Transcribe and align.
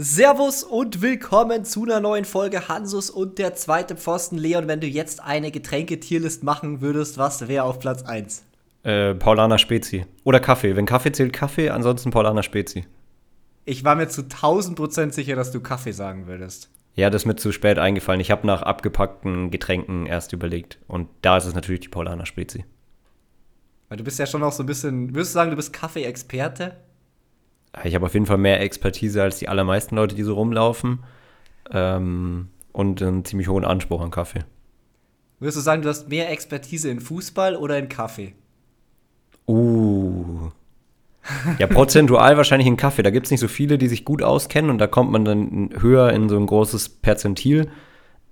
Servus 0.00 0.62
und 0.62 1.02
willkommen 1.02 1.64
zu 1.64 1.82
einer 1.82 1.98
neuen 1.98 2.24
Folge 2.24 2.68
Hansus 2.68 3.10
und 3.10 3.36
der 3.40 3.56
zweite 3.56 3.96
Pfosten. 3.96 4.38
Leon, 4.38 4.68
wenn 4.68 4.80
du 4.80 4.86
jetzt 4.86 5.20
eine 5.20 5.50
Getränketierlist 5.50 6.44
machen 6.44 6.80
würdest, 6.80 7.18
was 7.18 7.48
wäre 7.48 7.64
auf 7.64 7.80
Platz 7.80 8.04
1? 8.04 8.44
Äh, 8.84 9.16
Paulaner 9.16 9.58
Spezi. 9.58 10.06
Oder 10.22 10.38
Kaffee. 10.38 10.76
Wenn 10.76 10.86
Kaffee 10.86 11.10
zählt, 11.10 11.32
Kaffee, 11.32 11.70
ansonsten 11.70 12.12
Paulaner 12.12 12.44
Spezi. 12.44 12.86
Ich 13.64 13.82
war 13.82 13.96
mir 13.96 14.06
zu 14.06 14.22
1000% 14.22 15.10
sicher, 15.10 15.34
dass 15.34 15.50
du 15.50 15.58
Kaffee 15.60 15.90
sagen 15.90 16.28
würdest. 16.28 16.70
Ja, 16.94 17.10
das 17.10 17.22
ist 17.22 17.26
mir 17.26 17.34
zu 17.34 17.50
spät 17.50 17.80
eingefallen. 17.80 18.20
Ich 18.20 18.30
habe 18.30 18.46
nach 18.46 18.62
abgepackten 18.62 19.50
Getränken 19.50 20.06
erst 20.06 20.32
überlegt. 20.32 20.78
Und 20.86 21.08
da 21.22 21.38
ist 21.38 21.46
es 21.46 21.56
natürlich 21.56 21.80
die 21.80 21.88
Paulaner 21.88 22.24
Spezi. 22.24 22.64
Weil 23.88 23.98
du 23.98 24.04
bist 24.04 24.20
ja 24.20 24.26
schon 24.26 24.44
auch 24.44 24.52
so 24.52 24.62
ein 24.62 24.66
bisschen, 24.66 25.12
würdest 25.12 25.32
du 25.32 25.34
sagen, 25.34 25.50
du 25.50 25.56
bist 25.56 25.72
Kaffee-Experte? 25.72 26.76
Ich 27.84 27.94
habe 27.94 28.06
auf 28.06 28.14
jeden 28.14 28.26
Fall 28.26 28.38
mehr 28.38 28.60
Expertise 28.60 29.22
als 29.22 29.38
die 29.38 29.48
allermeisten 29.48 29.96
Leute, 29.96 30.14
die 30.14 30.22
so 30.22 30.34
rumlaufen. 30.34 31.00
Ähm, 31.70 32.48
und 32.72 33.02
einen 33.02 33.24
ziemlich 33.24 33.48
hohen 33.48 33.64
Anspruch 33.64 34.00
an 34.00 34.10
Kaffee. 34.10 34.44
Würdest 35.40 35.58
du 35.58 35.62
sagen, 35.62 35.82
du 35.82 35.88
hast 35.88 36.08
mehr 36.08 36.30
Expertise 36.30 36.90
in 36.90 37.00
Fußball 37.00 37.56
oder 37.56 37.78
in 37.78 37.88
Kaffee? 37.88 38.34
Uh. 39.46 40.50
Ja, 41.58 41.66
prozentual 41.66 42.36
wahrscheinlich 42.36 42.66
in 42.66 42.76
Kaffee. 42.76 43.02
Da 43.02 43.10
gibt 43.10 43.26
es 43.26 43.30
nicht 43.30 43.40
so 43.40 43.48
viele, 43.48 43.78
die 43.78 43.88
sich 43.88 44.04
gut 44.04 44.22
auskennen 44.22 44.70
und 44.70 44.78
da 44.78 44.86
kommt 44.86 45.10
man 45.10 45.24
dann 45.24 45.70
höher 45.78 46.12
in 46.12 46.28
so 46.28 46.36
ein 46.36 46.46
großes 46.46 46.88
Perzentil. 46.88 47.70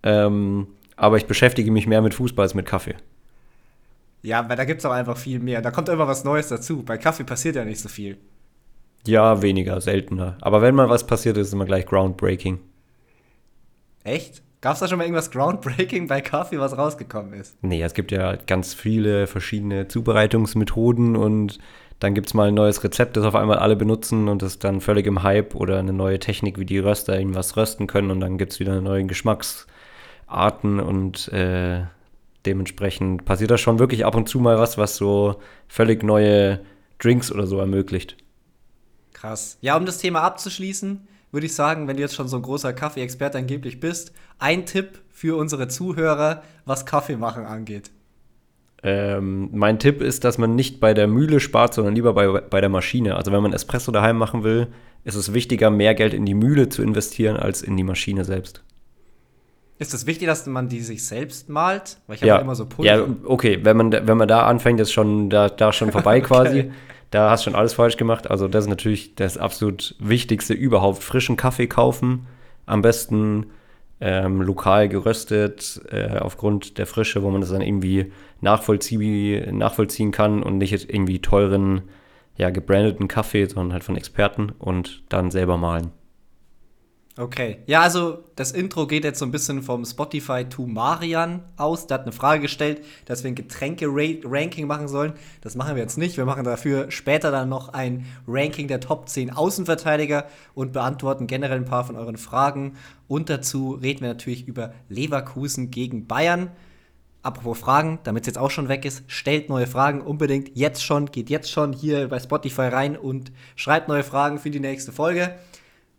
Ähm, 0.03 0.69
aber 0.97 1.17
ich 1.17 1.27
beschäftige 1.27 1.71
mich 1.71 1.87
mehr 1.87 2.01
mit 2.01 2.15
Fußball 2.15 2.45
als 2.45 2.55
mit 2.55 2.67
Kaffee. 2.67 2.95
Ja, 4.23 4.49
weil 4.49 4.57
da 4.57 4.65
gibt 4.65 4.81
es 4.81 4.87
auch 4.87 4.93
einfach 4.93 5.17
viel 5.17 5.41
mehr. 5.41 5.61
Da 5.61 5.71
kommt 5.71 5.89
immer 5.89 6.09
was 6.09 6.25
Neues 6.25 6.49
dazu. 6.49 6.83
Bei 6.83 6.97
Kaffee 6.99 7.25
passiert 7.25 7.57
ja 7.57 7.65
nicht 7.65 7.81
so 7.81 7.89
viel. 7.89 8.17
Ja, 9.07 9.43
weniger, 9.43 9.81
seltener. 9.81 10.37
Aber 10.41 10.63
wenn 10.63 10.75
mal 10.75 10.89
was 10.89 11.07
passiert, 11.07 11.37
ist 11.37 11.49
es 11.49 11.53
immer 11.53 11.65
gleich 11.65 11.87
groundbreaking. 11.87 12.61
Echt? 14.05 14.43
Gab 14.61 14.75
es 14.75 14.81
da 14.81 14.89
schon 14.89 14.99
mal 14.99 15.05
irgendwas 15.05 15.31
groundbreaking 15.31 16.09
bei 16.09 16.21
Kaffee, 16.21 16.59
was 16.59 16.77
rausgekommen 16.77 17.35
ist? 17.35 17.57
Nee, 17.63 17.83
es 17.83 17.95
gibt 17.95 18.11
ja 18.11 18.37
ganz 18.37 18.75
viele 18.75 19.27
verschiedene 19.27 19.87
Zubereitungsmethoden 19.89 21.15
und 21.15 21.59
dann 21.99 22.15
gibt 22.15 22.29
es 22.29 22.35
mal 22.35 22.49
ein 22.49 22.55
neues 22.55 22.83
Rezept, 22.83 23.17
das 23.17 23.25
auf 23.25 23.35
einmal 23.35 23.59
alle 23.59 23.77
benutzen 23.77 24.29
und 24.29 24.43
das 24.43 24.53
ist 24.53 24.65
dann 24.65 24.81
völlig 24.81 25.07
im 25.07 25.23
Hype 25.23 25.55
oder 25.55 25.79
eine 25.79 25.93
neue 25.93 26.19
Technik, 26.19 26.59
wie 26.59 26.67
die 26.67 26.79
Röster 26.79 27.19
irgendwas 27.19 27.57
rösten 27.57 27.87
können 27.87 28.11
und 28.11 28.21
dann 28.21 28.39
gibt 28.39 28.53
es 28.53 28.61
wieder 28.61 28.81
neue 28.81 29.05
Geschmacksarten 29.05 30.81
und 30.81 31.29
äh, 31.33 31.83
dementsprechend 32.45 33.25
passiert 33.25 33.51
da 33.51 33.59
schon 33.59 33.79
wirklich 33.79 34.05
ab 34.05 34.15
und 34.15 34.29
zu 34.29 34.41
mal 34.41 34.59
was, 34.59 34.79
was 34.79 34.97
so 34.97 35.37
völlig 35.69 36.03
neue 36.03 36.61
Drinks 36.99 37.31
oder 37.31 37.47
so 37.47 37.59
ermöglicht. 37.59 38.17
Krass. 39.27 39.59
Ja, 39.61 39.77
um 39.77 39.85
das 39.85 39.99
Thema 39.99 40.23
abzuschließen, 40.23 41.01
würde 41.33 41.47
ich 41.47 41.55
sagen, 41.55 41.89
wenn 41.89 41.97
du 41.97 42.03
jetzt 42.03 42.15
schon 42.15 42.29
so 42.29 42.37
ein 42.37 42.43
großer 42.43 42.73
Kaffee-Experte 42.73 43.39
angeblich 43.39 43.81
bist, 43.81 44.13
ein 44.39 44.67
Tipp 44.67 45.01
für 45.11 45.37
unsere 45.37 45.67
Zuhörer, 45.67 46.45
was 46.65 46.87
Kaffee 46.87 47.17
machen 47.17 47.45
angeht. 47.45 47.91
Ähm, 48.85 49.49
mein 49.53 49.81
Tipp 49.81 50.01
ist, 50.01 50.23
dass 50.23 50.39
man 50.39 50.55
nicht 50.55 50.79
bei 50.79 50.95
der 50.95 51.09
Mühle 51.09 51.41
spart, 51.41 51.75
sondern 51.75 51.97
lieber 51.97 52.13
bei, 52.13 52.41
bei 52.41 52.61
der 52.61 52.71
Maschine. 52.71 53.17
Also 53.17 53.33
wenn 53.33 53.43
man 53.43 53.53
Espresso 53.53 53.91
daheim 53.91 54.17
machen 54.17 54.45
will, 54.45 54.69
ist 55.03 55.17
es 55.17 55.35
wichtiger, 55.35 55.71
mehr 55.71 55.97
Geld 55.97 56.15
in 56.15 56.25
die 56.25 56.35
Mühle 56.35 56.69
zu 56.69 56.83
investieren, 56.83 57.37
als 57.37 57.63
in 57.63 57.77
die 57.77 57.83
Maschine 57.83 58.25
selbst. 58.25 58.63
Ist 59.79 59.93
es 59.93 60.07
wichtig, 60.07 60.27
dass 60.27 60.47
man 60.47 60.69
die 60.69 60.81
sich 60.81 61.05
selbst 61.05 61.49
malt? 61.49 61.99
Weil 62.07 62.17
ich 62.17 62.23
habe 62.23 62.29
ja. 62.29 62.39
immer 62.39 62.55
so 62.55 62.67
Pulver. 62.67 62.97
Ja, 62.97 63.07
okay, 63.25 63.61
wenn 63.63 63.77
man, 63.77 63.93
wenn 63.93 64.17
man 64.17 64.29
da 64.29 64.47
anfängt, 64.47 64.81
ist 64.81 64.93
schon 64.93 65.29
da, 65.29 65.49
da 65.49 65.73
schon 65.73 65.93
vorbei 65.93 66.19
okay. 66.19 66.27
quasi. 66.27 66.71
Da 67.11 67.31
hast 67.31 67.45
du 67.45 67.51
schon 67.51 67.59
alles 67.59 67.75
falsch 67.75 67.97
gemacht. 67.97 68.31
Also 68.31 68.49
das 68.49 68.65
ist 68.65 68.71
natürlich 68.71 69.15
das 69.15 69.37
absolut 69.37 69.95
Wichtigste 69.99 70.55
überhaupt. 70.55 71.03
Frischen 71.03 71.37
Kaffee 71.37 71.67
kaufen, 71.67 72.27
am 72.65 72.83
besten 72.83 73.47
ähm, 74.01 74.43
lokal 74.43 74.89
geröstet, 74.89 75.81
äh, 75.91 76.19
aufgrund 76.19 76.79
der 76.79 76.87
Frische, 76.87 77.23
wo 77.23 77.31
man 77.31 77.41
das 77.41 77.51
dann 77.51 77.63
irgendwie 77.63 78.13
nachvollzie 78.41 79.43
nachvollziehen 79.51 80.11
kann 80.11 80.43
und 80.43 80.59
nicht 80.59 80.73
irgendwie 80.73 81.21
teuren, 81.21 81.83
ja, 82.37 82.51
gebrandeten 82.51 83.09
Kaffee, 83.09 83.47
sondern 83.47 83.73
halt 83.73 83.85
von 83.85 83.97
Experten 83.97 84.53
und 84.59 85.03
dann 85.09 85.31
selber 85.31 85.57
malen. 85.57 85.93
Okay. 87.19 87.61
Ja, 87.65 87.81
also 87.81 88.25
das 88.35 88.53
Intro 88.53 88.87
geht 88.87 89.03
jetzt 89.03 89.21
so 89.21 89.25
ein 89.25 89.31
bisschen 89.31 89.63
vom 89.63 89.87
Spotify 89.87 90.45
to 90.45 90.67
Marian 90.67 91.43
aus. 91.57 91.87
Der 91.87 91.95
hat 91.95 92.03
eine 92.03 92.13
Frage 92.13 92.43
gestellt, 92.43 92.85
dass 93.07 93.25
wir 93.25 93.31
ein 93.31 93.35
Getränke-Ranking 93.35 94.67
machen 94.67 94.87
sollen. 94.87 95.15
Das 95.41 95.55
machen 95.55 95.77
wir 95.77 95.83
jetzt 95.83 95.97
nicht. 95.97 96.19
Wir 96.19 96.27
machen 96.27 96.45
dafür 96.45 96.91
später 96.91 97.31
dann 97.31 97.49
noch 97.49 97.71
ein 97.71 98.05
Ranking 98.29 98.69
der 98.69 98.81
Top 98.81 99.09
10 99.09 99.31
Außenverteidiger 99.31 100.27
und 100.53 100.75
beantworten 100.75 101.27
generell 101.27 101.57
ein 101.57 101.65
paar 101.65 101.85
von 101.85 101.97
euren 101.97 102.19
Fragen. 102.19 102.75
Und 103.09 103.31
dazu 103.31 103.71
reden 103.71 104.03
wir 104.03 104.09
natürlich 104.09 104.47
über 104.47 104.75
Leverkusen 104.91 105.71
gegen 105.71 106.07
Bayern. 106.07 106.51
Apropos 107.23 107.59
Fragen, 107.59 107.99
damit 108.05 108.25
es 108.25 108.27
jetzt 108.27 108.39
auch 108.39 108.51
schon 108.51 108.69
weg 108.69 108.85
ist, 108.85 109.05
stellt 109.07 109.49
neue 109.49 109.67
Fragen 109.67 110.03
unbedingt 110.03 110.55
jetzt 110.55 110.85
schon, 110.85 111.07
geht 111.07 111.31
jetzt 111.31 111.51
schon 111.51 111.73
hier 111.73 112.09
bei 112.09 112.21
Spotify 112.21 112.69
rein 112.69 112.95
und 112.95 113.33
schreibt 113.57 113.89
neue 113.89 114.05
Fragen 114.05 114.39
für 114.39 114.51
die 114.51 114.61
nächste 114.61 114.93
Folge. 114.93 115.35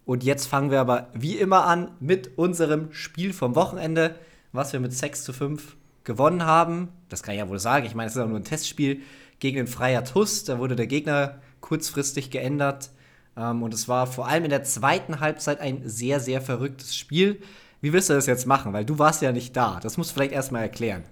Und 0.07 0.23
jetzt 0.23 0.45
fangen 0.47 0.71
wir 0.71 0.79
aber 0.79 1.09
wie 1.13 1.35
immer 1.35 1.65
an 1.65 1.91
mit 1.99 2.37
unserem 2.37 2.93
Spiel 2.93 3.33
vom 3.33 3.55
Wochenende, 3.55 4.15
was 4.53 4.71
wir 4.71 4.79
mit 4.79 4.93
6 4.93 5.25
zu 5.25 5.33
5 5.33 5.75
gewonnen 6.05 6.45
haben. 6.45 6.87
Das 7.09 7.23
kann 7.23 7.33
ich 7.33 7.39
ja 7.39 7.49
wohl 7.49 7.59
sagen. 7.59 7.85
Ich 7.85 7.93
meine, 7.93 8.07
es 8.07 8.15
ist 8.15 8.21
auch 8.21 8.27
nur 8.29 8.39
ein 8.39 8.45
Testspiel 8.45 9.01
gegen 9.39 9.57
den 9.57 9.67
Freier 9.67 10.05
TUS. 10.05 10.45
Da 10.45 10.59
wurde 10.59 10.77
der 10.77 10.87
Gegner 10.87 11.41
kurzfristig 11.59 12.31
geändert. 12.31 12.89
Ähm, 13.35 13.61
und 13.61 13.73
es 13.73 13.89
war 13.89 14.07
vor 14.07 14.29
allem 14.29 14.45
in 14.45 14.49
der 14.49 14.63
zweiten 14.63 15.19
Halbzeit 15.19 15.59
ein 15.59 15.81
sehr, 15.83 16.21
sehr 16.21 16.39
verrücktes 16.39 16.95
Spiel. 16.95 17.41
Wie 17.81 17.91
willst 17.91 18.09
du 18.09 18.13
das 18.13 18.27
jetzt 18.27 18.47
machen? 18.47 18.71
Weil 18.71 18.85
du 18.85 18.97
warst 18.99 19.21
ja 19.21 19.33
nicht 19.33 19.57
da. 19.57 19.81
Das 19.83 19.97
musst 19.97 20.11
du 20.11 20.13
vielleicht 20.13 20.31
erstmal 20.31 20.61
erklären. 20.61 21.03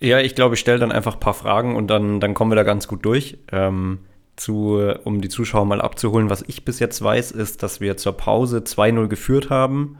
Ja, 0.00 0.18
ich 0.18 0.34
glaube, 0.34 0.56
ich 0.56 0.60
stelle 0.60 0.80
dann 0.80 0.90
einfach 0.90 1.14
ein 1.14 1.20
paar 1.20 1.34
Fragen 1.34 1.76
und 1.76 1.86
dann, 1.86 2.18
dann 2.18 2.34
kommen 2.34 2.50
wir 2.50 2.56
da 2.56 2.64
ganz 2.64 2.88
gut 2.88 3.04
durch. 3.04 3.38
Ähm, 3.52 4.00
zu, 4.36 4.80
um 5.04 5.20
die 5.20 5.28
Zuschauer 5.28 5.64
mal 5.64 5.80
abzuholen, 5.80 6.30
was 6.30 6.44
ich 6.46 6.64
bis 6.64 6.78
jetzt 6.78 7.02
weiß, 7.02 7.32
ist, 7.32 7.62
dass 7.62 7.80
wir 7.80 7.96
zur 7.96 8.16
Pause 8.16 8.58
2-0 8.58 9.08
geführt 9.08 9.50
haben. 9.50 9.98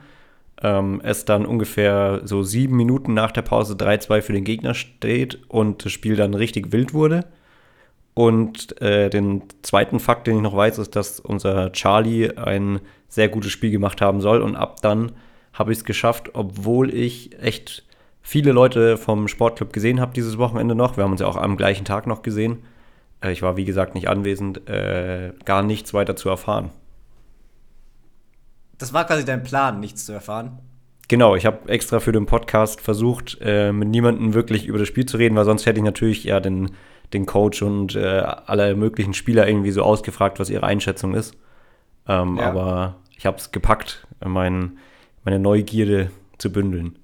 Ähm, 0.62 1.00
es 1.04 1.24
dann 1.24 1.44
ungefähr 1.44 2.22
so 2.24 2.42
sieben 2.42 2.76
Minuten 2.76 3.14
nach 3.14 3.32
der 3.32 3.42
Pause 3.42 3.74
3-2 3.74 4.22
für 4.22 4.32
den 4.32 4.44
Gegner 4.44 4.74
steht 4.74 5.40
und 5.48 5.84
das 5.84 5.92
Spiel 5.92 6.16
dann 6.16 6.34
richtig 6.34 6.72
wild 6.72 6.94
wurde. 6.94 7.26
Und 8.14 8.80
äh, 8.80 9.08
den 9.10 9.42
zweiten 9.62 9.98
Fakt, 9.98 10.26
den 10.26 10.36
ich 10.36 10.42
noch 10.42 10.56
weiß, 10.56 10.78
ist, 10.78 10.96
dass 10.96 11.18
unser 11.18 11.72
Charlie 11.72 12.30
ein 12.36 12.80
sehr 13.08 13.28
gutes 13.28 13.52
Spiel 13.52 13.70
gemacht 13.70 14.00
haben 14.00 14.20
soll. 14.20 14.42
Und 14.42 14.56
ab 14.56 14.80
dann 14.82 15.12
habe 15.52 15.72
ich 15.72 15.78
es 15.78 15.84
geschafft, 15.84 16.30
obwohl 16.34 16.92
ich 16.94 17.38
echt 17.40 17.84
viele 18.20 18.52
Leute 18.52 18.96
vom 18.96 19.28
Sportclub 19.28 19.72
gesehen 19.72 20.00
habe 20.00 20.14
dieses 20.14 20.38
Wochenende 20.38 20.74
noch. 20.74 20.96
Wir 20.96 21.04
haben 21.04 21.12
uns 21.12 21.20
ja 21.20 21.26
auch 21.26 21.36
am 21.36 21.56
gleichen 21.56 21.84
Tag 21.84 22.06
noch 22.06 22.22
gesehen 22.22 22.58
ich 23.30 23.42
war, 23.42 23.56
wie 23.56 23.64
gesagt, 23.64 23.94
nicht 23.94 24.08
anwesend, 24.08 24.68
äh, 24.68 25.32
gar 25.44 25.62
nichts 25.62 25.94
weiter 25.94 26.16
zu 26.16 26.28
erfahren. 26.28 26.70
Das 28.78 28.92
war 28.92 29.06
quasi 29.06 29.24
dein 29.24 29.44
Plan, 29.44 29.78
nichts 29.78 30.06
zu 30.06 30.12
erfahren? 30.12 30.58
Genau, 31.08 31.36
ich 31.36 31.46
habe 31.46 31.68
extra 31.68 32.00
für 32.00 32.12
den 32.12 32.26
Podcast 32.26 32.80
versucht, 32.80 33.38
äh, 33.40 33.72
mit 33.72 33.88
niemandem 33.88 34.34
wirklich 34.34 34.66
über 34.66 34.78
das 34.78 34.88
Spiel 34.88 35.06
zu 35.06 35.18
reden, 35.18 35.36
weil 35.36 35.44
sonst 35.44 35.66
hätte 35.66 35.78
ich 35.78 35.84
natürlich 35.84 36.24
ja 36.24 36.40
den, 36.40 36.70
den 37.12 37.26
Coach 37.26 37.62
und 37.62 37.94
äh, 37.94 38.22
alle 38.46 38.74
möglichen 38.74 39.14
Spieler 39.14 39.46
irgendwie 39.46 39.72
so 39.72 39.82
ausgefragt, 39.82 40.40
was 40.40 40.50
ihre 40.50 40.66
Einschätzung 40.66 41.14
ist. 41.14 41.34
Ähm, 42.08 42.38
ja. 42.38 42.48
Aber 42.48 42.96
ich 43.16 43.26
habe 43.26 43.36
es 43.36 43.52
gepackt, 43.52 44.06
mein, 44.24 44.78
meine 45.24 45.38
Neugierde 45.38 46.10
zu 46.38 46.50
bündeln. 46.50 46.98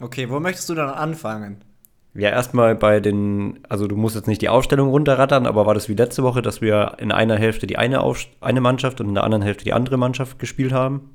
Okay, 0.00 0.30
wo 0.30 0.38
möchtest 0.38 0.68
du 0.68 0.74
dann 0.74 0.90
anfangen? 0.90 1.64
Ja, 2.14 2.30
erstmal 2.30 2.74
bei 2.74 3.00
den, 3.00 3.60
also 3.68 3.86
du 3.86 3.96
musst 3.96 4.16
jetzt 4.16 4.26
nicht 4.26 4.42
die 4.42 4.48
Aufstellung 4.48 4.88
runterrattern, 4.88 5.46
aber 5.46 5.66
war 5.66 5.74
das 5.74 5.88
wie 5.88 5.94
letzte 5.94 6.22
Woche, 6.22 6.42
dass 6.42 6.60
wir 6.60 6.96
in 6.98 7.12
einer 7.12 7.36
Hälfte 7.36 7.66
die 7.66 7.76
eine, 7.78 8.02
eine 8.40 8.60
Mannschaft 8.60 9.00
und 9.00 9.08
in 9.08 9.14
der 9.14 9.24
anderen 9.24 9.42
Hälfte 9.42 9.64
die 9.64 9.72
andere 9.72 9.98
Mannschaft 9.98 10.38
gespielt 10.38 10.72
haben? 10.72 11.10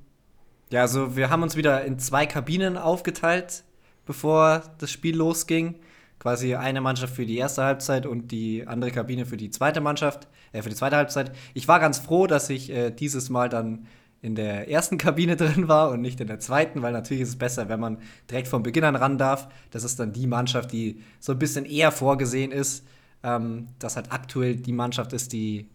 Ja, 0.69 0.81
also 0.81 1.15
wir 1.15 1.29
haben 1.29 1.43
uns 1.43 1.55
wieder 1.55 1.83
in 1.83 1.99
zwei 1.99 2.25
Kabinen 2.25 2.77
aufgeteilt, 2.77 3.63
bevor 4.05 4.63
das 4.79 4.91
Spiel 4.91 5.15
losging. 5.15 5.75
Quasi 6.19 6.55
eine 6.55 6.79
Mannschaft 6.79 7.15
für 7.15 7.25
die 7.25 7.37
erste 7.37 7.63
Halbzeit 7.63 8.05
und 8.05 8.31
die 8.31 8.65
andere 8.65 8.91
Kabine 8.91 9.25
für 9.25 9.35
die 9.35 9.49
zweite 9.49 9.81
Mannschaft, 9.81 10.29
äh, 10.53 10.61
für 10.61 10.69
die 10.69 10.75
zweite 10.75 10.95
Halbzeit. 10.95 11.33
Ich 11.53 11.67
war 11.67 11.81
ganz 11.81 11.99
froh, 11.99 12.27
dass 12.27 12.49
ich 12.49 12.69
äh, 12.69 12.91
dieses 12.91 13.29
Mal 13.29 13.49
dann 13.49 13.87
in 14.23 14.35
der 14.35 14.69
ersten 14.69 14.97
Kabine 14.97 15.35
drin 15.37 15.67
war 15.67 15.91
und 15.91 16.01
nicht 16.01 16.19
in 16.19 16.27
der 16.27 16.39
zweiten, 16.39 16.81
weil 16.81 16.93
natürlich 16.93 17.21
ist 17.21 17.29
es 17.29 17.35
besser, 17.35 17.69
wenn 17.69 17.79
man 17.79 17.99
direkt 18.31 18.47
von 18.47 18.63
Beginn 18.63 18.85
an 18.85 18.95
ran 18.95 19.19
darf. 19.19 19.49
Das 19.69 19.83
ist 19.83 19.99
dann 19.99 20.13
die 20.13 20.25
Mannschaft, 20.25 20.71
die 20.71 21.03
so 21.19 21.33
ein 21.33 21.39
bisschen 21.39 21.65
eher 21.65 21.91
vorgesehen 21.91 22.51
ist. 22.51 22.83
Ähm, 23.25 23.69
dass 23.79 23.95
halt 23.95 24.11
aktuell 24.11 24.57
die 24.57 24.73
Mannschaft 24.73 25.13
ist, 25.13 25.31
die, 25.31 25.69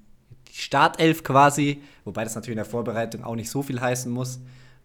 die 0.49 0.55
Startelf 0.55 1.25
quasi, 1.25 1.83
wobei 2.05 2.23
das 2.23 2.35
natürlich 2.35 2.53
in 2.53 2.62
der 2.62 2.67
Vorbereitung 2.67 3.25
auch 3.25 3.37
nicht 3.37 3.49
so 3.49 3.62
viel 3.62 3.81
heißen 3.81 4.12
muss. 4.12 4.41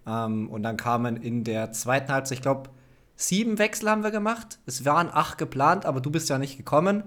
Ähm, 0.08 0.50
und 0.50 0.64
dann 0.64 0.78
kamen 0.78 1.18
in 1.18 1.44
der 1.44 1.74
zweiten 1.74 2.14
Halbzeit, 2.14 2.38
ich 2.38 2.42
glaube, 2.42 2.70
sieben 3.18 3.60
Wechsel 3.60 3.90
haben 3.90 4.04
wir 4.04 4.12
gemacht. 4.12 4.60
Es 4.66 4.86
waren 4.86 5.10
acht 5.12 5.38
geplant, 5.38 5.86
aber 5.86 6.00
du 6.00 6.10
bist 6.10 6.30
ja 6.30 6.38
nicht 6.38 6.56
gekommen. 6.56 7.04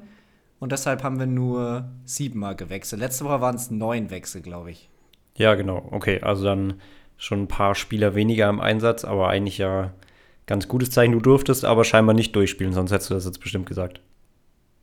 Und 0.58 0.72
deshalb 0.72 1.02
haben 1.02 1.18
wir 1.18 1.26
nur 1.26 1.90
siebenmal 2.04 2.56
gewechselt. 2.56 3.00
Letzte 3.00 3.24
Woche 3.24 3.40
waren 3.40 3.56
es 3.56 3.70
neun 3.70 4.10
Wechsel, 4.10 4.42
glaube 4.42 4.70
ich. 4.70 4.90
Ja, 5.36 5.54
genau. 5.54 5.88
Okay, 5.90 6.20
also 6.20 6.44
dann 6.44 6.80
schon 7.16 7.42
ein 7.42 7.48
paar 7.48 7.74
Spieler 7.74 8.14
weniger 8.14 8.48
im 8.48 8.60
Einsatz, 8.60 9.04
aber 9.04 9.28
eigentlich 9.28 9.58
ja 9.58 9.92
ganz 10.46 10.68
gutes 10.68 10.90
Zeichen. 10.90 11.12
Du 11.12 11.20
durftest 11.20 11.64
aber 11.64 11.84
scheinbar 11.84 12.14
nicht 12.14 12.34
durchspielen, 12.34 12.72
sonst 12.72 12.92
hättest 12.92 13.10
du 13.10 13.14
das 13.14 13.24
jetzt 13.24 13.40
bestimmt 13.40 13.66
gesagt. 13.66 14.00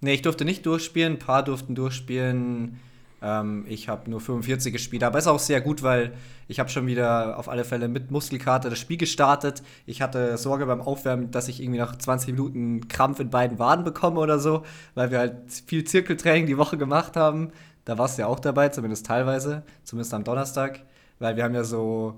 Nee, 0.02 0.16
ich 0.16 0.22
durfte 0.22 0.46
nicht 0.46 0.66
durchspielen, 0.66 1.14
ein 1.14 1.20
paar 1.20 1.44
durften 1.44 1.76
durchspielen. 1.76 2.80
Ähm, 3.22 3.66
ich 3.70 3.88
habe 3.88 4.10
nur 4.10 4.20
45 4.20 4.74
gespielt, 4.74 5.04
aber 5.04 5.18
ist 5.18 5.28
auch 5.28 5.40
sehr 5.40 5.62
gut, 5.62 5.82
weil 5.82 6.14
ich 6.50 6.60
habe 6.60 6.70
schon 6.70 6.88
wieder 6.88 7.40
auf 7.40 7.48
alle 7.48 7.64
Fälle 7.64 7.88
mit 7.88 8.12
Muskelkater 8.12 8.70
das 8.70 8.80
Spiel 8.80 8.98
gestartet. 8.98 9.64
Ich 9.86 10.02
hatte 10.02 10.38
Sorge 10.38 10.66
beim 10.66 10.82
Aufwärmen, 10.82 11.32
dass 11.32 11.48
ich 11.48 11.62
irgendwie 11.62 11.80
nach 11.80 11.96
20 11.96 12.32
Minuten 12.32 12.90
Krampf 12.90 13.22
in 13.22 13.30
beiden 13.30 13.60
Waden 13.60 13.86
bekomme 13.86 14.20
oder 14.20 14.40
so, 14.40 14.64
weil 14.94 15.10
wir 15.10 15.20
halt 15.20 15.36
viel 15.66 15.86
Zirkeltraining 15.86 16.48
die 16.48 16.58
Woche 16.58 16.78
gemacht 16.78 17.16
haben. 17.16 17.52
Da 17.86 17.98
warst 17.98 18.18
du 18.18 18.22
ja 18.22 18.28
auch 18.28 18.40
dabei, 18.40 18.70
zumindest 18.70 19.06
teilweise, 19.06 19.64
zumindest 19.84 20.14
am 20.14 20.24
Donnerstag, 20.24 20.82
weil 21.20 21.36
wir 21.36 21.44
haben 21.44 21.54
ja 21.54 21.64
so, 21.64 22.16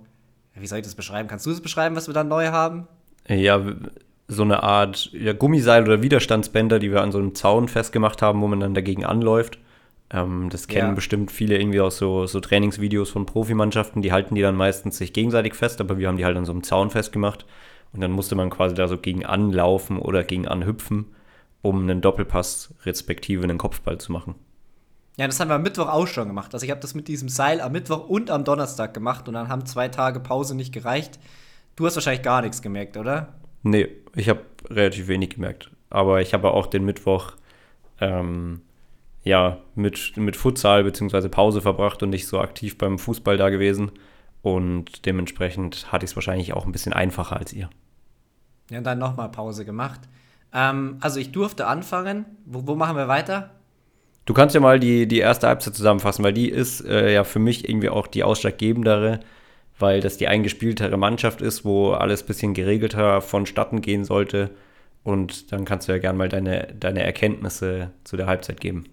wie 0.54 0.68
soll 0.68 0.80
ich 0.80 0.86
das 0.86 0.96
beschreiben? 0.96 1.28
Kannst 1.28 1.46
du 1.46 1.50
das 1.50 1.62
beschreiben, 1.62 1.96
was 1.96 2.08
wir 2.08 2.14
dann 2.14 2.28
neu 2.28 2.48
haben? 2.48 2.88
Ja, 3.28 3.62
so 4.28 4.44
eine 4.44 4.64
Art 4.64 5.10
ja, 5.14 5.34
Gummiseil 5.34 5.84
oder 5.84 6.02
Widerstandsbänder, 6.02 6.80
die 6.80 6.92
wir 6.92 7.02
an 7.02 7.12
so 7.12 7.18
einem 7.18 7.36
Zaun 7.36 7.68
festgemacht 7.68 8.22
haben, 8.22 8.42
wo 8.42 8.48
man 8.48 8.60
dann 8.60 8.74
dagegen 8.74 9.06
anläuft. 9.06 9.60
Ähm, 10.12 10.50
das 10.50 10.68
kennen 10.68 10.90
ja. 10.90 10.94
bestimmt 10.94 11.32
viele 11.32 11.58
irgendwie 11.58 11.82
aus 11.82 11.98
so, 11.98 12.26
so 12.28 12.40
Trainingsvideos 12.40 13.10
von 13.10 13.26
Profimannschaften. 13.26 14.02
Die 14.02 14.12
halten 14.12 14.36
die 14.36 14.42
dann 14.42 14.56
meistens 14.56 14.98
sich 14.98 15.14
gegenseitig 15.14 15.56
fest, 15.56 15.82
aber 15.82 15.98
wir 15.98 16.08
haben 16.08 16.18
die 16.18 16.26
halt 16.26 16.38
an 16.38 16.46
so 16.46 16.52
einem 16.52 16.64
Zaun 16.64 16.90
festgemacht. 16.90 17.46
Und 17.94 18.02
dann 18.02 18.12
musste 18.12 18.36
man 18.36 18.50
quasi 18.50 18.76
da 18.76 18.88
so 18.88 18.98
gegen 18.98 19.26
anlaufen 19.26 19.98
oder 19.98 20.24
gegen 20.24 20.48
anhüpfen, 20.48 21.06
um 21.62 21.82
einen 21.82 22.02
Doppelpass 22.02 22.74
respektive 22.86 23.44
einen 23.44 23.58
Kopfball 23.58 23.98
zu 24.00 24.12
machen. 24.12 24.36
Ja, 25.18 25.28
das 25.28 25.40
haben 25.40 25.50
wir 25.50 25.56
am 25.56 25.64
Mittwoch 25.64 25.88
auch 25.88 26.08
schon 26.08 26.28
gemacht. 26.28 26.54
Also 26.54 26.66
ich 26.66 26.72
habe 26.72 26.82
das 26.82 26.94
mit 26.94 27.08
diesem 27.08 27.30
Seil 27.30 27.62
am 27.62 27.72
Mittwoch 27.72 28.08
und 28.08 28.30
am 28.30 28.44
Donnerstag 28.44 28.94
gemacht 28.94 29.28
und 29.28 29.34
dann 29.34 29.48
haben 29.48 29.66
zwei 29.66 29.88
Tage 29.88 30.20
Pause 30.20 30.56
nicht 30.56 30.74
gereicht. 30.74 31.20
Du 31.76 31.86
hast 31.86 31.96
wahrscheinlich 31.96 32.24
gar 32.24 32.42
nichts 32.42 32.62
gemerkt, 32.62 32.98
oder? 32.98 33.34
Nee, 33.64 33.88
ich 34.16 34.30
habe 34.30 34.42
relativ 34.70 35.08
wenig 35.08 35.32
gemerkt. 35.32 35.72
Aber 35.90 36.22
ich 36.22 36.34
habe 36.34 36.52
auch 36.52 36.68
den 36.68 36.84
Mittwoch 36.84 37.34
ähm, 38.02 38.62
ja, 39.24 39.58
mit, 39.74 40.18
mit 40.18 40.36
Futsal 40.36 40.84
bzw. 40.84 41.30
Pause 41.30 41.62
verbracht 41.62 42.04
und 42.04 42.10
nicht 42.10 42.28
so 42.28 42.40
aktiv 42.40 42.78
beim 42.78 43.00
Fußball 43.00 43.38
da 43.38 43.50
gewesen. 43.50 43.92
Und 44.42 45.06
dementsprechend 45.08 45.92
hatte 45.92 46.06
ich 46.06 46.12
es 46.12 46.16
wahrscheinlich 46.16 46.54
auch 46.54 46.66
ein 46.66 46.72
bisschen 46.72 46.94
einfacher 46.94 47.38
als 47.38 47.52
ihr. 47.52 47.70
Ja, 48.70 48.78
und 48.78 48.84
dann 48.84 49.00
nochmal 49.00 49.30
Pause 49.30 49.66
gemacht. 49.66 50.02
Ähm, 50.54 50.98
also 51.02 51.20
ich 51.20 51.32
durfte 51.32 51.66
anfangen. 51.66 52.26
Wo, 52.46 52.68
wo, 52.68 52.76
machen 52.76 52.96
wir 52.96 53.08
weiter? 53.08 53.52
Du 54.26 54.34
kannst 54.34 54.56
ja 54.56 54.62
mal 54.62 54.80
die, 54.80 55.08
die 55.08 55.20
erste 55.20 55.48
Halbzeit 55.48 55.76
zusammenfassen, 55.76 56.24
weil 56.24 56.34
die 56.34 56.50
ist 56.50 56.84
äh, 56.84 57.14
ja 57.14 57.24
für 57.24 57.40
mich 57.40 57.70
irgendwie 57.70 57.90
auch 57.90 58.08
die 58.08 58.24
ausschlaggebendere, 58.24 59.20
weil 59.78 60.02
das 60.02 60.18
die 60.18 60.28
eingespieltere 60.28 60.98
Mannschaft 60.98 61.42
ist, 61.42 61.64
wo 61.64 61.92
alles 61.92 62.24
ein 62.24 62.28
bisschen 62.28 62.54
geregelter 62.56 63.22
vonstatten 63.22 63.82
gehen 63.82 64.04
sollte. 64.04 64.50
Und 65.04 65.52
dann 65.52 65.66
kannst 65.66 65.88
du 65.88 65.92
ja 65.92 66.00
gerne 66.00 66.18
mal 66.18 66.30
deine, 66.30 66.74
deine 66.80 67.04
Erkenntnisse 67.04 67.92
zu 68.04 68.18
der 68.18 68.26
Halbzeit 68.26 68.60
geben. 68.60 68.86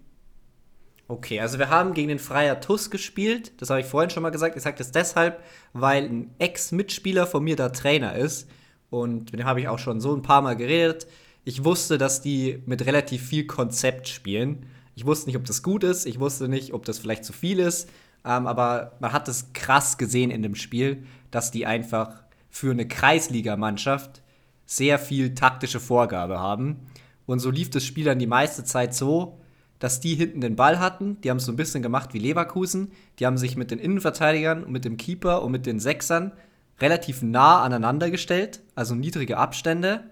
Okay, 1.08 1.40
also 1.40 1.58
wir 1.58 1.70
haben 1.70 1.94
gegen 1.94 2.08
den 2.08 2.18
Freier 2.18 2.60
TUS 2.60 2.90
gespielt. 2.90 3.52
Das 3.60 3.70
habe 3.70 3.80
ich 3.80 3.86
vorhin 3.86 4.10
schon 4.10 4.22
mal 4.22 4.30
gesagt. 4.30 4.56
Ich 4.56 4.62
sage 4.62 4.76
das 4.76 4.92
deshalb, 4.92 5.42
weil 5.72 6.04
ein 6.04 6.34
Ex-Mitspieler 6.38 7.26
von 7.26 7.42
mir 7.42 7.56
da 7.56 7.70
Trainer 7.70 8.14
ist. 8.14 8.50
Und 8.90 9.32
mit 9.32 9.40
dem 9.40 9.46
habe 9.46 9.60
ich 9.60 9.68
auch 9.68 9.78
schon 9.78 10.00
so 10.00 10.14
ein 10.14 10.22
paar 10.22 10.42
Mal 10.42 10.56
geredet. 10.56 11.06
Ich 11.44 11.64
wusste, 11.64 11.96
dass 11.96 12.20
die 12.20 12.62
mit 12.66 12.84
relativ 12.84 13.26
viel 13.26 13.46
Konzept 13.46 14.08
spielen. 14.08 14.66
Ich 14.94 15.06
wusste 15.06 15.26
nicht, 15.26 15.36
ob 15.36 15.44
das 15.44 15.62
gut 15.62 15.84
ist. 15.84 16.06
Ich 16.06 16.20
wusste 16.20 16.48
nicht, 16.48 16.72
ob 16.72 16.84
das 16.84 16.98
vielleicht 16.98 17.24
zu 17.24 17.32
viel 17.32 17.58
ist. 17.58 17.88
Ähm, 18.24 18.46
aber 18.46 18.92
man 19.00 19.12
hat 19.12 19.28
es 19.28 19.52
krass 19.52 19.98
gesehen 19.98 20.30
in 20.30 20.42
dem 20.42 20.54
Spiel, 20.54 21.04
dass 21.30 21.50
die 21.50 21.66
einfach 21.66 22.22
für 22.50 22.70
eine 22.70 22.86
Kreisligamannschaft 22.86 24.22
sehr 24.66 24.98
viel 24.98 25.34
taktische 25.34 25.80
Vorgabe 25.80 26.38
haben. 26.38 26.86
Und 27.26 27.40
so 27.40 27.50
lief 27.50 27.70
das 27.70 27.84
Spiel 27.84 28.04
dann 28.04 28.18
die 28.18 28.26
meiste 28.26 28.64
Zeit 28.64 28.94
so, 28.94 29.38
dass 29.78 30.00
die 30.00 30.14
hinten 30.14 30.40
den 30.40 30.56
Ball 30.56 30.78
hatten. 30.78 31.20
Die 31.22 31.30
haben 31.30 31.38
es 31.38 31.44
so 31.44 31.52
ein 31.52 31.56
bisschen 31.56 31.82
gemacht 31.82 32.14
wie 32.14 32.18
Leverkusen. 32.18 32.92
Die 33.18 33.26
haben 33.26 33.38
sich 33.38 33.56
mit 33.56 33.70
den 33.70 33.78
Innenverteidigern 33.78 34.64
und 34.64 34.72
mit 34.72 34.84
dem 34.84 34.96
Keeper 34.96 35.42
und 35.42 35.50
mit 35.50 35.66
den 35.66 35.80
Sechsern 35.80 36.32
relativ 36.80 37.22
nah 37.22 37.62
aneinander 37.62 38.10
gestellt, 38.10 38.60
also 38.74 38.94
niedrige 38.94 39.38
Abstände. 39.38 40.04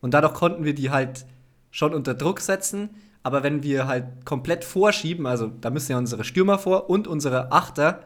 Und 0.00 0.14
dadurch 0.14 0.34
konnten 0.34 0.64
wir 0.64 0.74
die 0.74 0.90
halt 0.90 1.26
schon 1.70 1.94
unter 1.94 2.14
Druck 2.14 2.40
setzen. 2.40 2.90
Aber 3.26 3.42
wenn 3.42 3.64
wir 3.64 3.88
halt 3.88 4.24
komplett 4.24 4.62
vorschieben, 4.62 5.26
also 5.26 5.48
da 5.48 5.70
müssen 5.70 5.90
ja 5.90 5.98
unsere 5.98 6.22
Stürmer 6.22 6.60
vor 6.60 6.88
und 6.88 7.08
unsere 7.08 7.50
Achter, 7.50 8.04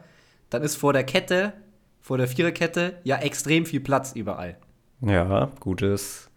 dann 0.49 0.63
ist 0.63 0.77
vor 0.77 0.93
der 0.93 1.03
Kette, 1.03 1.53
vor 1.99 2.17
der 2.17 2.27
Viererkette 2.27 2.95
ja 3.03 3.17
extrem 3.17 3.67
viel 3.67 3.81
Platz 3.81 4.13
überall. 4.13 4.57
Ja, 4.99 5.51
gutes, 5.59 6.31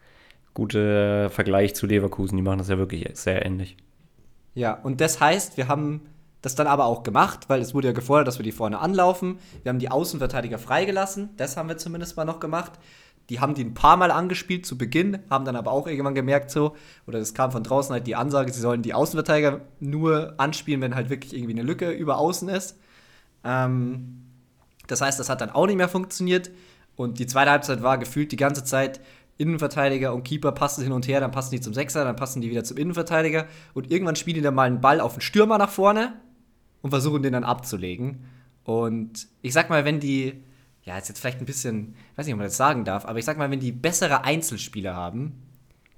guter 0.52 1.30
Vergleich 1.30 1.74
zu 1.74 1.86
Leverkusen. 1.86 2.36
Die 2.36 2.42
machen 2.42 2.58
das 2.58 2.68
ja 2.68 2.76
wirklich 2.76 3.08
sehr 3.14 3.46
ähnlich. 3.46 3.78
Ja, 4.52 4.74
und 4.74 5.00
das 5.00 5.18
heißt, 5.18 5.56
wir 5.56 5.68
haben 5.68 6.02
das 6.42 6.54
dann 6.54 6.66
aber 6.66 6.84
auch 6.84 7.04
gemacht, 7.04 7.48
weil 7.48 7.62
es 7.62 7.72
wurde 7.72 7.88
ja 7.88 7.94
gefordert, 7.94 8.28
dass 8.28 8.38
wir 8.38 8.44
die 8.44 8.52
vorne 8.52 8.80
anlaufen. 8.80 9.38
Wir 9.62 9.70
haben 9.70 9.78
die 9.78 9.90
Außenverteidiger 9.90 10.58
freigelassen. 10.58 11.30
Das 11.38 11.56
haben 11.56 11.70
wir 11.70 11.78
zumindest 11.78 12.18
mal 12.18 12.26
noch 12.26 12.38
gemacht. 12.38 12.72
Die 13.30 13.40
haben 13.40 13.54
die 13.54 13.64
ein 13.64 13.74
paar 13.74 13.96
Mal 13.96 14.10
angespielt 14.10 14.66
zu 14.66 14.76
Beginn, 14.76 15.18
haben 15.30 15.44
dann 15.44 15.56
aber 15.56 15.72
auch 15.72 15.86
irgendwann 15.86 16.14
gemerkt, 16.14 16.50
so, 16.50 16.76
oder 17.06 17.18
es 17.18 17.32
kam 17.32 17.52
von 17.52 17.62
draußen 17.62 17.92
halt 17.92 18.06
die 18.06 18.16
Ansage, 18.16 18.52
sie 18.52 18.60
sollen 18.60 18.82
die 18.82 18.94
Außenverteidiger 18.94 19.62
nur 19.80 20.34
anspielen, 20.36 20.80
wenn 20.80 20.94
halt 20.94 21.08
wirklich 21.08 21.34
irgendwie 21.34 21.52
eine 21.52 21.62
Lücke 21.62 21.90
über 21.90 22.18
außen 22.18 22.48
ist. 22.48 22.78
Ähm, 23.44 24.24
das 24.86 25.00
heißt, 25.00 25.18
das 25.18 25.30
hat 25.30 25.40
dann 25.40 25.50
auch 25.50 25.66
nicht 25.66 25.76
mehr 25.76 25.88
funktioniert. 25.88 26.50
Und 26.96 27.18
die 27.18 27.26
zweite 27.26 27.50
Halbzeit 27.50 27.82
war 27.82 27.98
gefühlt 27.98 28.30
die 28.30 28.36
ganze 28.36 28.62
Zeit, 28.62 29.00
Innenverteidiger 29.36 30.14
und 30.14 30.22
Keeper 30.22 30.52
passen 30.52 30.84
hin 30.84 30.92
und 30.92 31.08
her, 31.08 31.20
dann 31.20 31.32
passen 31.32 31.50
die 31.50 31.60
zum 31.60 31.74
Sechser, 31.74 32.04
dann 32.04 32.16
passen 32.16 32.40
die 32.40 32.50
wieder 32.50 32.62
zum 32.62 32.76
Innenverteidiger 32.76 33.46
und 33.72 33.90
irgendwann 33.90 34.16
spielen 34.16 34.36
die 34.36 34.42
dann 34.42 34.54
mal 34.54 34.68
einen 34.68 34.80
Ball 34.80 35.00
auf 35.00 35.14
den 35.14 35.22
Stürmer 35.22 35.58
nach 35.58 35.70
vorne 35.70 36.20
und 36.82 36.90
versuchen 36.90 37.22
den 37.22 37.32
dann 37.32 37.44
abzulegen. 37.44 38.26
Und 38.62 39.26
ich 39.42 39.52
sag 39.52 39.70
mal, 39.70 39.84
wenn 39.84 39.98
die, 39.98 40.44
ja, 40.84 40.98
ist 40.98 41.08
jetzt 41.08 41.20
vielleicht 41.20 41.40
ein 41.40 41.46
bisschen, 41.46 41.94
ich 42.12 42.18
weiß 42.18 42.26
nicht, 42.26 42.34
ob 42.34 42.38
man 42.38 42.46
das 42.46 42.56
sagen 42.56 42.84
darf, 42.84 43.04
aber 43.04 43.18
ich 43.18 43.24
sag 43.24 43.38
mal, 43.38 43.50
wenn 43.50 43.60
die 43.60 43.72
bessere 43.72 44.24
Einzelspieler 44.24 44.94
haben, 44.94 45.42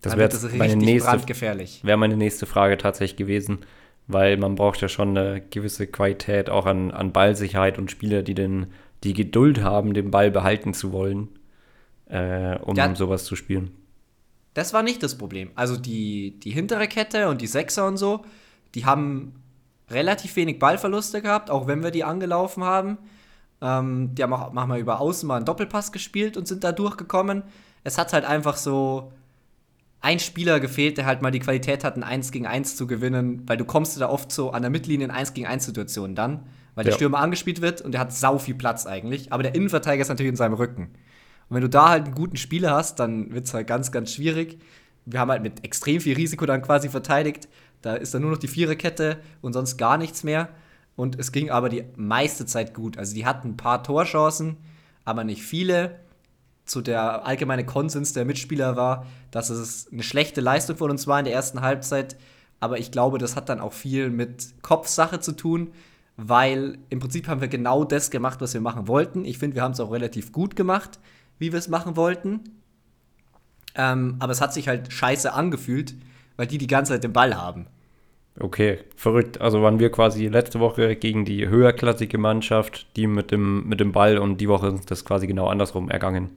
das 0.00 0.12
dann 0.12 0.21
wird 0.21 0.33
das 0.33 0.44
richtig 0.44 0.59
meine 0.59 0.77
nächste, 0.77 1.11
brandgefährlich. 1.11 1.81
Wäre 1.83 1.97
meine 1.97 2.17
nächste 2.17 2.47
Frage 2.47 2.77
tatsächlich 2.79 3.17
gewesen, 3.17 3.61
weil 4.06 4.37
man 4.37 4.55
braucht 4.55 4.81
ja 4.81 4.88
schon 4.88 5.17
eine 5.17 5.41
gewisse 5.41 5.87
Qualität 5.87 6.50
auch 6.50 6.67
an, 6.67 6.91
an 6.91 7.12
Ballsicherheit 7.12 7.79
und 7.79 7.91
Spieler, 7.91 8.23
die 8.23 8.35
den, 8.35 8.67
die 9.03 9.15
Geduld 9.15 9.62
haben, 9.62 9.94
den 9.94 10.11
Ball 10.11 10.31
behalten 10.31 10.75
zu 10.75 10.93
wollen 10.93 11.29
äh, 12.08 12.56
um 12.58 12.77
ja, 12.77 12.94
sowas 12.94 13.25
zu 13.25 13.37
spielen. 13.37 13.72
Das 14.55 14.72
war 14.72 14.82
nicht 14.82 15.03
das 15.03 15.19
Problem. 15.19 15.51
Also 15.55 15.77
die, 15.77 16.39
die 16.41 16.51
hintere 16.51 16.89
Kette 16.89 17.29
und 17.29 17.41
die 17.41 17.46
Sechser 17.46 17.87
und 17.87 17.96
so, 17.96 18.25
die 18.75 18.84
haben 18.84 19.34
relativ 19.91 20.37
wenig 20.37 20.58
Ballverluste 20.58 21.22
gehabt, 21.22 21.51
auch 21.51 21.67
wenn 21.67 21.82
wir 21.82 21.91
die 21.91 22.05
angelaufen 22.05 22.65
haben. 22.65 22.99
Ähm, 23.60 24.15
die 24.15 24.22
haben 24.22 24.32
auch 24.32 24.53
manchmal 24.53 24.81
über 24.81 25.01
Außen 25.01 25.27
mal 25.27 25.36
einen 25.36 25.44
Doppelpass 25.44 25.93
gespielt 25.93 26.36
und 26.36 26.46
sind 26.46 26.65
da 26.65 26.72
durchgekommen. 26.72 27.43
Es 27.84 27.98
hat 27.98 28.13
halt 28.13 28.25
einfach 28.25 28.56
so 28.56 29.13
ein 30.01 30.19
Spieler 30.19 30.60
gefehlt, 30.60 30.98
der 30.98 31.06
halt 31.06 31.22
mal 31.22 31.31
die 31.31 31.41
Qualität 31.41 31.82
hat, 31.82 31.96
ein 31.96 32.05
1 32.05 32.31
gegen 32.31 32.46
1 32.46 32.77
zu 32.77 32.86
gewinnen, 32.86 33.43
weil 33.46 33.56
du 33.56 33.65
kommst 33.65 34.01
da 34.01 34.08
oft 34.08 34.31
so 34.31 34.51
an 34.51 34.63
der 34.63 34.70
Mittellinie 34.70 35.06
in 35.06 35.10
1 35.10 35.34
gegen 35.34 35.46
1 35.46 35.65
Situationen 35.65 36.15
dann, 36.15 36.44
weil 36.75 36.84
der 36.84 36.93
Stürmer 36.93 37.19
angespielt 37.19 37.60
wird 37.60 37.81
und 37.81 37.93
der 37.93 38.01
hat 38.01 38.13
sau 38.13 38.39
viel 38.39 38.55
Platz 38.55 38.86
eigentlich, 38.86 39.32
aber 39.32 39.43
der 39.43 39.55
Innenverteidiger 39.55 40.03
ist 40.03 40.08
natürlich 40.08 40.31
in 40.31 40.36
seinem 40.36 40.55
Rücken. 40.55 40.91
Und 41.48 41.55
wenn 41.56 41.63
du 41.63 41.69
da 41.69 41.89
halt 41.89 42.05
einen 42.05 42.15
guten 42.15 42.36
Spieler 42.36 42.72
hast, 42.72 43.01
dann 43.01 43.32
wird 43.32 43.46
es 43.46 43.55
halt 43.55 43.67
ganz, 43.67 43.91
ganz 43.93 44.13
schwierig. 44.13 44.58
Wir 45.06 45.20
haben 45.20 45.31
halt 45.31 45.43
mit 45.43 45.65
extrem 45.65 46.01
viel 46.01 46.17
Risiko 46.17 46.44
dann 46.46 46.63
quasi 46.63 46.89
verteidigt. 46.89 47.48
Da 47.82 47.94
ist 47.94 48.13
dann 48.15 48.22
nur 48.22 48.32
noch 48.32 48.39
die 48.39 48.48
Viererkette 48.48 49.19
und 49.43 49.53
sonst 49.53 49.77
gar 49.77 49.96
nichts 49.96 50.25
mehr. 50.25 50.48
Und 50.96 51.19
es 51.19 51.31
ging 51.31 51.50
aber 51.50 51.69
die 51.69 51.84
meiste 51.96 52.46
Zeit 52.46 52.74
gut. 52.74 52.98
Also 52.98 53.15
die 53.15 53.26
hatten 53.26 53.50
ein 53.50 53.56
paar 53.56 53.82
Torchancen, 53.82 54.56
aber 55.05 55.24
nicht 55.24 55.43
viele. 55.43 56.00
Zu 56.65 56.81
der 56.81 57.24
allgemeine 57.24 57.65
Konsens 57.65 58.12
der 58.12 58.24
Mitspieler 58.24 58.74
war, 58.74 59.06
dass 59.31 59.50
es 59.50 59.93
eine 59.93 60.03
schlechte 60.03 60.41
Leistung 60.41 60.76
von 60.76 60.91
uns 60.91 61.06
war 61.06 61.19
in 61.19 61.26
der 61.26 61.34
ersten 61.34 61.60
Halbzeit. 61.60 62.17
Aber 62.58 62.79
ich 62.79 62.91
glaube, 62.91 63.19
das 63.19 63.36
hat 63.36 63.48
dann 63.48 63.60
auch 63.60 63.72
viel 63.72 64.10
mit 64.10 64.62
Kopfsache 64.62 65.20
zu 65.20 65.32
tun, 65.32 65.72
weil 66.17 66.79
im 66.88 66.98
Prinzip 66.98 67.29
haben 67.29 67.41
wir 67.41 67.48
genau 67.48 67.84
das 67.84 68.10
gemacht, 68.10 68.41
was 68.41 68.55
wir 68.55 68.60
machen 68.62 68.88
wollten. 68.88 69.24
Ich 69.24 69.38
finde, 69.38 69.55
wir 69.56 69.62
haben 69.62 69.72
es 69.72 69.81
auch 69.81 69.93
relativ 69.93 70.32
gut 70.32 70.56
gemacht 70.56 70.98
wie 71.38 71.53
wir 71.53 71.58
es 71.58 71.69
machen 71.69 71.96
wollten. 71.96 72.41
Ähm, 73.74 74.17
aber 74.19 74.32
es 74.32 74.41
hat 74.41 74.55
sich 74.55 74.69
halt 74.69 74.93
scheiße 74.93 75.32
angefühlt, 75.32 75.94
weil 76.36 76.46
die 76.46 76.58
die 76.58 76.67
ganze 76.67 76.93
Zeit 76.93 77.05
den 77.05 77.12
Ball 77.12 77.36
haben. 77.36 77.67
Okay, 78.38 78.81
verrückt. 78.96 79.40
Also 79.40 79.62
waren 79.62 79.78
wir 79.78 79.90
quasi 79.90 80.26
letzte 80.28 80.60
Woche 80.60 80.94
gegen 80.96 81.24
die 81.24 81.48
höherklassige 81.48 82.19
Mannschaft, 82.19 82.86
die 82.96 83.06
mit 83.06 83.31
dem, 83.31 83.66
mit 83.66 83.81
dem 83.81 83.93
Ball 83.93 84.19
und 84.19 84.40
die 84.40 84.48
Woche 84.48 84.69
ist 84.69 84.90
das 84.90 85.05
quasi 85.05 85.26
genau 85.26 85.48
andersrum 85.48 85.90
ergangen. 85.90 86.31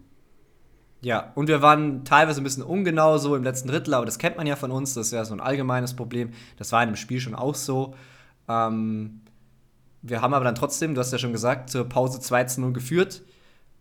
Ja, 1.02 1.32
und 1.36 1.48
wir 1.48 1.62
waren 1.62 2.04
teilweise 2.04 2.42
ein 2.42 2.44
bisschen 2.44 2.64
ungenau 2.64 3.18
so 3.18 3.36
im 3.36 3.44
letzten 3.44 3.70
Drittel, 3.70 3.94
aber 3.94 4.06
das 4.06 4.18
kennt 4.18 4.38
man 4.38 4.48
ja 4.48 4.56
von 4.56 4.72
uns, 4.72 4.94
das 4.94 5.08
ist 5.08 5.14
ja 5.14 5.24
so 5.24 5.34
ein 5.34 5.40
allgemeines 5.40 5.96
Problem. 5.96 6.32
Das 6.58 6.72
war 6.72 6.84
in 6.84 6.90
dem 6.90 6.96
Spiel 6.96 7.20
schon 7.20 7.36
auch 7.36 7.56
so. 7.56 7.96
Ähm, 8.48 9.22
wir 10.02 10.22
haben 10.22 10.34
aber 10.34 10.46
dann 10.46 10.56
trotzdem, 10.56 10.96
du 10.96 11.02
hast 11.02 11.12
ja 11.12 11.18
schon 11.18 11.34
gesagt, 11.34 11.70
zur 11.70 11.88
Pause 11.88 12.20
2 12.20 12.48
0 12.58 12.74
geführt. 12.74 13.24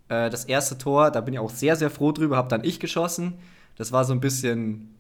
Äh, 0.09 0.31
das 0.31 0.45
erste 0.45 0.79
Tor, 0.79 1.11
da 1.11 1.21
bin 1.21 1.35
ich 1.35 1.41
auch 1.41 1.51
sehr, 1.51 1.77
sehr 1.77 1.91
froh 1.91 2.13
drüber, 2.13 2.37
habe 2.37 2.49
dann 2.49 2.65
ich 2.65 2.81
geschossen. 2.81 3.35
Das 3.77 3.93
war 3.93 4.05
so 4.05 4.13
ein 4.13 4.21
bisschen, 4.21 4.95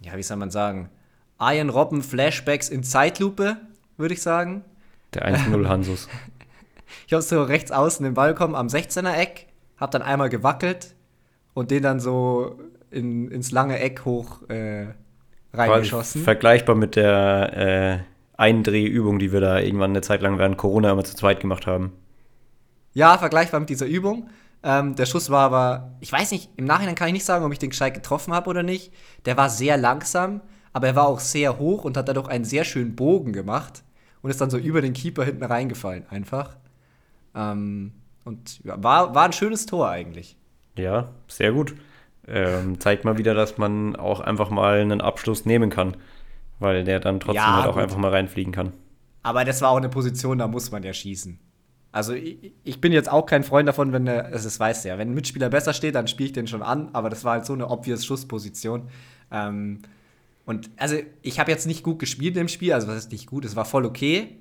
ja, 0.00 0.16
wie 0.16 0.22
soll 0.22 0.36
man 0.36 0.50
sagen, 0.50 0.90
Iron 1.40 1.68
Robben 1.70 2.02
Flashbacks 2.02 2.68
in 2.68 2.82
Zeitlupe, 2.82 3.56
würde 3.96 4.14
ich 4.14 4.22
sagen. 4.22 4.64
Der 5.14 5.26
1-0 5.26 5.68
Hansus. 5.68 6.08
ich 7.06 7.12
habe 7.12 7.22
so 7.22 7.42
rechts 7.42 7.70
außen 7.72 8.04
den 8.04 8.14
Ball 8.14 8.32
bekommen 8.32 8.54
am 8.54 8.68
16er 8.68 9.14
Eck, 9.14 9.46
habe 9.76 9.92
dann 9.92 10.02
einmal 10.02 10.28
gewackelt 10.28 10.94
und 11.54 11.70
den 11.70 11.82
dann 11.82 12.00
so 12.00 12.58
in, 12.90 13.30
ins 13.30 13.50
lange 13.50 13.78
Eck 13.78 14.04
hoch 14.04 14.48
äh, 14.48 14.86
reingeschossen. 15.52 16.22
Vergleichbar 16.22 16.74
mit 16.74 16.96
der 16.96 17.56
äh, 17.56 17.98
Eindrehübung, 18.36 19.18
die 19.18 19.32
wir 19.32 19.40
da 19.40 19.58
irgendwann 19.58 19.90
eine 19.90 20.00
Zeit 20.00 20.22
lang 20.22 20.38
während 20.38 20.56
Corona 20.56 20.92
immer 20.92 21.04
zu 21.04 21.16
zweit 21.16 21.40
gemacht 21.40 21.66
haben. 21.66 21.92
Ja, 22.92 23.18
vergleichbar 23.18 23.60
mit 23.60 23.70
dieser 23.70 23.86
Übung. 23.86 24.28
Ähm, 24.62 24.94
der 24.94 25.06
Schuss 25.06 25.30
war 25.30 25.44
aber, 25.44 25.92
ich 26.00 26.10
weiß 26.10 26.30
nicht, 26.30 26.50
im 26.56 26.64
Nachhinein 26.64 26.94
kann 26.94 27.08
ich 27.08 27.12
nicht 27.12 27.24
sagen, 27.24 27.44
ob 27.44 27.52
ich 27.52 27.58
den 27.58 27.70
gescheit 27.70 27.94
getroffen 27.94 28.32
habe 28.32 28.48
oder 28.48 28.62
nicht. 28.62 28.92
Der 29.26 29.36
war 29.36 29.50
sehr 29.50 29.76
langsam, 29.76 30.40
aber 30.74 30.88
er 30.88 30.96
war 30.96 31.06
auch 31.06 31.20
sehr 31.20 31.58
hoch 31.58 31.84
und 31.84 31.96
hat 31.96 32.08
dadurch 32.08 32.28
einen 32.28 32.44
sehr 32.44 32.64
schönen 32.64 32.94
Bogen 32.94 33.32
gemacht 33.32 33.82
und 34.20 34.30
ist 34.30 34.40
dann 34.40 34.50
so 34.50 34.58
über 34.58 34.82
den 34.82 34.92
Keeper 34.92 35.24
hinten 35.24 35.44
reingefallen, 35.44 36.04
einfach. 36.10 36.56
Ähm, 37.34 37.92
und 38.24 38.60
war, 38.64 39.14
war 39.14 39.24
ein 39.24 39.32
schönes 39.32 39.66
Tor 39.66 39.88
eigentlich. 39.88 40.36
Ja, 40.76 41.12
sehr 41.28 41.52
gut. 41.52 41.74
Ähm, 42.26 42.80
zeigt 42.80 43.04
mal 43.04 43.18
wieder, 43.18 43.34
dass 43.34 43.56
man 43.56 43.94
auch 43.96 44.20
einfach 44.20 44.50
mal 44.50 44.80
einen 44.80 45.00
Abschluss 45.00 45.46
nehmen 45.46 45.70
kann, 45.70 45.96
weil 46.58 46.82
der 46.84 46.98
dann 46.98 47.20
trotzdem 47.20 47.36
ja, 47.36 47.56
halt 47.56 47.66
auch 47.66 47.74
gut. 47.74 47.82
einfach 47.82 47.98
mal 47.98 48.10
reinfliegen 48.10 48.52
kann. 48.52 48.72
Aber 49.22 49.44
das 49.44 49.62
war 49.62 49.70
auch 49.70 49.76
eine 49.76 49.88
Position, 49.88 50.38
da 50.38 50.48
muss 50.48 50.72
man 50.72 50.82
ja 50.82 50.92
schießen. 50.92 51.38
Also 51.92 52.14
ich, 52.14 52.52
ich 52.64 52.80
bin 52.80 52.92
jetzt 52.92 53.08
auch 53.08 53.26
kein 53.26 53.44
Freund 53.44 53.68
davon, 53.68 53.92
wenn 53.92 54.06
der, 54.06 54.26
also 54.26 54.44
das 54.44 54.58
weißt 54.58 54.84
du 54.84 54.88
ja, 54.88 54.98
wenn 54.98 55.10
ein 55.10 55.14
Mitspieler 55.14 55.50
besser 55.50 55.72
steht, 55.72 55.94
dann 55.94 56.08
spiele 56.08 56.26
ich 56.26 56.32
den 56.32 56.48
schon 56.48 56.62
an, 56.62 56.88
aber 56.92 57.10
das 57.10 57.22
war 57.22 57.34
halt 57.34 57.46
so 57.46 57.52
eine 57.52 57.70
obvious 57.70 58.04
Schussposition. 58.04 58.88
Ähm, 59.30 59.82
und 60.46 60.70
also 60.76 60.96
ich 61.22 61.38
habe 61.40 61.50
jetzt 61.50 61.66
nicht 61.66 61.82
gut 61.82 61.98
gespielt 61.98 62.36
im 62.36 62.48
Spiel, 62.48 62.72
also 62.72 62.86
was 62.88 62.96
ist 62.96 63.12
nicht 63.12 63.26
gut, 63.26 63.44
es 63.44 63.56
war 63.56 63.64
voll 63.64 63.84
okay, 63.84 64.38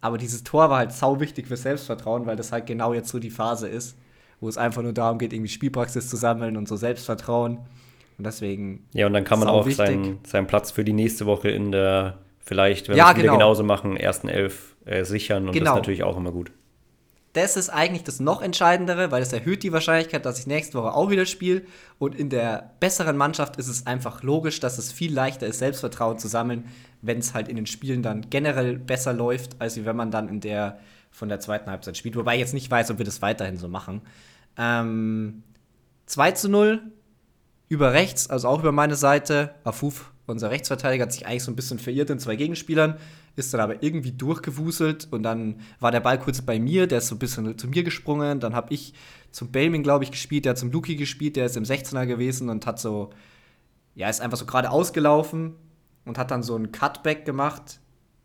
aber 0.00 0.18
dieses 0.18 0.44
Tor 0.44 0.70
war 0.70 0.78
halt 0.78 0.92
sau 0.92 1.20
wichtig 1.20 1.46
für 1.46 1.56
Selbstvertrauen, 1.56 2.26
weil 2.26 2.36
das 2.36 2.52
halt 2.52 2.66
genau 2.66 2.92
jetzt 2.94 3.08
so 3.10 3.18
die 3.18 3.30
Phase 3.30 3.68
ist, 3.68 3.96
wo 4.40 4.48
es 4.48 4.58
einfach 4.58 4.82
nur 4.82 4.92
darum 4.92 5.18
geht, 5.18 5.32
irgendwie 5.32 5.50
Spielpraxis 5.50 6.08
zu 6.08 6.16
sammeln 6.16 6.56
und 6.56 6.68
so 6.68 6.76
Selbstvertrauen. 6.76 7.58
Und 8.18 8.26
deswegen. 8.26 8.86
Ja, 8.92 9.06
und 9.06 9.12
dann 9.12 9.24
kann 9.24 9.38
man 9.38 9.48
auch 9.48 9.68
seinen, 9.70 10.18
seinen 10.26 10.46
Platz 10.46 10.70
für 10.70 10.84
die 10.84 10.92
nächste 10.92 11.24
Woche 11.26 11.50
in 11.50 11.70
der, 11.70 12.18
vielleicht, 12.40 12.88
wenn 12.88 12.96
ja, 12.96 13.04
wir 13.04 13.10
es 13.10 13.14
genau. 13.14 13.24
wieder 13.24 13.38
genauso 13.38 13.62
machen, 13.62 13.96
ersten 13.96 14.28
Elf 14.28 14.76
äh, 14.84 15.04
sichern 15.04 15.46
und 15.46 15.52
genau. 15.52 15.66
das 15.66 15.72
ist 15.72 15.76
natürlich 15.76 16.02
auch 16.02 16.16
immer 16.16 16.32
gut 16.32 16.50
das 17.32 17.56
ist 17.56 17.70
eigentlich 17.70 18.04
das 18.04 18.20
noch 18.20 18.42
Entscheidendere, 18.42 19.10
weil 19.10 19.22
es 19.22 19.32
erhöht 19.32 19.62
die 19.62 19.72
Wahrscheinlichkeit, 19.72 20.26
dass 20.26 20.38
ich 20.38 20.46
nächste 20.46 20.78
Woche 20.78 20.92
auch 20.92 21.08
wieder 21.08 21.24
spiele. 21.24 21.62
Und 21.98 22.14
in 22.14 22.28
der 22.28 22.72
besseren 22.78 23.16
Mannschaft 23.16 23.56
ist 23.56 23.68
es 23.68 23.86
einfach 23.86 24.22
logisch, 24.22 24.60
dass 24.60 24.76
es 24.76 24.92
viel 24.92 25.14
leichter 25.14 25.46
ist, 25.46 25.58
Selbstvertrauen 25.58 26.18
zu 26.18 26.28
sammeln, 26.28 26.66
wenn 27.00 27.18
es 27.18 27.32
halt 27.32 27.48
in 27.48 27.56
den 27.56 27.66
Spielen 27.66 28.02
dann 28.02 28.28
generell 28.28 28.78
besser 28.78 29.14
läuft, 29.14 29.60
als 29.60 29.82
wenn 29.82 29.96
man 29.96 30.10
dann 30.10 30.28
in 30.28 30.40
der 30.40 30.78
von 31.10 31.28
der 31.28 31.40
zweiten 31.40 31.70
Halbzeit 31.70 31.96
spielt. 31.96 32.16
Wobei 32.16 32.34
ich 32.34 32.40
jetzt 32.40 32.54
nicht 32.54 32.70
weiß, 32.70 32.90
ob 32.90 32.98
wir 32.98 33.04
das 33.04 33.22
weiterhin 33.22 33.56
so 33.56 33.68
machen. 33.68 34.02
Ähm, 34.56 35.42
2 36.06 36.32
zu 36.32 36.48
0 36.48 36.82
über 37.68 37.92
rechts, 37.92 38.28
also 38.28 38.48
auch 38.48 38.60
über 38.60 38.72
meine 38.72 38.96
Seite. 38.96 39.54
Afuf, 39.64 40.10
unser 40.26 40.50
Rechtsverteidiger, 40.50 41.04
hat 41.04 41.12
sich 41.12 41.26
eigentlich 41.26 41.44
so 41.44 41.50
ein 41.50 41.56
bisschen 41.56 41.78
verirrt 41.78 42.10
in 42.10 42.18
zwei 42.18 42.36
Gegenspielern 42.36 42.98
ist 43.36 43.54
dann 43.54 43.60
aber 43.60 43.82
irgendwie 43.82 44.12
durchgewuselt 44.12 45.08
und 45.10 45.22
dann 45.22 45.60
war 45.80 45.90
der 45.90 46.00
Ball 46.00 46.18
kurz 46.18 46.42
bei 46.42 46.58
mir, 46.58 46.86
der 46.86 46.98
ist 46.98 47.08
so 47.08 47.14
ein 47.14 47.18
bisschen 47.18 47.56
zu 47.56 47.68
mir 47.68 47.82
gesprungen, 47.82 48.40
dann 48.40 48.54
habe 48.54 48.72
ich 48.72 48.94
zum 49.30 49.50
Belming, 49.50 49.82
glaube 49.82 50.04
ich, 50.04 50.10
gespielt, 50.10 50.44
der 50.44 50.50
hat 50.50 50.58
zum 50.58 50.70
Luki 50.70 50.96
gespielt, 50.96 51.36
der 51.36 51.46
ist 51.46 51.56
im 51.56 51.64
16er 51.64 52.06
gewesen 52.06 52.50
und 52.50 52.66
hat 52.66 52.78
so, 52.78 53.10
ja, 53.94 54.08
ist 54.08 54.20
einfach 54.20 54.38
so 54.38 54.44
gerade 54.44 54.70
ausgelaufen 54.70 55.54
und 56.04 56.18
hat 56.18 56.30
dann 56.30 56.42
so 56.42 56.54
einen 56.54 56.72
Cutback 56.72 57.24
gemacht, 57.24 57.80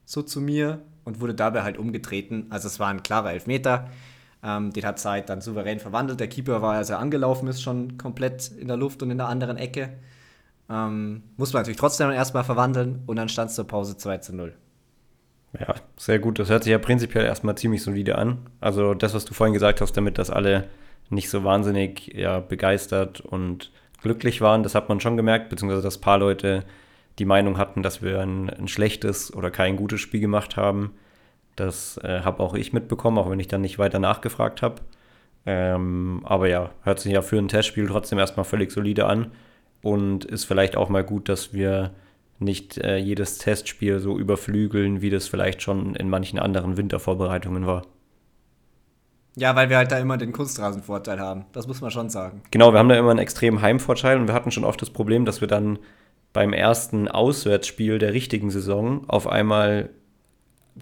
so 0.05 0.21
zu 0.21 0.41
mir 0.41 0.81
und 1.05 1.21
wurde 1.21 1.35
dabei 1.35 1.63
halt 1.63 1.77
umgetreten. 1.77 2.47
Also 2.49 2.67
es 2.67 2.79
war 2.79 2.89
ein 2.89 3.03
klarer 3.03 3.31
Elfmeter. 3.31 3.89
Ähm, 4.43 4.71
den 4.71 4.85
hat 4.85 4.99
Zeit 4.99 5.29
dann 5.29 5.41
souverän 5.41 5.79
verwandelt. 5.79 6.19
Der 6.19 6.27
Keeper 6.27 6.61
war, 6.61 6.75
als 6.75 6.89
er 6.89 6.99
angelaufen 6.99 7.47
ist, 7.47 7.61
schon 7.61 7.97
komplett 7.97 8.51
in 8.51 8.67
der 8.67 8.77
Luft 8.77 9.01
und 9.01 9.11
in 9.11 9.17
der 9.17 9.27
anderen 9.27 9.57
Ecke. 9.57 9.97
Ähm, 10.69 11.23
muss 11.37 11.53
man 11.53 11.61
natürlich 11.61 11.79
trotzdem 11.79 12.11
erstmal 12.11 12.43
verwandeln 12.43 13.03
und 13.05 13.15
dann 13.15 13.29
stand 13.29 13.49
es 13.49 13.55
zur 13.55 13.65
Pause 13.65 13.97
2 13.97 14.17
zu 14.17 14.35
0. 14.35 14.53
Ja, 15.59 15.75
sehr 15.97 16.19
gut. 16.19 16.39
Das 16.39 16.49
hört 16.49 16.63
sich 16.63 16.71
ja 16.71 16.77
prinzipiell 16.77 17.25
erstmal 17.25 17.57
ziemlich 17.57 17.81
solide 17.81 18.17
an. 18.17 18.37
Also 18.59 18.93
das, 18.93 19.13
was 19.13 19.25
du 19.25 19.33
vorhin 19.33 19.53
gesagt 19.53 19.81
hast, 19.81 19.93
damit 19.93 20.17
dass 20.17 20.29
alle 20.29 20.67
nicht 21.09 21.29
so 21.29 21.43
wahnsinnig 21.43 22.13
ja, 22.13 22.39
begeistert 22.39 23.21
und 23.21 23.71
glücklich 24.01 24.41
waren, 24.41 24.63
das 24.63 24.75
hat 24.75 24.89
man 24.89 24.99
schon 24.99 25.17
gemerkt, 25.17 25.49
beziehungsweise 25.49 25.81
dass 25.81 25.97
ein 25.97 26.01
paar 26.01 26.19
Leute 26.19 26.63
die 27.17 27.25
Meinung 27.25 27.57
hatten, 27.57 27.81
dass 27.81 28.01
wir 28.01 28.21
ein, 28.21 28.49
ein 28.49 28.67
schlechtes 28.67 29.33
oder 29.33 29.49
kein 29.49 29.75
gutes 29.75 30.01
Spiel 30.01 30.19
gemacht 30.19 30.57
haben. 30.57 30.93
Das 31.55 31.97
äh, 32.03 32.21
habe 32.21 32.43
auch 32.43 32.53
ich 32.53 32.73
mitbekommen, 32.73 33.17
auch 33.17 33.29
wenn 33.29 33.39
ich 33.39 33.47
dann 33.47 33.61
nicht 33.61 33.79
weiter 33.79 33.99
nachgefragt 33.99 34.61
habe. 34.61 34.81
Ähm, 35.45 36.21
aber 36.25 36.47
ja, 36.47 36.71
hört 36.83 36.99
sich 36.99 37.13
ja 37.13 37.21
für 37.21 37.37
ein 37.37 37.47
Testspiel 37.47 37.87
trotzdem 37.87 38.19
erstmal 38.19 38.43
völlig 38.43 38.71
solide 38.71 39.07
an 39.07 39.31
und 39.81 40.25
ist 40.25 40.45
vielleicht 40.45 40.75
auch 40.75 40.89
mal 40.89 41.03
gut, 41.03 41.29
dass 41.29 41.53
wir 41.53 41.91
nicht 42.39 42.77
äh, 42.77 42.97
jedes 42.97 43.37
Testspiel 43.37 43.99
so 43.99 44.17
überflügeln, 44.17 45.01
wie 45.01 45.09
das 45.09 45.27
vielleicht 45.27 45.61
schon 45.61 45.95
in 45.95 46.09
manchen 46.09 46.39
anderen 46.39 46.77
Wintervorbereitungen 46.77 47.65
war. 47.65 47.83
Ja, 49.35 49.55
weil 49.55 49.69
wir 49.69 49.77
halt 49.77 49.91
da 49.91 49.99
immer 49.99 50.17
den 50.17 50.31
Kunstrasenvorteil 50.31 51.19
haben. 51.19 51.45
Das 51.53 51.67
muss 51.67 51.81
man 51.81 51.91
schon 51.91 52.09
sagen. 52.09 52.41
Genau, 52.49 52.73
wir 52.73 52.79
haben 52.79 52.89
da 52.89 52.95
immer 52.95 53.11
einen 53.11 53.19
extremen 53.19 53.61
Heimvorteil 53.61 54.19
und 54.19 54.27
wir 54.27 54.33
hatten 54.33 54.51
schon 54.51 54.63
oft 54.63 54.81
das 54.81 54.89
Problem, 54.89 55.25
dass 55.25 55.41
wir 55.41 55.47
dann 55.47 55.77
beim 56.33 56.53
ersten 56.53 57.07
Auswärtsspiel 57.07 57.99
der 57.99 58.13
richtigen 58.13 58.49
Saison 58.49 59.07
auf 59.07 59.27
einmal 59.27 59.89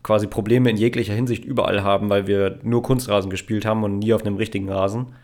quasi 0.03 0.27
Probleme 0.27 0.69
in 0.69 0.77
jeglicher 0.77 1.13
Hinsicht 1.13 1.45
überall 1.45 1.83
haben, 1.83 2.09
weil 2.09 2.27
wir 2.27 2.59
nur 2.63 2.81
Kunstrasen 2.81 3.29
gespielt 3.29 3.65
haben 3.65 3.83
und 3.83 3.99
nie 3.99 4.13
auf 4.13 4.25
einem 4.25 4.37
richtigen 4.37 4.69
Rasen. 4.69 5.15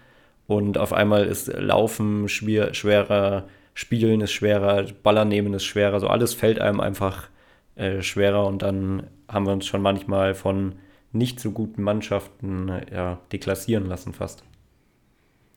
Und 0.47 0.77
auf 0.77 0.91
einmal 0.91 1.25
ist 1.25 1.47
Laufen 1.47 2.27
schwer, 2.27 2.73
schwerer, 2.73 3.45
Spielen 3.73 4.21
ist 4.21 4.31
schwerer, 4.31 4.85
Baller 5.03 5.25
nehmen 5.25 5.53
ist 5.53 5.63
schwerer, 5.63 5.99
so 5.99 6.07
alles 6.07 6.33
fällt 6.33 6.59
einem 6.59 6.79
einfach 6.79 7.29
äh, 7.75 8.01
schwerer 8.01 8.45
und 8.45 8.61
dann 8.61 9.07
haben 9.27 9.45
wir 9.45 9.53
uns 9.53 9.65
schon 9.65 9.81
manchmal 9.81 10.35
von 10.35 10.75
nicht 11.13 11.39
so 11.39 11.51
guten 11.51 11.83
Mannschaften 11.83 12.71
ja, 12.91 13.19
deklassieren 13.31 13.85
lassen 13.85 14.13
fast. 14.13 14.43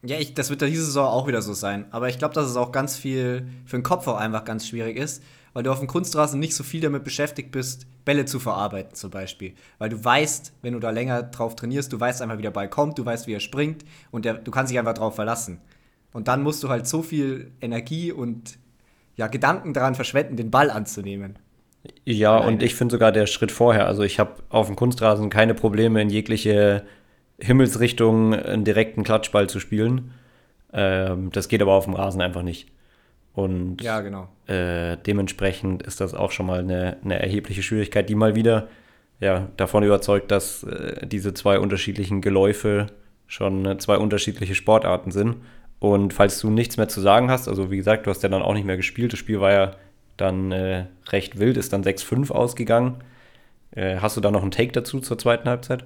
Ja, 0.06 0.18
ich, 0.18 0.34
das 0.34 0.50
wird 0.50 0.60
ja 0.60 0.68
diese 0.68 0.84
Saison 0.84 1.06
auch 1.06 1.26
wieder 1.26 1.40
so 1.40 1.54
sein. 1.54 1.86
Aber 1.90 2.08
ich 2.08 2.18
glaube, 2.18 2.34
dass 2.34 2.48
es 2.48 2.56
auch 2.56 2.72
ganz 2.72 2.96
viel 2.96 3.46
für 3.64 3.76
den 3.76 3.82
Kopf 3.82 4.06
auch 4.06 4.16
einfach 4.16 4.44
ganz 4.44 4.68
schwierig 4.68 4.98
ist, 4.98 5.22
weil 5.54 5.62
du 5.62 5.70
auf 5.70 5.78
dem 5.78 5.88
Kunstrasen 5.88 6.38
nicht 6.40 6.54
so 6.54 6.62
viel 6.62 6.82
damit 6.82 7.04
beschäftigt 7.04 7.52
bist, 7.52 7.86
Bälle 8.04 8.26
zu 8.26 8.38
verarbeiten 8.38 8.94
zum 8.94 9.10
Beispiel. 9.10 9.54
Weil 9.78 9.88
du 9.88 10.04
weißt, 10.04 10.52
wenn 10.60 10.74
du 10.74 10.80
da 10.80 10.90
länger 10.90 11.22
drauf 11.22 11.56
trainierst, 11.56 11.92
du 11.92 11.98
weißt 11.98 12.20
einfach, 12.20 12.36
wie 12.36 12.42
der 12.42 12.50
Ball 12.50 12.68
kommt, 12.68 12.98
du 12.98 13.06
weißt, 13.06 13.26
wie 13.26 13.32
er 13.32 13.40
springt 13.40 13.84
und 14.10 14.26
der, 14.26 14.34
du 14.34 14.50
kannst 14.50 14.70
dich 14.70 14.78
einfach 14.78 14.94
drauf 14.94 15.14
verlassen. 15.14 15.60
Und 16.14 16.28
dann 16.28 16.44
musst 16.44 16.62
du 16.62 16.68
halt 16.68 16.86
so 16.86 17.02
viel 17.02 17.50
Energie 17.60 18.12
und 18.12 18.56
ja, 19.16 19.26
Gedanken 19.26 19.74
daran 19.74 19.96
verschwenden, 19.96 20.36
den 20.36 20.48
Ball 20.48 20.70
anzunehmen. 20.70 21.40
Ja, 22.04 22.36
Alleine. 22.36 22.52
und 22.52 22.62
ich 22.62 22.76
finde 22.76 22.92
sogar 22.92 23.10
der 23.10 23.26
Schritt 23.26 23.50
vorher. 23.50 23.88
Also 23.88 24.04
ich 24.04 24.20
habe 24.20 24.36
auf 24.48 24.68
dem 24.68 24.76
Kunstrasen 24.76 25.28
keine 25.28 25.54
Probleme, 25.54 26.00
in 26.00 26.10
jegliche 26.10 26.84
Himmelsrichtung 27.40 28.32
einen 28.32 28.64
direkten 28.64 29.02
Klatschball 29.02 29.48
zu 29.48 29.58
spielen. 29.58 30.12
Ähm, 30.72 31.32
das 31.32 31.48
geht 31.48 31.60
aber 31.60 31.72
auf 31.72 31.84
dem 31.84 31.94
Rasen 31.94 32.22
einfach 32.22 32.42
nicht. 32.42 32.70
Und 33.32 33.82
ja, 33.82 34.00
genau. 34.00 34.28
äh, 34.46 34.96
dementsprechend 35.04 35.82
ist 35.82 36.00
das 36.00 36.14
auch 36.14 36.30
schon 36.30 36.46
mal 36.46 36.60
eine, 36.60 36.98
eine, 37.04 37.20
erhebliche 37.20 37.64
Schwierigkeit, 37.64 38.08
die 38.08 38.14
mal 38.14 38.36
wieder 38.36 38.68
ja, 39.18 39.48
davon 39.56 39.82
überzeugt, 39.82 40.30
dass 40.30 40.62
äh, 40.62 41.08
diese 41.08 41.34
zwei 41.34 41.58
unterschiedlichen 41.58 42.20
Geläufe 42.20 42.86
schon 43.26 43.66
äh, 43.66 43.78
zwei 43.78 43.98
unterschiedliche 43.98 44.54
Sportarten 44.54 45.10
sind 45.10 45.38
und 45.84 46.14
falls 46.14 46.40
du 46.40 46.48
nichts 46.48 46.78
mehr 46.78 46.88
zu 46.88 47.02
sagen 47.02 47.30
hast, 47.30 47.46
also 47.46 47.70
wie 47.70 47.76
gesagt, 47.76 48.06
du 48.06 48.10
hast 48.10 48.22
ja 48.22 48.30
dann 48.30 48.40
auch 48.40 48.54
nicht 48.54 48.64
mehr 48.64 48.78
gespielt, 48.78 49.12
das 49.12 49.18
Spiel 49.18 49.42
war 49.42 49.52
ja 49.52 49.76
dann 50.16 50.50
äh, 50.50 50.86
recht 51.08 51.38
wild, 51.38 51.58
ist 51.58 51.74
dann 51.74 51.84
6-5 51.84 52.30
ausgegangen. 52.30 53.04
Äh, 53.72 53.98
hast 53.98 54.16
du 54.16 54.22
da 54.22 54.30
noch 54.30 54.40
einen 54.40 54.50
Take 54.50 54.72
dazu 54.72 55.00
zur 55.00 55.18
zweiten 55.18 55.46
Halbzeit? 55.46 55.84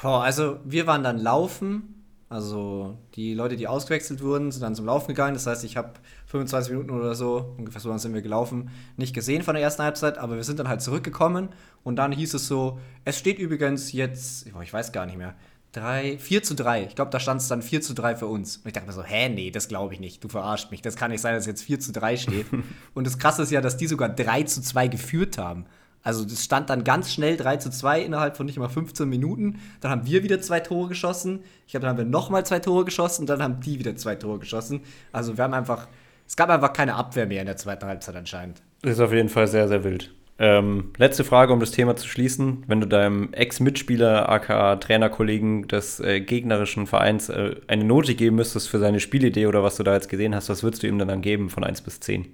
Boah, 0.00 0.22
also 0.22 0.56
wir 0.64 0.86
waren 0.86 1.02
dann 1.02 1.18
laufen. 1.18 2.02
Also 2.30 2.96
die 3.14 3.34
Leute, 3.34 3.56
die 3.56 3.68
ausgewechselt 3.68 4.22
wurden, 4.22 4.50
sind 4.50 4.62
dann 4.62 4.74
zum 4.74 4.86
Laufen 4.86 5.08
gegangen. 5.08 5.34
Das 5.34 5.46
heißt, 5.46 5.64
ich 5.64 5.76
habe 5.76 5.92
25 6.28 6.72
Minuten 6.72 6.92
oder 6.92 7.14
so, 7.14 7.54
ungefähr 7.58 7.82
so 7.82 7.94
sind 7.98 8.14
wir 8.14 8.22
gelaufen, 8.22 8.70
nicht 8.96 9.14
gesehen 9.14 9.42
von 9.42 9.54
der 9.54 9.62
ersten 9.62 9.82
Halbzeit, 9.82 10.16
aber 10.16 10.36
wir 10.36 10.44
sind 10.44 10.58
dann 10.58 10.68
halt 10.68 10.80
zurückgekommen 10.80 11.50
und 11.82 11.96
dann 11.96 12.10
hieß 12.10 12.32
es 12.32 12.48
so, 12.48 12.78
es 13.04 13.18
steht 13.18 13.38
übrigens 13.38 13.92
jetzt, 13.92 14.46
ich 14.46 14.72
weiß 14.72 14.92
gar 14.92 15.04
nicht 15.04 15.18
mehr, 15.18 15.34
3, 15.72 16.18
4 16.18 16.42
zu 16.42 16.54
3. 16.54 16.84
Ich 16.84 16.94
glaube, 16.94 17.10
da 17.10 17.18
stand 17.18 17.40
es 17.40 17.48
dann 17.48 17.62
4 17.62 17.80
zu 17.80 17.94
3 17.94 18.16
für 18.16 18.26
uns. 18.26 18.58
Und 18.58 18.66
ich 18.66 18.72
dachte 18.72 18.86
mir 18.86 18.92
so, 18.92 19.02
hä, 19.02 19.28
nee, 19.28 19.50
das 19.50 19.68
glaube 19.68 19.94
ich 19.94 20.00
nicht. 20.00 20.22
Du 20.22 20.28
verarscht 20.28 20.70
mich. 20.70 20.82
Das 20.82 20.96
kann 20.96 21.10
nicht 21.10 21.20
sein, 21.20 21.34
dass 21.34 21.46
jetzt 21.46 21.62
4 21.62 21.80
zu 21.80 21.92
3 21.92 22.16
steht. 22.16 22.46
und 22.94 23.06
das 23.06 23.18
Krasse 23.18 23.42
ist 23.42 23.50
ja, 23.50 23.60
dass 23.60 23.76
die 23.76 23.86
sogar 23.86 24.10
3 24.10 24.42
zu 24.44 24.60
2 24.60 24.88
geführt 24.88 25.38
haben. 25.38 25.64
Also 26.02 26.24
das 26.24 26.44
stand 26.44 26.68
dann 26.68 26.84
ganz 26.84 27.12
schnell 27.12 27.36
3 27.36 27.58
zu 27.58 27.70
2 27.70 28.02
innerhalb 28.02 28.36
von 28.36 28.46
nicht 28.46 28.58
mal 28.58 28.68
15 28.68 29.08
Minuten. 29.08 29.60
Dann 29.80 29.90
haben 29.90 30.06
wir 30.06 30.22
wieder 30.22 30.40
zwei 30.40 30.60
Tore 30.60 30.88
geschossen. 30.88 31.44
Ich 31.66 31.72
glaube, 31.72 31.86
dann 31.86 31.90
haben 31.90 31.98
wir 31.98 32.10
nochmal 32.10 32.44
zwei 32.44 32.58
Tore 32.58 32.84
geschossen 32.84 33.22
und 33.22 33.28
dann 33.28 33.42
haben 33.42 33.60
die 33.60 33.78
wieder 33.78 33.96
zwei 33.96 34.16
Tore 34.16 34.40
geschossen. 34.40 34.80
Also 35.12 35.36
wir 35.36 35.44
haben 35.44 35.54
einfach, 35.54 35.88
es 36.26 36.36
gab 36.36 36.50
einfach 36.50 36.72
keine 36.72 36.96
Abwehr 36.96 37.26
mehr 37.26 37.40
in 37.40 37.46
der 37.46 37.56
zweiten 37.56 37.86
Halbzeit 37.86 38.16
anscheinend. 38.16 38.62
Ist 38.82 39.00
auf 39.00 39.12
jeden 39.12 39.28
Fall 39.28 39.46
sehr, 39.46 39.68
sehr 39.68 39.84
wild. 39.84 40.12
Ähm, 40.38 40.92
letzte 40.96 41.24
Frage, 41.24 41.52
um 41.52 41.60
das 41.60 41.70
Thema 41.70 41.94
zu 41.94 42.08
schließen. 42.08 42.64
Wenn 42.66 42.80
du 42.80 42.86
deinem 42.86 43.32
Ex-Mitspieler, 43.32 44.28
aka 44.28 44.76
Trainerkollegen 44.76 45.68
des 45.68 46.00
äh, 46.00 46.20
gegnerischen 46.20 46.86
Vereins 46.86 47.28
äh, 47.28 47.56
eine 47.68 47.84
Note 47.84 48.14
geben 48.14 48.36
müsstest 48.36 48.68
für 48.68 48.78
seine 48.78 48.98
Spielidee 48.98 49.46
oder 49.46 49.62
was 49.62 49.76
du 49.76 49.82
da 49.82 49.92
jetzt 49.94 50.08
gesehen 50.08 50.34
hast, 50.34 50.48
was 50.48 50.62
würdest 50.62 50.82
du 50.82 50.86
ihm 50.88 50.98
dann, 50.98 51.08
dann 51.08 51.22
geben 51.22 51.50
von 51.50 51.64
1 51.64 51.82
bis 51.82 52.00
10? 52.00 52.26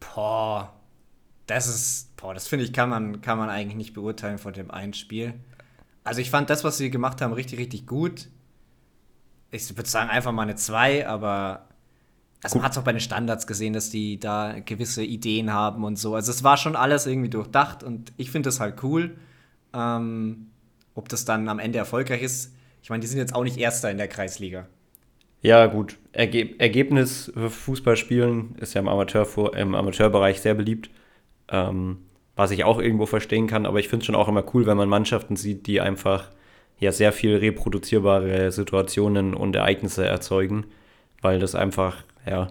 Boah, 0.00 0.72
das 1.46 1.68
ist, 1.68 2.16
boah, 2.16 2.34
das 2.34 2.48
finde 2.48 2.64
ich, 2.64 2.72
kann 2.72 2.88
man, 2.88 3.20
kann 3.20 3.38
man 3.38 3.50
eigentlich 3.50 3.76
nicht 3.76 3.94
beurteilen 3.94 4.38
von 4.38 4.52
dem 4.52 4.70
einen 4.70 4.94
Spiel. 4.94 5.34
Also 6.04 6.20
ich 6.20 6.30
fand 6.30 6.50
das, 6.50 6.64
was 6.64 6.78
sie 6.78 6.90
gemacht 6.90 7.20
haben, 7.20 7.32
richtig, 7.32 7.58
richtig 7.58 7.86
gut. 7.86 8.28
Ich 9.50 9.76
würde 9.76 9.88
sagen, 9.88 10.10
einfach 10.10 10.32
mal 10.32 10.42
eine 10.42 10.56
2, 10.56 11.06
aber 11.06 11.68
also 12.42 12.58
man 12.58 12.64
hat 12.64 12.72
es 12.72 12.78
auch 12.78 12.84
bei 12.84 12.92
den 12.92 13.00
Standards 13.00 13.46
gesehen, 13.46 13.72
dass 13.72 13.90
die 13.90 14.20
da 14.20 14.56
gewisse 14.64 15.02
Ideen 15.02 15.52
haben 15.52 15.84
und 15.84 15.98
so. 15.98 16.14
Also 16.14 16.30
es 16.30 16.44
war 16.44 16.56
schon 16.56 16.76
alles 16.76 17.06
irgendwie 17.06 17.30
durchdacht 17.30 17.82
und 17.82 18.12
ich 18.16 18.30
finde 18.30 18.48
das 18.48 18.60
halt 18.60 18.82
cool. 18.82 19.16
Ähm, 19.72 20.48
ob 20.94 21.08
das 21.08 21.24
dann 21.24 21.48
am 21.48 21.58
Ende 21.58 21.78
erfolgreich 21.78 22.22
ist, 22.22 22.54
ich 22.82 22.90
meine, 22.90 23.00
die 23.00 23.06
sind 23.06 23.18
jetzt 23.18 23.34
auch 23.34 23.44
nicht 23.44 23.58
Erster 23.58 23.90
in 23.90 23.98
der 23.98 24.08
Kreisliga. 24.08 24.66
Ja, 25.42 25.66
gut. 25.66 25.98
Erge 26.12 26.58
Ergebnis 26.58 27.30
für 27.34 27.50
Fußballspielen 27.50 28.56
ist 28.56 28.74
ja 28.74 28.80
im, 28.80 28.88
Amateur 28.88 29.26
im 29.54 29.74
Amateurbereich 29.74 30.40
sehr 30.40 30.54
beliebt. 30.54 30.90
Ähm, 31.48 31.98
was 32.36 32.50
ich 32.50 32.64
auch 32.64 32.78
irgendwo 32.78 33.06
verstehen 33.06 33.46
kann, 33.46 33.64
aber 33.66 33.80
ich 33.80 33.88
finde 33.88 34.02
es 34.02 34.06
schon 34.06 34.14
auch 34.14 34.28
immer 34.28 34.44
cool, 34.54 34.66
wenn 34.66 34.76
man 34.76 34.90
Mannschaften 34.90 35.36
sieht, 35.36 35.66
die 35.66 35.80
einfach 35.80 36.30
ja 36.78 36.92
sehr 36.92 37.12
viel 37.12 37.34
reproduzierbare 37.36 38.52
Situationen 38.52 39.34
und 39.34 39.56
Ereignisse 39.56 40.04
erzeugen, 40.06 40.66
weil 41.22 41.38
das 41.38 41.54
einfach, 41.54 42.04
ja, 42.26 42.48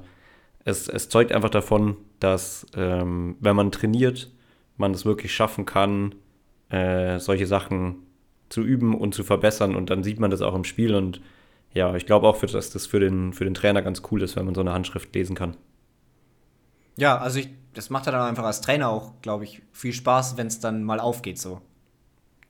es, 0.63 0.87
es 0.87 1.09
zeugt 1.09 1.31
einfach 1.31 1.49
davon, 1.49 1.97
dass 2.19 2.65
ähm, 2.75 3.37
wenn 3.39 3.55
man 3.55 3.71
trainiert, 3.71 4.31
man 4.77 4.93
es 4.93 5.05
wirklich 5.05 5.33
schaffen 5.33 5.65
kann, 5.65 6.15
äh, 6.69 7.19
solche 7.19 7.47
Sachen 7.47 7.97
zu 8.49 8.61
üben 8.61 8.95
und 8.95 9.13
zu 9.13 9.23
verbessern 9.23 9.75
und 9.75 9.89
dann 9.89 10.03
sieht 10.03 10.19
man 10.19 10.31
das 10.31 10.41
auch 10.41 10.55
im 10.55 10.63
Spiel 10.63 10.95
und 10.95 11.21
ja, 11.73 11.93
ich 11.95 12.05
glaube 12.05 12.27
auch, 12.27 12.39
dass 12.39 12.69
das 12.69 12.85
für 12.85 12.99
den, 12.99 13.33
für 13.33 13.43
den 13.43 13.53
Trainer 13.53 13.81
ganz 13.81 14.01
cool 14.09 14.21
ist, 14.21 14.35
wenn 14.35 14.45
man 14.45 14.55
so 14.55 14.61
eine 14.61 14.71
Handschrift 14.71 15.13
lesen 15.13 15.35
kann. 15.35 15.57
Ja, 16.95 17.17
also 17.17 17.39
ich, 17.39 17.49
das 17.73 17.89
macht 17.89 18.07
dann 18.07 18.15
einfach 18.15 18.45
als 18.45 18.61
Trainer 18.61 18.89
auch, 18.89 19.21
glaube 19.21 19.43
ich, 19.43 19.61
viel 19.73 19.91
Spaß, 19.91 20.37
wenn 20.37 20.47
es 20.47 20.61
dann 20.61 20.83
mal 20.83 21.01
aufgeht 21.01 21.37
so. 21.37 21.61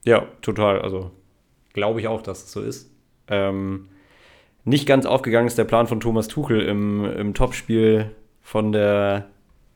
Ja, 0.03 0.27
total. 0.41 0.81
Also 0.81 1.11
glaube 1.73 1.99
ich 1.99 2.07
auch, 2.07 2.21
dass 2.21 2.43
es 2.43 2.51
so 2.51 2.61
ist. 2.61 2.91
Ähm, 3.27 3.89
nicht 4.65 4.87
ganz 4.87 5.05
aufgegangen 5.05 5.47
ist 5.47 5.57
der 5.57 5.63
Plan 5.63 5.87
von 5.87 5.99
Thomas 5.99 6.27
Tuchel 6.27 6.61
im, 6.61 7.05
im 7.05 7.33
Topspiel 7.33 8.11
von 8.41 8.71
der 8.71 9.27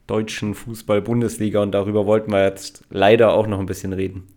deutschen 0.07 0.55
Fußball-Bundesliga 0.55 1.61
und 1.61 1.71
darüber 1.71 2.05
wollten 2.05 2.31
wir 2.31 2.43
jetzt 2.43 2.83
leider 2.89 3.33
auch 3.33 3.47
noch 3.47 3.59
ein 3.59 3.67
bisschen 3.67 3.93
reden. 3.93 4.27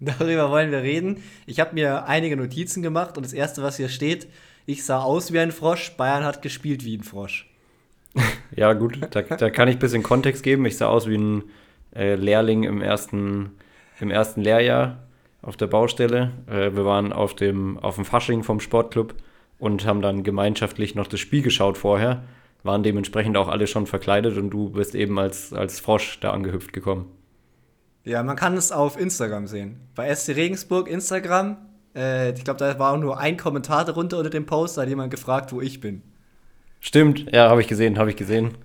Darüber 0.00 0.50
wollen 0.50 0.70
wir 0.70 0.82
reden. 0.82 1.22
Ich 1.46 1.60
habe 1.60 1.74
mir 1.74 2.06
einige 2.06 2.36
Notizen 2.36 2.82
gemacht 2.82 3.16
und 3.16 3.24
das 3.24 3.32
erste, 3.32 3.62
was 3.62 3.78
hier 3.78 3.88
steht, 3.88 4.28
ich 4.66 4.84
sah 4.84 5.00
aus 5.00 5.32
wie 5.32 5.38
ein 5.38 5.52
Frosch, 5.52 5.96
Bayern 5.96 6.24
hat 6.24 6.42
gespielt 6.42 6.84
wie 6.84 6.96
ein 6.96 7.02
Frosch. 7.02 7.50
ja, 8.56 8.72
gut, 8.74 8.98
da, 9.10 9.22
da 9.22 9.50
kann 9.50 9.68
ich 9.68 9.76
ein 9.76 9.80
bisschen 9.80 10.02
Kontext 10.02 10.42
geben. 10.42 10.64
Ich 10.66 10.76
sah 10.76 10.86
aus 10.86 11.06
wie 11.06 11.16
ein 11.16 11.44
äh, 11.94 12.14
Lehrling 12.14 12.64
im 12.64 12.80
ersten, 12.80 13.52
im 14.00 14.10
ersten 14.10 14.42
Lehrjahr 14.42 14.98
auf 15.42 15.56
der 15.56 15.66
Baustelle. 15.66 16.32
Äh, 16.46 16.74
wir 16.74 16.84
waren 16.84 17.12
auf 17.12 17.34
dem, 17.34 17.78
auf 17.78 17.96
dem 17.96 18.04
Fasching 18.04 18.42
vom 18.42 18.60
Sportclub 18.60 19.14
und 19.58 19.86
haben 19.86 20.02
dann 20.02 20.22
gemeinschaftlich 20.22 20.94
noch 20.94 21.06
das 21.06 21.20
Spiel 21.20 21.42
geschaut 21.42 21.78
vorher. 21.78 22.24
Waren 22.62 22.82
dementsprechend 22.82 23.36
auch 23.36 23.48
alle 23.48 23.66
schon 23.66 23.86
verkleidet 23.86 24.36
und 24.38 24.50
du 24.50 24.70
bist 24.70 24.94
eben 24.94 25.18
als, 25.18 25.52
als 25.52 25.80
Frosch 25.80 26.18
da 26.20 26.32
angehüpft 26.32 26.72
gekommen. 26.72 27.10
Ja, 28.04 28.22
man 28.22 28.36
kann 28.36 28.56
es 28.56 28.72
auf 28.72 28.98
Instagram 28.98 29.46
sehen. 29.46 29.80
Bei 29.94 30.14
SC 30.14 30.36
Regensburg 30.36 30.88
Instagram, 30.88 31.56
äh, 31.94 32.32
ich 32.32 32.44
glaube, 32.44 32.58
da 32.58 32.78
war 32.78 32.92
auch 32.92 32.98
nur 32.98 33.18
ein 33.18 33.36
Kommentar 33.36 33.84
darunter 33.84 34.18
unter 34.18 34.30
dem 34.30 34.46
Post, 34.46 34.76
da 34.76 34.82
hat 34.82 34.88
jemand 34.88 35.10
gefragt, 35.10 35.52
wo 35.52 35.60
ich 35.60 35.80
bin. 35.80 36.02
Stimmt, 36.80 37.32
ja, 37.32 37.48
habe 37.48 37.62
ich 37.62 37.68
gesehen, 37.68 37.98
habe 37.98 38.10
ich 38.10 38.16
gesehen. 38.16 38.58